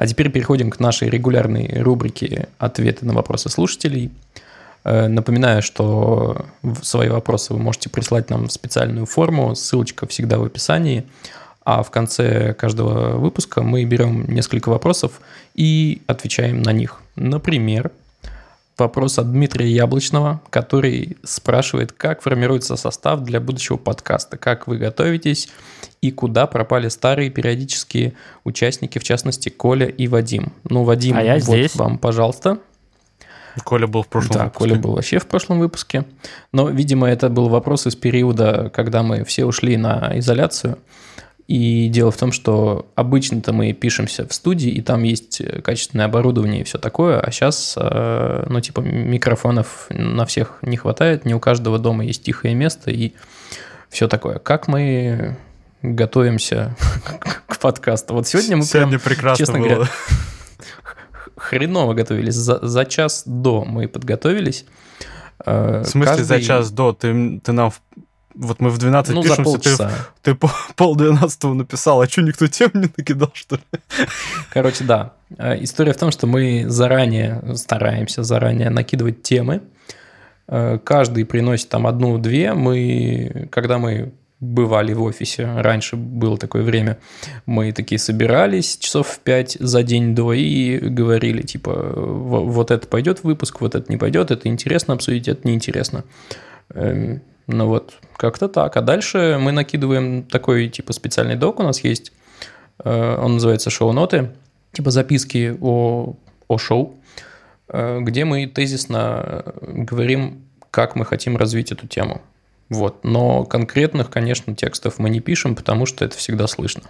А 0.00 0.06
теперь 0.06 0.30
переходим 0.30 0.70
к 0.70 0.80
нашей 0.80 1.10
регулярной 1.10 1.82
рубрике 1.82 2.48
«Ответы 2.56 3.04
на 3.04 3.12
вопросы 3.12 3.50
слушателей». 3.50 4.10
Э, 4.82 5.08
Напоминаю, 5.08 5.60
что 5.60 6.46
свои 6.80 7.10
вопросы 7.10 7.52
вы 7.52 7.58
можете 7.58 7.90
прислать 7.90 8.30
нам 8.30 8.48
в 8.48 8.50
специальную 8.50 9.04
форму, 9.04 9.54
ссылочка 9.54 10.06
всегда 10.06 10.38
в 10.38 10.44
описании. 10.44 11.04
А 11.66 11.82
в 11.82 11.90
конце 11.90 12.54
каждого 12.54 13.18
выпуска 13.18 13.62
мы 13.62 13.84
берем 13.84 14.24
несколько 14.26 14.70
вопросов 14.70 15.20
и 15.54 16.00
отвечаем 16.06 16.62
на 16.62 16.72
них. 16.72 17.02
Например, 17.16 17.90
вопрос 18.78 19.18
от 19.18 19.30
Дмитрия 19.30 19.70
Яблочного, 19.70 20.40
который 20.50 21.18
спрашивает, 21.22 21.92
как 21.92 22.22
формируется 22.22 22.76
состав 22.76 23.20
для 23.20 23.40
будущего 23.40 23.76
подкаста, 23.76 24.36
как 24.38 24.66
вы 24.66 24.78
готовитесь 24.78 25.48
и 26.00 26.10
куда 26.10 26.46
пропали 26.46 26.88
старые 26.88 27.30
периодические 27.30 28.14
участники, 28.44 28.98
в 28.98 29.04
частности, 29.04 29.48
Коля 29.50 29.86
и 29.86 30.08
Вадим. 30.08 30.52
Ну, 30.64 30.84
Вадим, 30.84 31.16
А 31.16 31.22
я 31.22 31.34
вот 31.34 31.42
здесь. 31.42 31.74
вам, 31.76 31.98
пожалуйста. 31.98 32.58
Коля 33.64 33.86
был 33.86 34.02
в 34.02 34.08
прошлом 34.08 34.32
Да, 34.36 34.44
выпуске. 34.44 34.58
Коля 34.58 34.80
был 34.80 34.92
вообще 34.94 35.18
в 35.18 35.26
прошлом 35.26 35.58
выпуске. 35.58 36.04
Но, 36.52 36.68
видимо, 36.68 37.08
это 37.08 37.28
был 37.28 37.48
вопрос 37.48 37.86
из 37.86 37.96
периода, 37.96 38.70
когда 38.74 39.02
мы 39.02 39.24
все 39.24 39.44
ушли 39.44 39.76
на 39.76 40.12
изоляцию. 40.18 40.78
И 41.50 41.88
дело 41.88 42.10
в 42.12 42.16
том, 42.16 42.30
что 42.30 42.86
обычно-то 42.94 43.52
мы 43.52 43.72
пишемся 43.72 44.24
в 44.26 44.32
студии, 44.32 44.70
и 44.70 44.80
там 44.82 45.02
есть 45.02 45.40
э, 45.40 45.60
качественное 45.62 46.06
оборудование 46.06 46.60
и 46.60 46.64
все 46.64 46.78
такое, 46.78 47.18
а 47.20 47.30
сейчас, 47.32 47.76
ну, 47.76 48.60
типа, 48.60 48.80
микрофонов 48.80 49.86
на 49.90 50.24
всех 50.26 50.58
не 50.62 50.76
хватает, 50.76 51.24
не 51.24 51.34
у 51.34 51.40
каждого 51.40 51.78
дома 51.78 52.04
есть 52.04 52.22
тихое 52.22 52.54
место 52.54 52.90
и 52.92 53.12
все 53.88 54.06
такое. 54.06 54.38
Как 54.38 54.68
мы 54.68 55.36
готовимся 55.82 56.76
к 57.48 57.58
подкасту? 57.58 58.14
Вот 58.14 58.28
сегодня 58.28 58.56
мы 58.56 58.62
прям 58.64 58.82
Сегодня 58.90 58.98
прекрасно 59.00 59.44
честно 59.44 59.58
было. 59.58 59.68
говоря, 59.68 59.90
хреново 61.36 61.94
готовились. 61.94 62.34
За, 62.34 62.58
за 62.66 62.84
час 62.84 63.24
до 63.26 63.64
мы 63.64 63.88
подготовились. 63.88 64.66
Э, 65.44 65.82
В 65.82 65.86
смысле, 65.88 66.22
за 66.24 66.34
каждый- 66.34 66.46
час 66.46 66.70
до? 66.70 66.92
Ты, 66.92 67.40
ты 67.40 67.52
нам... 67.52 67.72
Вот 68.34 68.60
мы 68.60 68.70
в 68.70 68.78
12 68.78 69.14
Ну, 69.14 69.22
пишемся, 69.22 69.42
ты, 70.22 70.32
ты 70.32 70.34
пол, 70.34 70.50
пол 70.76 70.96
12 70.96 71.42
написал, 71.44 72.00
а 72.00 72.06
что, 72.08 72.22
никто 72.22 72.46
тем 72.46 72.70
не 72.74 72.88
накидал, 72.96 73.30
что 73.34 73.56
ли? 73.56 73.62
Короче, 74.52 74.84
да. 74.84 75.12
Э, 75.38 75.56
История 75.62 75.92
в 75.92 75.96
том, 75.96 76.10
что 76.10 76.26
мы 76.26 76.64
заранее 76.68 77.56
стараемся 77.56 78.22
заранее 78.22 78.70
накидывать 78.70 79.22
темы. 79.22 79.62
Э, 80.48 80.78
Каждый 80.82 81.24
приносит 81.24 81.68
там 81.68 81.86
одну-две. 81.86 82.54
Мы, 82.54 83.48
когда 83.50 83.78
мы 83.78 84.12
бывали 84.38 84.94
в 84.94 85.02
офисе, 85.02 85.44
раньше 85.58 85.96
было 85.96 86.38
такое 86.38 86.62
время, 86.62 86.96
мы 87.44 87.72
такие 87.72 87.98
собирались 87.98 88.78
часов 88.78 89.08
в 89.08 89.18
пять 89.20 89.56
за 89.60 89.82
день 89.82 90.14
до 90.14 90.32
и 90.32 90.78
говорили, 90.78 91.42
типа, 91.42 91.72
«Во- 91.74 92.44
вот 92.44 92.70
это 92.70 92.86
пойдет 92.86 93.18
в 93.18 93.24
выпуск, 93.24 93.60
вот 93.60 93.74
это 93.74 93.92
не 93.92 93.98
пойдет, 93.98 94.30
это 94.30 94.48
интересно 94.48 94.94
обсудить, 94.94 95.28
это 95.28 95.46
неинтересно. 95.46 96.04
Ну 97.52 97.66
вот, 97.66 97.94
как-то 98.16 98.48
так. 98.48 98.76
А 98.76 98.80
дальше 98.80 99.38
мы 99.40 99.52
накидываем 99.52 100.22
такой, 100.22 100.68
типа, 100.68 100.92
специальный 100.92 101.36
док 101.36 101.60
у 101.60 101.62
нас 101.62 101.84
есть, 101.84 102.12
Э, 102.84 103.16
он 103.20 103.34
называется 103.34 103.70
«Шоу-ноты», 103.70 104.32
типа 104.72 104.90
записки 104.90 105.56
о, 105.60 106.14
о 106.48 106.58
шоу, 106.58 106.96
э, 107.68 108.00
где 108.00 108.24
мы 108.24 108.46
тезисно 108.46 109.22
э, 109.22 109.82
говорим, 109.84 110.44
как 110.70 110.96
мы 110.96 111.04
хотим 111.04 111.36
развить 111.36 111.72
эту 111.72 111.86
тему. 111.86 112.22
Вот. 112.68 113.04
Но 113.04 113.44
конкретных, 113.44 114.10
конечно, 114.10 114.54
текстов 114.54 114.98
мы 114.98 115.10
не 115.10 115.20
пишем, 115.20 115.56
потому 115.56 115.86
что 115.86 116.04
это 116.04 116.16
всегда 116.16 116.46
слышно. 116.46 116.84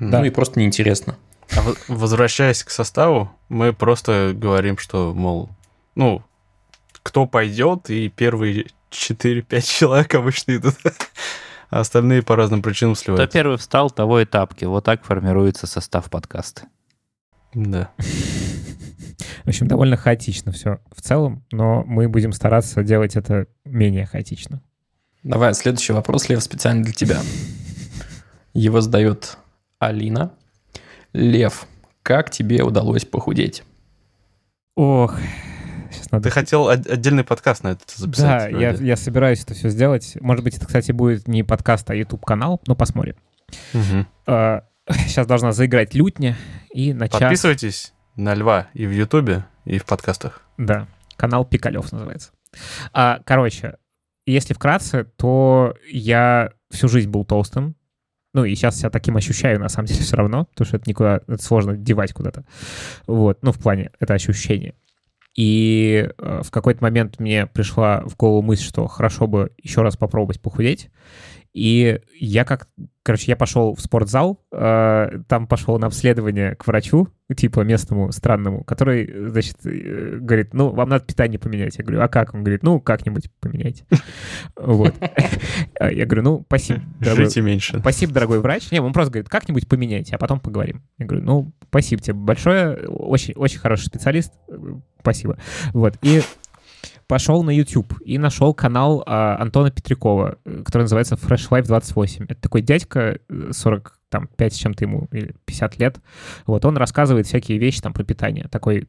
Да. 0.00 0.20
Ну 0.20 0.24
и 0.24 0.30
просто 0.30 0.58
неинтересно. 0.60 1.16
А 1.56 1.62
возвращаясь 1.88 2.62
к 2.62 2.70
составу, 2.70 3.30
мы 3.48 3.72
просто 3.72 4.32
говорим, 4.34 4.76
что, 4.76 5.14
мол, 5.14 5.48
ну, 5.94 6.22
кто 7.02 7.26
пойдет, 7.26 7.88
и 7.88 8.08
первые 8.08 8.66
4-5 8.90 9.60
человек 9.78 10.14
обычно 10.14 10.56
идут, 10.56 10.74
а 11.70 11.80
остальные 11.80 12.22
по 12.22 12.36
разным 12.36 12.62
причинам 12.62 12.94
Кто 12.94 13.04
сливаются. 13.04 13.32
первый 13.32 13.58
встал, 13.58 13.90
того 13.90 14.20
и 14.20 14.24
тапки. 14.24 14.64
Вот 14.64 14.84
так 14.84 15.04
формируется 15.04 15.66
состав 15.66 16.10
подкаста. 16.10 16.62
Да. 17.54 17.90
В 19.44 19.48
общем, 19.48 19.66
довольно 19.66 19.96
хаотично 19.96 20.52
все 20.52 20.78
в 20.94 21.00
целом, 21.00 21.44
но 21.50 21.82
мы 21.84 22.08
будем 22.08 22.32
стараться 22.32 22.82
делать 22.82 23.16
это 23.16 23.46
менее 23.64 24.06
хаотично. 24.06 24.62
Давай, 25.22 25.54
следующий 25.54 25.92
вопрос, 25.92 26.28
Лев, 26.28 26.42
специально 26.42 26.84
для 26.84 26.92
тебя. 26.92 27.20
Его 28.54 28.80
задает 28.80 29.38
Алина. 29.78 30.32
Лев, 31.12 31.66
как 32.02 32.30
тебе 32.30 32.62
удалось 32.62 33.04
похудеть? 33.04 33.62
Ох, 34.76 35.18
сейчас 35.90 36.10
надо... 36.10 36.24
Ты 36.24 36.30
хотел 36.30 36.68
от- 36.68 36.86
отдельный 36.86 37.24
подкаст 37.24 37.62
на 37.64 37.68
это 37.68 37.80
Да, 37.86 37.92
записать? 37.96 38.52
я, 38.52 38.70
вроде. 38.70 38.86
я 38.86 38.96
собираюсь 38.96 39.42
это 39.42 39.54
все 39.54 39.68
сделать. 39.68 40.16
Может 40.20 40.44
быть, 40.44 40.56
это, 40.56 40.66
кстати, 40.66 40.92
будет 40.92 41.28
не 41.28 41.42
подкаст, 41.42 41.88
а 41.90 41.94
YouTube-канал, 41.94 42.60
но 42.66 42.74
посмотрим. 42.74 43.16
Мгм. 43.72 44.06
Сейчас 45.06 45.26
должна 45.26 45.52
заиграть 45.52 45.94
лютня 45.94 46.36
и 46.72 46.92
начать... 46.92 47.20
Подписывайтесь 47.20 47.92
на 48.16 48.34
Льва 48.34 48.68
и 48.74 48.86
в 48.86 48.90
Ютубе, 48.92 49.44
и 49.64 49.78
в 49.78 49.84
подкастах. 49.84 50.42
Да, 50.56 50.88
канал 51.16 51.44
Пикалев 51.44 51.90
называется. 51.92 52.30
А, 52.92 53.20
короче, 53.24 53.76
если 54.26 54.54
вкратце, 54.54 55.04
то 55.16 55.74
я 55.90 56.52
всю 56.70 56.88
жизнь 56.88 57.10
был 57.10 57.24
толстым. 57.24 57.76
Ну, 58.34 58.44
и 58.44 58.54
сейчас 58.54 58.76
себя 58.78 58.90
таким 58.90 59.16
ощущаю, 59.16 59.58
на 59.58 59.68
самом 59.68 59.86
деле, 59.86 60.00
все 60.00 60.16
равно, 60.16 60.44
потому 60.44 60.66
что 60.66 60.76
это 60.76 60.88
никуда, 60.88 61.20
это 61.26 61.42
сложно 61.42 61.76
девать 61.76 62.12
куда-то. 62.12 62.44
Вот, 63.06 63.38
ну, 63.42 63.52
в 63.52 63.58
плане, 63.58 63.90
это 64.00 64.14
ощущение. 64.14 64.74
И 65.38 66.10
э, 66.18 66.40
в 66.42 66.50
какой-то 66.50 66.82
момент 66.82 67.20
мне 67.20 67.46
пришла 67.46 68.02
в 68.06 68.16
голову 68.16 68.42
мысль, 68.42 68.64
что 68.64 68.88
хорошо 68.88 69.28
бы 69.28 69.52
еще 69.62 69.82
раз 69.82 69.96
попробовать 69.96 70.40
похудеть. 70.40 70.90
И 71.54 72.00
я 72.18 72.44
как... 72.44 72.66
Короче, 73.04 73.30
я 73.30 73.36
пошел 73.36 73.74
в 73.74 73.80
спортзал, 73.80 74.44
э, 74.52 75.20
там 75.28 75.46
пошел 75.46 75.78
на 75.78 75.86
обследование 75.86 76.56
к 76.56 76.66
врачу, 76.66 77.08
типа 77.34 77.60
местному, 77.60 78.10
странному, 78.10 78.64
который, 78.64 79.28
значит, 79.28 79.64
э, 79.64 80.18
говорит, 80.20 80.54
ну, 80.54 80.70
вам 80.70 80.88
надо 80.88 81.04
питание 81.04 81.38
поменять. 81.38 81.78
Я 81.78 81.84
говорю, 81.84 82.02
а 82.02 82.08
как? 82.08 82.34
Он 82.34 82.42
говорит, 82.42 82.64
ну, 82.64 82.80
как-нибудь 82.80 83.30
поменяйте. 83.40 83.84
Вот. 84.56 84.94
А 85.80 85.90
Я 85.90 86.04
говорю, 86.04 86.22
ну, 86.22 86.44
спасибо, 86.46 86.80
Жрите 87.00 87.40
меньше. 87.42 87.78
Спасибо, 87.78 88.12
дорогой 88.12 88.40
врач. 88.40 88.72
Не, 88.72 88.80
он 88.80 88.92
просто 88.92 89.12
говорит, 89.12 89.28
как-нибудь 89.28 89.68
поменяйте, 89.68 90.16
а 90.16 90.18
потом 90.18 90.40
поговорим. 90.40 90.82
Я 90.98 91.06
говорю, 91.06 91.24
ну, 91.24 91.52
спасибо 91.68 92.02
тебе 92.02 92.14
большое, 92.14 92.88
очень, 92.88 93.34
очень 93.34 93.60
хороший 93.60 93.86
специалист, 93.86 94.32
спасибо. 95.00 95.38
Вот, 95.72 95.94
и 96.02 96.22
пошел 97.08 97.42
на 97.42 97.50
YouTube 97.50 97.94
и 98.04 98.18
нашел 98.18 98.54
канал 98.54 99.02
а, 99.06 99.36
Антона 99.40 99.70
Петрякова, 99.70 100.38
э, 100.44 100.62
который 100.62 100.82
называется 100.82 101.14
Fresh 101.14 101.48
Life 101.50 101.66
28. 101.66 102.26
Это 102.28 102.40
такой 102.40 102.60
дядька, 102.60 103.18
э, 103.28 103.50
40, 103.50 103.98
там, 104.10 104.28
5 104.36 104.52
с 104.52 104.56
чем-то 104.56 104.84
ему, 104.84 105.08
или 105.10 105.34
50 105.46 105.78
лет. 105.78 105.98
Вот, 106.46 106.64
он 106.66 106.76
рассказывает 106.76 107.26
всякие 107.26 107.58
вещи 107.58 107.80
там 107.80 107.94
про 107.94 108.04
питание. 108.04 108.46
Такой 108.50 108.88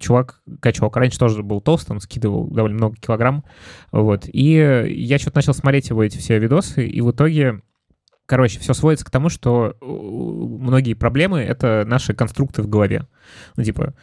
чувак, 0.00 0.40
качок. 0.60 0.96
Раньше 0.96 1.18
тоже 1.18 1.42
был 1.42 1.60
толстым, 1.60 2.00
скидывал 2.00 2.48
довольно 2.48 2.76
много 2.78 2.96
килограмм. 2.96 3.44
Вот, 3.92 4.24
и 4.26 4.56
э, 4.56 4.90
я 4.90 5.18
что-то 5.18 5.36
начал 5.36 5.52
смотреть 5.52 5.90
его 5.90 6.02
эти 6.02 6.16
все 6.16 6.38
видосы, 6.38 6.86
и 6.86 7.00
в 7.02 7.10
итоге 7.10 7.60
короче, 8.28 8.60
все 8.60 8.74
сводится 8.74 9.06
к 9.06 9.10
тому, 9.10 9.30
что 9.30 9.74
э, 9.80 9.84
многие 9.84 10.92
проблемы— 10.92 11.40
это 11.40 11.84
наши 11.86 12.12
конструкты 12.12 12.62
в 12.62 12.68
голове. 12.68 13.06
Ну, 13.56 13.64
типа, 13.64 13.94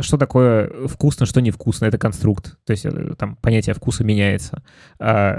что 0.00 0.18
такое 0.18 0.70
вкусно, 0.86 1.26
что 1.26 1.40
невкусно, 1.40 1.86
это 1.86 1.98
конструкт. 1.98 2.56
То 2.64 2.72
есть 2.72 2.84
э, 2.84 3.14
там 3.16 3.36
понятие 3.36 3.74
вкуса 3.74 4.02
меняется. 4.04 4.62
А, 4.98 5.36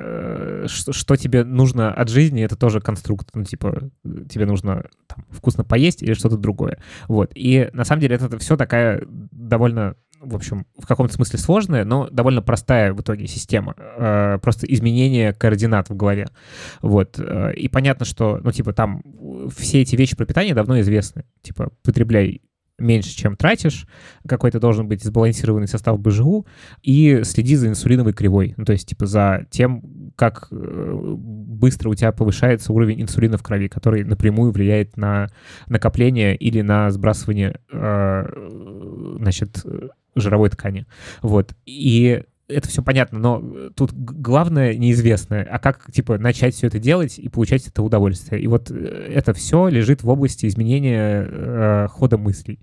э, 0.63 0.67
что, 0.67 0.93
что 0.93 1.15
тебе 1.15 1.43
нужно 1.43 1.93
от 1.93 2.09
жизни, 2.09 2.43
это 2.43 2.55
тоже 2.55 2.79
конструкт. 2.79 3.29
Ну, 3.33 3.43
типа, 3.43 3.89
тебе 4.29 4.45
нужно 4.45 4.85
там, 5.07 5.25
вкусно 5.29 5.63
поесть 5.63 6.03
или 6.03 6.13
что-то 6.13 6.37
другое. 6.37 6.79
Вот. 7.07 7.31
И 7.35 7.69
на 7.73 7.83
самом 7.83 8.01
деле 8.01 8.15
это, 8.15 8.37
все 8.39 8.55
такая 8.55 9.03
довольно 9.09 9.95
в 10.21 10.33
общем, 10.33 10.65
в 10.75 10.87
каком-то 10.87 11.13
смысле 11.13 11.37
сложная, 11.37 11.83
но 11.83 12.09
довольно 12.09 12.41
простая 12.41 12.93
в 12.93 13.01
итоге 13.01 13.27
система. 13.27 13.75
Э, 13.77 14.39
просто 14.41 14.65
изменение 14.65 15.33
координат 15.33 15.89
в 15.89 15.95
голове. 15.95 16.29
Вот. 16.81 17.19
И 17.19 17.67
понятно, 17.67 18.05
что, 18.05 18.39
ну, 18.41 18.51
типа, 18.51 18.73
там 18.73 19.03
все 19.55 19.81
эти 19.81 19.95
вещи 19.95 20.15
про 20.15 20.25
питание 20.25 20.55
давно 20.55 20.79
известны. 20.79 21.25
Типа, 21.43 21.69
потребляй 21.83 22.41
меньше, 22.77 23.15
чем 23.15 23.35
тратишь, 23.35 23.87
какой-то 24.27 24.59
должен 24.59 24.87
быть 24.87 25.03
сбалансированный 25.03 25.67
состав 25.67 25.99
БЖУ, 25.99 26.45
и 26.81 27.21
следи 27.23 27.55
за 27.55 27.67
инсулиновой 27.67 28.13
кривой, 28.13 28.53
ну, 28.57 28.65
то 28.65 28.73
есть, 28.73 28.87
типа, 28.87 29.05
за 29.05 29.45
тем, 29.49 30.11
как 30.15 30.47
э, 30.51 31.15
быстро 31.17 31.89
у 31.89 31.95
тебя 31.95 32.11
повышается 32.11 32.73
уровень 32.73 33.01
инсулина 33.01 33.37
в 33.37 33.43
крови, 33.43 33.67
который 33.67 34.03
напрямую 34.03 34.51
влияет 34.51 34.97
на 34.97 35.29
накопление 35.67 36.35
или 36.35 36.61
на 36.61 36.89
сбрасывание, 36.91 37.59
значит, 39.19 39.65
жировой 40.15 40.49
ткани. 40.49 40.85
Вот. 41.21 41.53
И 41.65 42.23
это 42.47 42.67
все 42.67 42.83
понятно, 42.83 43.19
но 43.19 43.69
тут 43.75 43.91
главное 43.93 44.75
неизвестное, 44.75 45.47
а 45.49 45.59
как, 45.59 45.91
типа, 45.91 46.17
начать 46.17 46.53
все 46.53 46.67
это 46.67 46.79
делать 46.79 47.17
и 47.17 47.27
получать 47.27 47.67
это 47.67 47.81
удовольствие. 47.81 48.41
И 48.41 48.47
вот 48.47 48.69
э, 48.69 48.75
это 49.13 49.33
все 49.33 49.67
лежит 49.67 50.03
в 50.03 50.09
области 50.09 50.45
изменения 50.45 51.27
э, 51.27 51.87
хода 51.89 52.17
мыслей. 52.17 52.59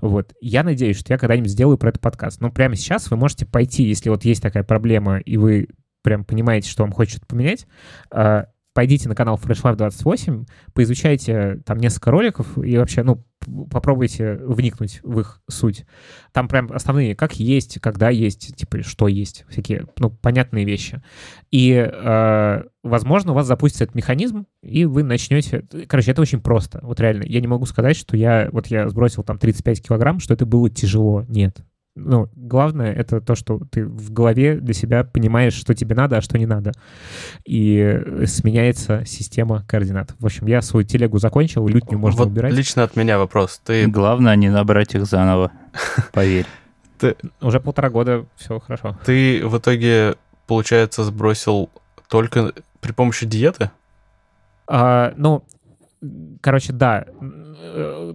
Вот. 0.00 0.32
Я 0.40 0.62
надеюсь, 0.62 0.98
что 0.98 1.12
я 1.12 1.18
когда-нибудь 1.18 1.50
сделаю 1.50 1.76
про 1.76 1.90
это 1.90 2.00
подкаст. 2.00 2.40
Но 2.40 2.50
прямо 2.50 2.76
сейчас 2.76 3.10
вы 3.10 3.16
можете 3.16 3.44
пойти, 3.44 3.84
если 3.84 4.08
вот 4.08 4.24
есть 4.24 4.42
такая 4.42 4.62
проблема, 4.62 5.18
и 5.18 5.36
вы 5.36 5.68
прям 6.02 6.24
понимаете, 6.24 6.70
что 6.70 6.84
вам 6.84 6.92
хочется 6.92 7.26
поменять, 7.26 7.66
э, 8.10 8.44
пойдите 8.74 9.08
на 9.08 9.14
канал 9.14 9.40
Fresh 9.42 9.62
Life 9.62 9.76
28, 9.76 10.44
поизучайте 10.72 11.60
там 11.64 11.78
несколько 11.78 12.10
роликов 12.10 12.56
и 12.62 12.76
вообще, 12.76 13.02
ну, 13.02 13.24
попробуйте 13.70 14.34
вникнуть 14.42 15.00
в 15.02 15.20
их 15.20 15.40
суть. 15.48 15.84
Там 16.32 16.48
прям 16.48 16.70
основные, 16.72 17.14
как 17.14 17.34
есть, 17.34 17.80
когда 17.80 18.10
есть, 18.10 18.54
типа, 18.56 18.82
что 18.82 19.08
есть, 19.08 19.44
всякие, 19.48 19.86
ну, 19.98 20.10
понятные 20.10 20.64
вещи. 20.64 21.02
И, 21.50 21.72
э, 21.72 22.62
возможно, 22.82 23.32
у 23.32 23.34
вас 23.34 23.46
запустится 23.46 23.84
этот 23.84 23.96
механизм, 23.96 24.46
и 24.62 24.84
вы 24.84 25.02
начнете... 25.02 25.66
Короче, 25.86 26.12
это 26.12 26.22
очень 26.22 26.40
просто. 26.40 26.80
Вот 26.82 27.00
реально, 27.00 27.24
я 27.24 27.40
не 27.40 27.46
могу 27.46 27.66
сказать, 27.66 27.96
что 27.96 28.16
я... 28.16 28.48
Вот 28.52 28.68
я 28.68 28.88
сбросил 28.88 29.22
там 29.22 29.38
35 29.38 29.86
килограмм, 29.86 30.20
что 30.20 30.34
это 30.34 30.46
было 30.46 30.68
тяжело. 30.70 31.24
Нет 31.28 31.64
ну, 31.98 32.28
главное 32.36 32.92
это 32.92 33.20
то, 33.20 33.34
что 33.34 33.60
ты 33.70 33.84
в 33.84 34.12
голове 34.12 34.56
для 34.56 34.74
себя 34.74 35.04
понимаешь, 35.04 35.54
что 35.54 35.74
тебе 35.74 35.94
надо, 35.94 36.18
а 36.18 36.20
что 36.20 36.38
не 36.38 36.46
надо. 36.46 36.72
И 37.44 38.00
сменяется 38.26 39.04
система 39.04 39.64
координат. 39.66 40.14
В 40.18 40.26
общем, 40.26 40.46
я 40.46 40.62
свою 40.62 40.86
телегу 40.86 41.18
закончил, 41.18 41.66
лютню 41.66 41.98
можно 41.98 42.24
вот 42.24 42.28
убирать. 42.28 42.52
лично 42.52 42.84
от 42.84 42.96
меня 42.96 43.18
вопрос. 43.18 43.60
Ты... 43.64 43.86
Главное 43.86 44.36
не 44.36 44.48
набрать 44.48 44.94
их 44.94 45.06
заново, 45.06 45.52
поверь. 46.12 46.46
Ты... 46.98 47.16
Уже 47.40 47.60
полтора 47.60 47.90
года, 47.90 48.26
все 48.36 48.58
хорошо. 48.58 48.98
Ты 49.04 49.46
в 49.46 49.58
итоге, 49.58 50.16
получается, 50.46 51.04
сбросил 51.04 51.70
только 52.08 52.52
при 52.80 52.92
помощи 52.92 53.26
диеты? 53.26 53.70
А, 54.66 55.12
ну, 55.16 55.44
короче, 56.40 56.72
да. 56.72 57.06
Э, 57.60 58.12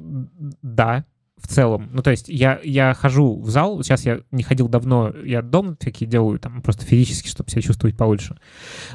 да, 0.61 1.05
в 1.43 1.47
целом. 1.47 1.89
Ну, 1.91 2.01
то 2.01 2.09
есть 2.09 2.29
я, 2.29 2.59
я 2.63 2.93
хожу 2.93 3.39
в 3.39 3.49
зал, 3.49 3.83
сейчас 3.83 4.05
я 4.05 4.21
не 4.31 4.43
ходил 4.43 4.69
давно, 4.69 5.13
я 5.25 5.41
дома 5.41 5.75
всякие 5.79 6.09
делаю, 6.09 6.39
там, 6.39 6.61
просто 6.61 6.85
физически, 6.85 7.27
чтобы 7.27 7.49
себя 7.49 7.61
чувствовать 7.61 7.97
получше. 7.97 8.37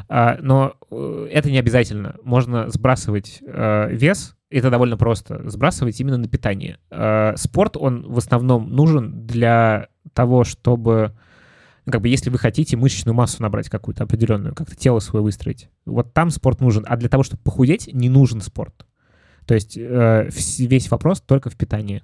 А, 0.08 0.38
но 0.40 0.74
э, 0.90 1.28
это 1.30 1.50
не 1.50 1.58
обязательно. 1.58 2.16
Можно 2.24 2.70
сбрасывать 2.70 3.42
э, 3.46 3.88
вес, 3.92 4.34
это 4.50 4.70
довольно 4.70 4.96
просто, 4.96 5.48
сбрасывать 5.50 6.00
именно 6.00 6.16
на 6.16 6.26
питание. 6.26 6.78
Э, 6.90 7.34
спорт, 7.36 7.76
он 7.76 8.10
в 8.10 8.16
основном 8.16 8.70
нужен 8.70 9.26
для 9.26 9.88
того, 10.14 10.44
чтобы 10.44 11.12
ну, 11.84 11.92
как 11.92 12.00
бы 12.00 12.08
если 12.08 12.30
вы 12.30 12.38
хотите 12.38 12.78
мышечную 12.78 13.14
массу 13.14 13.42
набрать 13.42 13.68
какую-то 13.68 14.04
определенную, 14.04 14.54
как-то 14.54 14.74
тело 14.74 15.00
свое 15.00 15.22
выстроить, 15.22 15.68
вот 15.84 16.14
там 16.14 16.30
спорт 16.30 16.62
нужен. 16.62 16.84
А 16.88 16.96
для 16.96 17.10
того, 17.10 17.22
чтобы 17.22 17.42
похудеть, 17.42 17.90
не 17.92 18.08
нужен 18.08 18.40
спорт. 18.40 18.86
То 19.48 19.54
есть 19.54 19.78
э, 19.78 20.28
весь 20.58 20.90
вопрос 20.90 21.22
только 21.22 21.48
в 21.48 21.56
питании. 21.56 22.02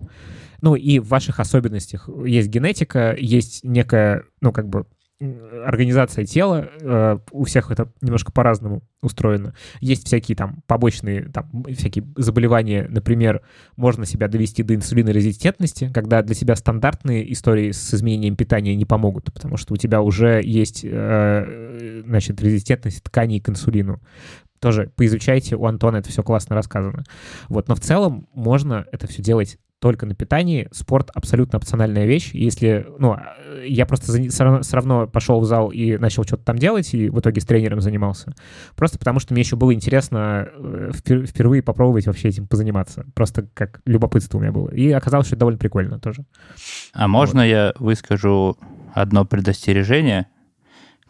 Ну 0.63 0.77
и 0.77 0.99
в 0.99 1.09
ваших 1.09 1.41
особенностях 1.41 2.09
есть 2.25 2.49
генетика, 2.49 3.15
есть 3.19 3.63
некая, 3.65 4.25
ну 4.41 4.51
как 4.51 4.71
бы 4.71 4.87
организация 5.21 6.25
тела, 6.25 6.71
э, 6.81 7.19
у 7.31 7.45
всех 7.45 7.71
это 7.71 7.93
немножко 8.01 8.33
по-разному 8.33 8.83
устроено. 9.03 9.55
Есть 9.81 10.07
всякие 10.07 10.37
там 10.37 10.63
побочные, 10.67 11.25
там, 11.29 11.65
всякие 11.75 12.05
заболевания, 12.17 12.87
например, 12.89 13.43
можно 13.77 14.07
себя 14.07 14.29
довести 14.29 14.63
до 14.63 14.75
инсулинорезистентности, 14.75 15.91
когда 15.93 16.23
для 16.23 16.35
себя 16.35 16.57
стандартные 16.57 17.31
истории 17.33 17.71
с 17.71 17.95
изменением 17.95 18.37
питания 18.37 18.75
не 18.75 18.87
помогут, 18.87 19.33
потому 19.33 19.57
что 19.57 19.75
у 19.75 19.77
тебя 19.77 20.01
уже 20.01 20.41
есть, 20.43 20.81
э, 20.83 22.03
значит, 22.07 22.41
резистентность 22.41 23.03
тканей 23.03 23.41
к 23.41 23.49
инсулину 23.49 24.01
тоже 24.65 24.91
поизучайте, 24.97 25.57
у 25.57 25.67
Антона 25.67 25.99
это 25.99 26.09
все 26.09 26.23
классно 26.23 26.57
рассказано. 26.57 27.05
Вот, 27.51 27.69
но 27.69 27.75
в 27.75 27.81
целом 27.81 28.29
можно 28.33 28.87
это 28.93 29.07
все 29.07 29.21
делать 29.21 29.59
только 29.79 30.07
на 30.07 30.15
питании. 30.15 30.69
Спорт 30.73 31.11
абсолютно 31.13 31.59
опциональная 31.59 32.07
вещь. 32.07 32.31
Если, 32.33 32.87
ну, 32.99 33.19
я 33.67 33.85
просто 33.85 34.11
за, 34.11 34.63
все 34.63 34.77
равно 34.77 35.07
пошел 35.07 35.39
в 35.39 35.45
зал 35.45 35.69
и 35.69 35.99
начал 35.99 36.25
что-то 36.25 36.45
там 36.45 36.57
делать, 36.57 36.95
и 36.95 37.11
в 37.11 37.21
итоге 37.21 37.43
с 37.43 37.45
тренером 37.45 37.83
занимался. 37.83 38.33
Просто 38.75 38.99
потому, 38.99 39.21
что 39.21 39.35
мне 39.35 39.43
еще 39.43 39.57
было 39.57 39.75
интересно 39.75 40.49
э, 40.55 40.93
впервые 40.95 41.63
попробовать 41.63 42.07
вообще 42.07 42.31
этим 42.31 42.47
позаниматься. 42.47 43.05
Просто 43.15 43.47
как 43.53 43.83
любопытство 43.85 44.39
у 44.39 44.41
меня 44.41 44.53
было. 44.53 44.71
И 44.71 44.91
оказалось, 44.93 45.27
что 45.27 45.37
это 45.37 45.41
довольно 45.41 45.59
прикольно 45.59 46.01
тоже. 46.01 46.25
А 46.95 47.07
можно 47.07 47.41
вот. 47.41 47.49
я 47.49 47.75
выскажу 47.79 48.57
одно 48.95 49.27
предостережение, 49.27 50.29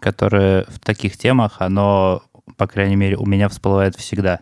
которое 0.01 0.65
в 0.67 0.81
таких 0.81 1.17
темах, 1.17 1.59
оно 1.61 2.25
по 2.57 2.67
крайней 2.67 2.97
мере, 2.97 3.17
у 3.17 3.27
меня 3.27 3.49
всплывает 3.49 3.97
всегда. 3.97 4.41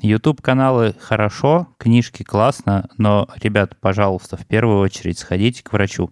YouTube-каналы 0.00 0.94
хорошо, 0.98 1.68
книжки 1.78 2.22
классно, 2.22 2.88
но, 2.98 3.28
ребят, 3.40 3.76
пожалуйста, 3.80 4.36
в 4.36 4.46
первую 4.46 4.80
очередь 4.80 5.18
сходите 5.18 5.62
к 5.62 5.72
врачу, 5.72 6.10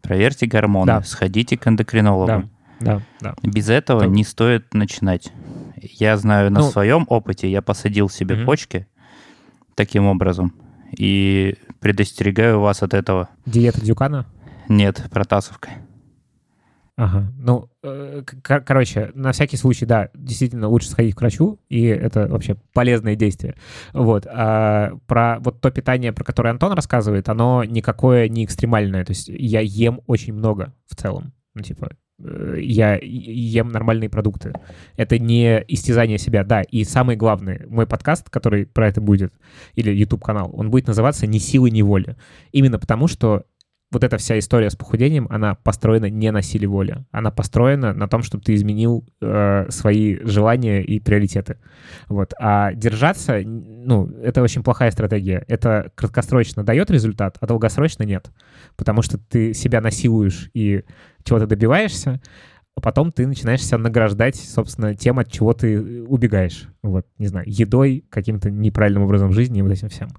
проверьте 0.00 0.46
гормоны, 0.46 0.86
да. 0.86 1.02
сходите 1.02 1.58
к 1.58 1.66
эндокринологу. 1.66 2.48
Да, 2.80 3.00
да, 3.00 3.02
да. 3.20 3.34
Без 3.42 3.68
этого 3.68 4.02
да. 4.02 4.06
не 4.06 4.24
стоит 4.24 4.72
начинать. 4.72 5.32
Я 5.76 6.16
знаю 6.16 6.50
на 6.50 6.60
ну, 6.60 6.70
своем 6.70 7.06
опыте, 7.08 7.50
я 7.50 7.60
посадил 7.60 8.08
себе 8.08 8.36
угу. 8.36 8.46
почки 8.46 8.86
таким 9.74 10.06
образом 10.06 10.54
и 10.96 11.56
предостерегаю 11.80 12.60
вас 12.60 12.82
от 12.82 12.94
этого. 12.94 13.28
Диета 13.46 13.80
Дюкана? 13.80 14.26
Нет, 14.68 15.02
протасовка. 15.10 15.70
Ага. 16.98 17.32
Ну, 17.38 17.70
э, 17.84 18.24
кор- 18.42 18.62
короче, 18.62 19.12
на 19.14 19.30
всякий 19.30 19.56
случай, 19.56 19.86
да, 19.86 20.08
действительно 20.14 20.66
лучше 20.66 20.90
сходить 20.90 21.14
к 21.14 21.20
врачу, 21.20 21.60
и 21.68 21.84
это 21.84 22.26
вообще 22.26 22.56
полезное 22.72 23.14
действие. 23.14 23.54
Вот. 23.92 24.26
А 24.26 24.94
про 25.06 25.38
вот 25.38 25.60
то 25.60 25.70
питание, 25.70 26.12
про 26.12 26.24
которое 26.24 26.50
Антон 26.50 26.72
рассказывает, 26.72 27.28
оно 27.28 27.62
никакое 27.62 28.28
не 28.28 28.44
экстремальное. 28.44 29.04
То 29.04 29.12
есть 29.12 29.28
я 29.28 29.60
ем 29.60 30.00
очень 30.08 30.34
много 30.34 30.74
в 30.90 30.96
целом. 30.96 31.32
Ну, 31.54 31.62
типа, 31.62 31.92
э, 32.20 32.56
я 32.62 32.98
ем 33.00 33.68
нормальные 33.68 34.10
продукты. 34.10 34.52
Это 34.96 35.20
не 35.20 35.64
истязание 35.68 36.18
себя, 36.18 36.42
да. 36.42 36.62
И 36.62 36.82
самое 36.82 37.16
главное, 37.16 37.64
мой 37.68 37.86
подкаст, 37.86 38.28
который 38.28 38.66
про 38.66 38.88
это 38.88 39.00
будет, 39.00 39.32
или 39.76 39.92
YouTube-канал, 39.92 40.50
он 40.52 40.68
будет 40.72 40.88
называться 40.88 41.28
«Ни 41.28 41.38
силы, 41.38 41.70
ни 41.70 41.82
воли». 41.82 42.16
Именно 42.50 42.80
потому, 42.80 43.06
что 43.06 43.44
вот 43.90 44.04
эта 44.04 44.18
вся 44.18 44.38
история 44.38 44.68
с 44.68 44.76
похудением, 44.76 45.26
она 45.30 45.54
построена 45.54 46.10
не 46.10 46.30
на 46.30 46.42
силе 46.42 46.66
воли. 46.66 47.04
Она 47.10 47.30
построена 47.30 47.94
на 47.94 48.06
том, 48.06 48.22
чтобы 48.22 48.44
ты 48.44 48.54
изменил 48.54 49.06
э, 49.20 49.66
свои 49.70 50.18
желания 50.24 50.82
и 50.82 51.00
приоритеты. 51.00 51.58
Вот. 52.08 52.34
А 52.38 52.74
держаться, 52.74 53.40
ну, 53.44 54.06
это 54.22 54.42
очень 54.42 54.62
плохая 54.62 54.90
стратегия. 54.90 55.44
Это 55.48 55.90
краткосрочно 55.94 56.64
дает 56.64 56.90
результат, 56.90 57.38
а 57.40 57.46
долгосрочно 57.46 58.02
нет. 58.02 58.30
Потому 58.76 59.00
что 59.00 59.16
ты 59.16 59.54
себя 59.54 59.80
насилуешь 59.80 60.50
и 60.52 60.84
чего-то 61.24 61.46
добиваешься, 61.46 62.20
а 62.78 62.80
потом 62.80 63.10
ты 63.10 63.26
начинаешь 63.26 63.64
себя 63.64 63.78
награждать, 63.78 64.36
собственно, 64.36 64.94
тем, 64.94 65.18
от 65.18 65.32
чего 65.32 65.52
ты 65.52 66.04
убегаешь. 66.04 66.68
Вот, 66.80 67.06
не 67.18 67.26
знаю, 67.26 67.44
едой, 67.48 68.04
каким-то 68.08 68.52
неправильным 68.52 69.02
образом 69.02 69.32
жизни 69.32 69.58
и 69.58 69.62
вот 69.62 69.72
этим 69.72 69.88
всем. 69.88 70.10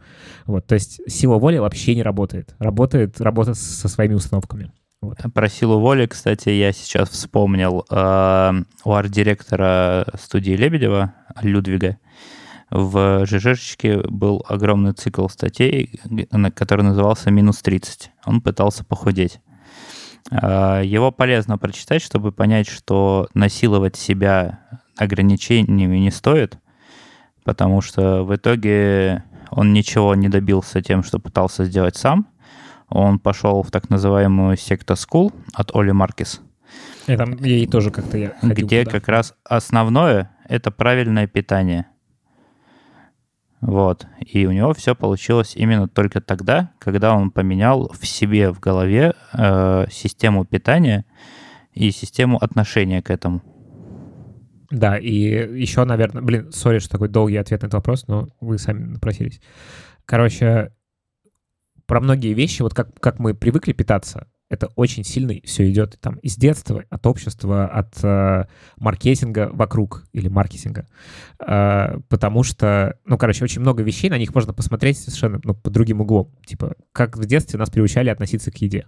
Вот, 0.45 0.67
то 0.67 0.75
есть 0.75 0.99
сила 1.07 1.37
воли 1.37 1.57
вообще 1.57 1.95
не 1.95 2.03
работает. 2.03 2.55
Работает 2.59 3.21
работа 3.21 3.53
со 3.53 3.87
своими 3.87 4.13
установками. 4.13 4.73
Вот. 5.01 5.19
Про 5.33 5.47
силу 5.47 5.79
воли, 5.79 6.05
кстати, 6.05 6.49
я 6.49 6.73
сейчас 6.73 7.07
вспомнил. 7.07 7.85
Э, 7.89 8.51
у 8.83 8.91
арт-директора 8.91 10.05
студии 10.19 10.51
Лебедева, 10.51 11.13
Людвига, 11.41 11.97
в 12.69 13.25
ЖЖшечке 13.25 14.01
был 14.01 14.43
огромный 14.49 14.91
цикл 14.91 15.29
статей, 15.29 15.97
который 16.55 16.81
назывался 16.81 17.31
«Минус 17.31 17.61
30». 17.63 18.09
Он 18.25 18.41
пытался 18.41 18.83
похудеть. 18.83 19.39
А, 20.31 20.81
его 20.81 21.11
полезно 21.11 21.57
прочитать, 21.57 22.01
чтобы 22.01 22.31
понять, 22.31 22.67
что 22.67 23.27
насиловать 23.33 23.95
себя 23.95 24.59
ограничениями 24.97 25.97
не 25.97 26.11
стоит, 26.11 26.57
потому 27.43 27.81
что 27.81 28.23
в 28.23 28.35
итоге 28.35 29.23
он 29.49 29.73
ничего 29.73 30.13
не 30.15 30.29
добился 30.29 30.81
тем, 30.81 31.03
что 31.03 31.19
пытался 31.19 31.65
сделать 31.65 31.95
сам. 31.95 32.27
Он 32.89 33.19
пошел 33.19 33.61
в 33.63 33.71
так 33.71 33.89
называемую 33.89 34.57
секта 34.57 34.93
School 34.95 35.33
от 35.53 35.75
Оли 35.75 35.91
Маркис. 35.91 36.41
И 37.07 37.15
там 37.15 37.35
ей 37.37 37.65
тоже 37.67 37.91
как-то 37.91 38.17
я 38.17 38.33
ходил 38.41 38.67
Где 38.67 38.83
туда. 38.83 38.99
как 38.99 39.07
раз 39.07 39.33
основное— 39.43 40.31
это 40.47 40.69
правильное 40.71 41.27
питание. 41.27 41.87
Вот. 43.61 44.07
И 44.21 44.45
у 44.45 44.51
него 44.51 44.73
все 44.73 44.95
получилось 44.95 45.55
именно 45.55 45.87
только 45.87 46.21
тогда, 46.21 46.71
когда 46.79 47.13
он 47.13 47.31
поменял 47.31 47.91
в 47.91 48.05
себе 48.07 48.51
в 48.51 48.59
голове 48.59 49.13
э, 49.33 49.85
систему 49.91 50.45
питания 50.45 51.05
и 51.73 51.91
систему 51.91 52.37
отношения 52.37 53.01
к 53.01 53.09
этому. 53.09 53.41
Да, 54.71 54.97
и 54.97 55.11
еще, 55.59 55.83
наверное, 55.83 56.21
блин, 56.21 56.51
сори, 56.51 56.79
что 56.79 56.91
такой 56.91 57.09
долгий 57.09 57.37
ответ 57.37 57.61
на 57.61 57.67
этот 57.67 57.73
вопрос, 57.75 58.07
но 58.07 58.29
вы 58.39 58.59
сами 58.59 58.85
напросились. 58.85 59.41
Короче, 60.05 60.71
про 61.85 61.99
многие 61.99 62.33
вещи, 62.33 62.61
вот 62.61 62.73
как, 62.73 62.93
как 62.99 63.19
мы 63.19 63.33
привыкли 63.33 63.73
питаться, 63.73 64.27
это 64.49 64.67
очень 64.75 65.03
сильно 65.03 65.35
все 65.43 65.69
идет 65.69 65.97
там 66.01 66.15
из 66.17 66.35
детства, 66.35 66.83
от 66.89 67.05
общества, 67.05 67.67
от 67.67 68.03
э, 68.03 68.45
маркетинга 68.77 69.49
вокруг 69.53 70.07
или 70.11 70.27
маркетинга. 70.27 70.87
Э, 71.39 71.99
потому 72.09 72.41
что, 72.41 72.97
ну, 73.05 73.17
короче, 73.17 73.43
очень 73.43 73.61
много 73.61 73.83
вещей, 73.83 74.09
на 74.09 74.17
них 74.17 74.33
можно 74.33 74.51
посмотреть 74.51 74.97
совершенно 74.97 75.39
ну, 75.43 75.53
под 75.53 75.71
другим 75.71 76.01
углом. 76.01 76.35
Типа, 76.45 76.75
как 76.91 77.15
в 77.15 77.25
детстве 77.25 77.59
нас 77.59 77.69
приучали 77.69 78.09
относиться 78.09 78.51
к 78.51 78.57
еде. 78.57 78.87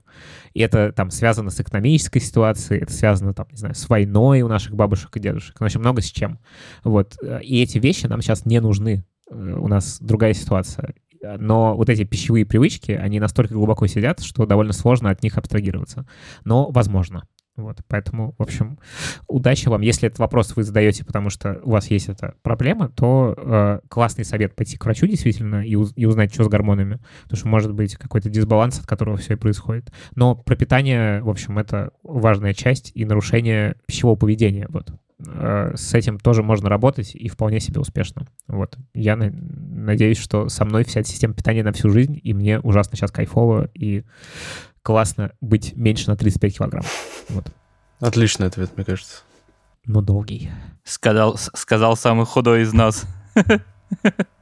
И 0.53 0.61
это 0.61 0.91
там 0.91 1.11
связано 1.11 1.51
с 1.51 1.59
экономической 1.59 2.19
ситуацией, 2.19 2.81
это 2.81 2.91
связано, 2.91 3.33
там, 3.35 3.47
не 3.51 3.57
знаю, 3.57 3.75
с 3.75 3.87
войной 3.87 4.41
у 4.41 4.47
наших 4.47 4.75
бабушек 4.75 5.15
и 5.15 5.19
дедушек. 5.19 5.59
Ну, 5.59 5.65
очень 5.67 5.79
много 5.79 6.01
с 6.01 6.09
чем. 6.09 6.39
Вот. 6.83 7.17
И 7.43 7.61
эти 7.61 7.77
вещи 7.77 8.07
нам 8.07 8.21
сейчас 8.21 8.45
не 8.45 8.59
нужны 8.59 9.05
э, 9.29 9.35
у 9.35 9.67
нас 9.67 9.99
другая 10.01 10.33
ситуация 10.33 10.95
но 11.21 11.75
вот 11.75 11.89
эти 11.89 12.03
пищевые 12.03 12.45
привычки, 12.45 12.91
они 12.91 13.19
настолько 13.19 13.53
глубоко 13.53 13.87
сидят, 13.87 14.21
что 14.21 14.45
довольно 14.45 14.73
сложно 14.73 15.09
от 15.09 15.23
них 15.23 15.37
абстрагироваться. 15.37 16.05
Но 16.43 16.69
возможно. 16.71 17.23
Вот, 17.57 17.79
поэтому, 17.87 18.33
в 18.37 18.41
общем, 18.41 18.79
удачи 19.27 19.67
вам. 19.67 19.81
Если 19.81 20.07
этот 20.07 20.19
вопрос 20.19 20.55
вы 20.55 20.63
задаете, 20.63 21.03
потому 21.03 21.29
что 21.29 21.59
у 21.63 21.71
вас 21.71 21.91
есть 21.91 22.07
эта 22.07 22.35
проблема, 22.43 22.87
то 22.89 23.35
э, 23.37 23.79
классный 23.89 24.23
совет 24.23 24.55
пойти 24.55 24.77
к 24.77 24.85
врачу 24.85 25.05
действительно 25.05 25.65
и, 25.65 25.75
уз- 25.75 25.93
и 25.95 26.05
узнать, 26.05 26.33
что 26.33 26.45
с 26.45 26.47
гормонами. 26.47 26.99
Потому 27.23 27.37
что 27.37 27.47
может 27.49 27.73
быть 27.73 27.95
какой-то 27.95 28.29
дисбаланс, 28.29 28.79
от 28.79 28.87
которого 28.87 29.17
все 29.17 29.33
и 29.33 29.35
происходит. 29.35 29.91
Но 30.15 30.35
пропитание, 30.35 31.21
в 31.21 31.29
общем, 31.29 31.59
это 31.59 31.91
важная 32.03 32.53
часть 32.53 32.91
и 32.95 33.03
нарушение 33.03 33.75
пищевого 33.85 34.15
поведения. 34.15 34.67
Вот. 34.69 34.93
Э, 35.27 35.73
с 35.75 35.93
этим 35.93 36.19
тоже 36.19 36.43
можно 36.43 36.69
работать 36.69 37.15
и 37.15 37.27
вполне 37.29 37.59
себе 37.59 37.79
успешно. 37.81 38.27
Вот. 38.47 38.77
Я 38.93 39.15
на- 39.15 39.31
надеюсь, 39.31 40.17
что 40.19 40.49
со 40.49 40.65
мной 40.65 40.83
вся 40.83 40.99
эта 41.01 41.09
система 41.09 41.33
питания 41.33 41.63
на 41.63 41.71
всю 41.73 41.89
жизнь, 41.89 42.19
и 42.23 42.33
мне 42.33 42.59
ужасно 42.59 42.97
сейчас 42.97 43.11
кайфово 43.11 43.69
и 43.73 44.03
классно 44.83 45.31
быть 45.41 45.75
меньше 45.75 46.09
на 46.09 46.15
35 46.15 46.57
килограмм. 46.57 46.83
Вот. 47.29 47.51
Отличный 47.99 48.47
ответ, 48.47 48.71
мне 48.75 48.85
кажется. 48.85 49.21
Но 49.85 50.01
долгий. 50.01 50.51
Сказал, 50.83 51.37
сказал 51.37 51.95
самый 51.95 52.25
худой 52.25 52.61
из 52.63 52.73
нас. 52.73 53.03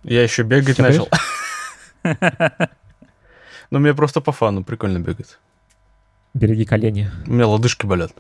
Я 0.04 0.24
еще 0.24 0.44
бегать 0.44 0.78
начал. 0.80 1.08
Ну, 3.72 3.78
мне 3.80 3.94
просто 3.94 4.20
по 4.22 4.32
фану 4.32 4.64
прикольно 4.64 4.98
бегать. 5.00 5.38
Береги 6.34 6.66
колени. 6.66 7.12
У 7.28 7.34
меня 7.34 7.46
лодыжки 7.48 7.86
болят. 7.86 8.12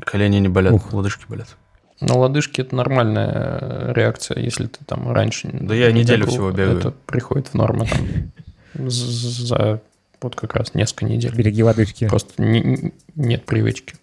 Колени 0.00 0.36
не 0.36 0.48
болят, 0.48 0.72
Ух. 0.74 0.92
лодыжки 0.92 1.24
болят. 1.28 1.56
На 2.02 2.16
лодыжки 2.16 2.60
это 2.60 2.74
нормальная 2.74 3.92
реакция, 3.94 4.38
если 4.40 4.66
ты 4.66 4.84
там 4.84 5.12
раньше... 5.12 5.48
Да 5.52 5.74
я 5.74 5.92
неделю 5.92 6.26
всего 6.26 6.50
бегаю. 6.50 6.78
Это 6.78 6.90
приходит 6.90 7.48
в 7.48 7.54
норму 7.54 7.86
там 7.86 8.32
за 8.90 9.80
вот 10.20 10.34
как 10.34 10.54
раз 10.54 10.74
несколько 10.74 11.04
недель. 11.04 11.34
Береги 11.34 11.62
лодыжки. 11.62 12.08
Просто 12.08 12.42
не, 12.42 12.92
нет 13.14 13.44
привычки. 13.44 13.94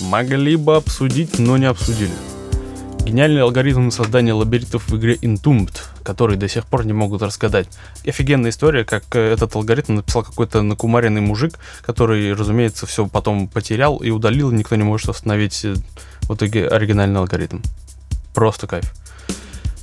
Могли 0.00 0.56
бы 0.56 0.76
обсудить, 0.76 1.38
но 1.38 1.56
не 1.56 1.66
обсудили. 1.66 2.12
Гениальный 3.04 3.42
алгоритм 3.42 3.90
создания 3.90 4.32
лабиринтов 4.32 4.88
в 4.88 4.96
игре 4.96 5.14
Entombed, 5.16 5.76
который 6.02 6.36
до 6.36 6.48
сих 6.48 6.66
пор 6.66 6.84
не 6.84 6.92
могут 6.92 7.22
разгадать. 7.22 7.68
Офигенная 8.06 8.50
история, 8.50 8.84
как 8.84 9.04
э, 9.14 9.32
этот 9.32 9.54
алгоритм 9.54 9.96
написал 9.96 10.22
какой-то 10.22 10.62
накумаренный 10.62 11.20
мужик, 11.20 11.58
который, 11.82 12.32
разумеется, 12.34 12.86
все 12.86 13.06
потом 13.06 13.48
потерял 13.48 13.98
и 13.98 14.10
удалил, 14.10 14.50
никто 14.50 14.76
не 14.76 14.84
может 14.84 15.08
восстановить 15.08 15.64
э, 15.64 15.74
в 16.22 16.34
итоге 16.34 16.68
оригинальный 16.68 17.20
алгоритм. 17.20 17.60
Просто 18.34 18.66
кайф. 18.66 18.92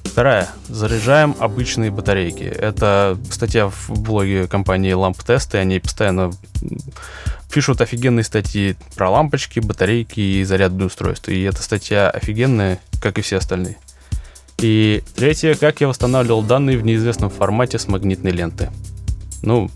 Вторая. 0.04 0.50
Заряжаем 0.68 1.36
обычные 1.40 1.92
батарейки. 1.92 2.44
Это 2.44 3.18
статья 3.32 3.70
в 3.70 3.90
блоге 4.02 4.48
компании 4.48 4.94
Lamp 4.94 5.18
Test, 5.26 5.56
и 5.56 5.58
они 5.58 5.80
постоянно 5.80 6.32
пишут 7.52 7.82
офигенные 7.82 8.24
статьи 8.24 8.76
про 8.96 9.10
лампочки, 9.10 9.60
батарейки 9.60 10.20
и 10.20 10.44
зарядные 10.44 10.88
устройства. 10.88 11.32
И 11.32 11.42
эта 11.44 11.62
статья 11.62 12.10
офигенная, 12.10 12.80
как 13.02 13.18
и 13.18 13.22
все 13.22 13.38
остальные. 13.38 13.78
И 14.62 15.02
третье, 15.16 15.56
как 15.56 15.80
я 15.80 15.88
восстанавливал 15.88 16.44
данные 16.44 16.78
в 16.78 16.84
неизвестном 16.84 17.30
формате 17.30 17.80
с 17.80 17.88
магнитной 17.88 18.32
ленты. 18.32 18.70
Ну, 19.42 19.72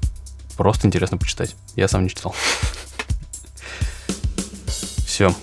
просто 0.57 0.87
интересно 0.87 1.17
почитать. 1.17 1.55
Я 1.75 1.87
сам 1.87 2.03
не 2.03 2.09
читал. 2.09 2.35
Все. 4.67 5.33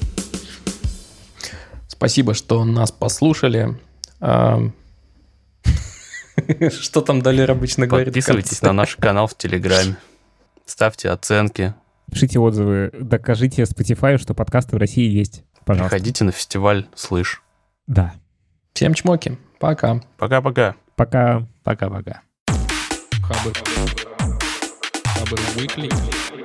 Спасибо, 1.88 2.34
что 2.34 2.64
нас 2.64 2.92
послушали. 2.92 3.78
Что 6.70 7.02
там 7.02 7.22
Далер 7.22 7.50
обычно 7.50 7.86
говорит? 7.86 8.08
Подписывайтесь 8.08 8.62
на 8.62 8.72
наш 8.72 8.96
канал 8.96 9.26
в 9.26 9.36
Телеграме. 9.36 9.96
Ставьте 10.66 11.10
оценки. 11.10 11.74
Пишите 12.10 12.38
отзывы. 12.38 12.90
Докажите 12.92 13.62
Spotify, 13.62 14.18
что 14.18 14.34
подкасты 14.34 14.76
в 14.76 14.78
России 14.78 15.10
есть. 15.10 15.44
Пожалуйста. 15.64 15.96
Приходите 15.96 16.24
на 16.24 16.32
фестиваль 16.32 16.86
«Слышь». 16.94 17.42
Да. 17.86 18.14
Всем 18.80 18.94
чмоки. 18.94 19.36
Пока. 19.58 20.00
Пока-пока. 20.16 20.74
Пока. 20.96 21.46
Пока-пока. 21.64 22.22
Хабр. 23.22 23.52
Хабр 25.04 25.38
Weekly. 25.54 26.39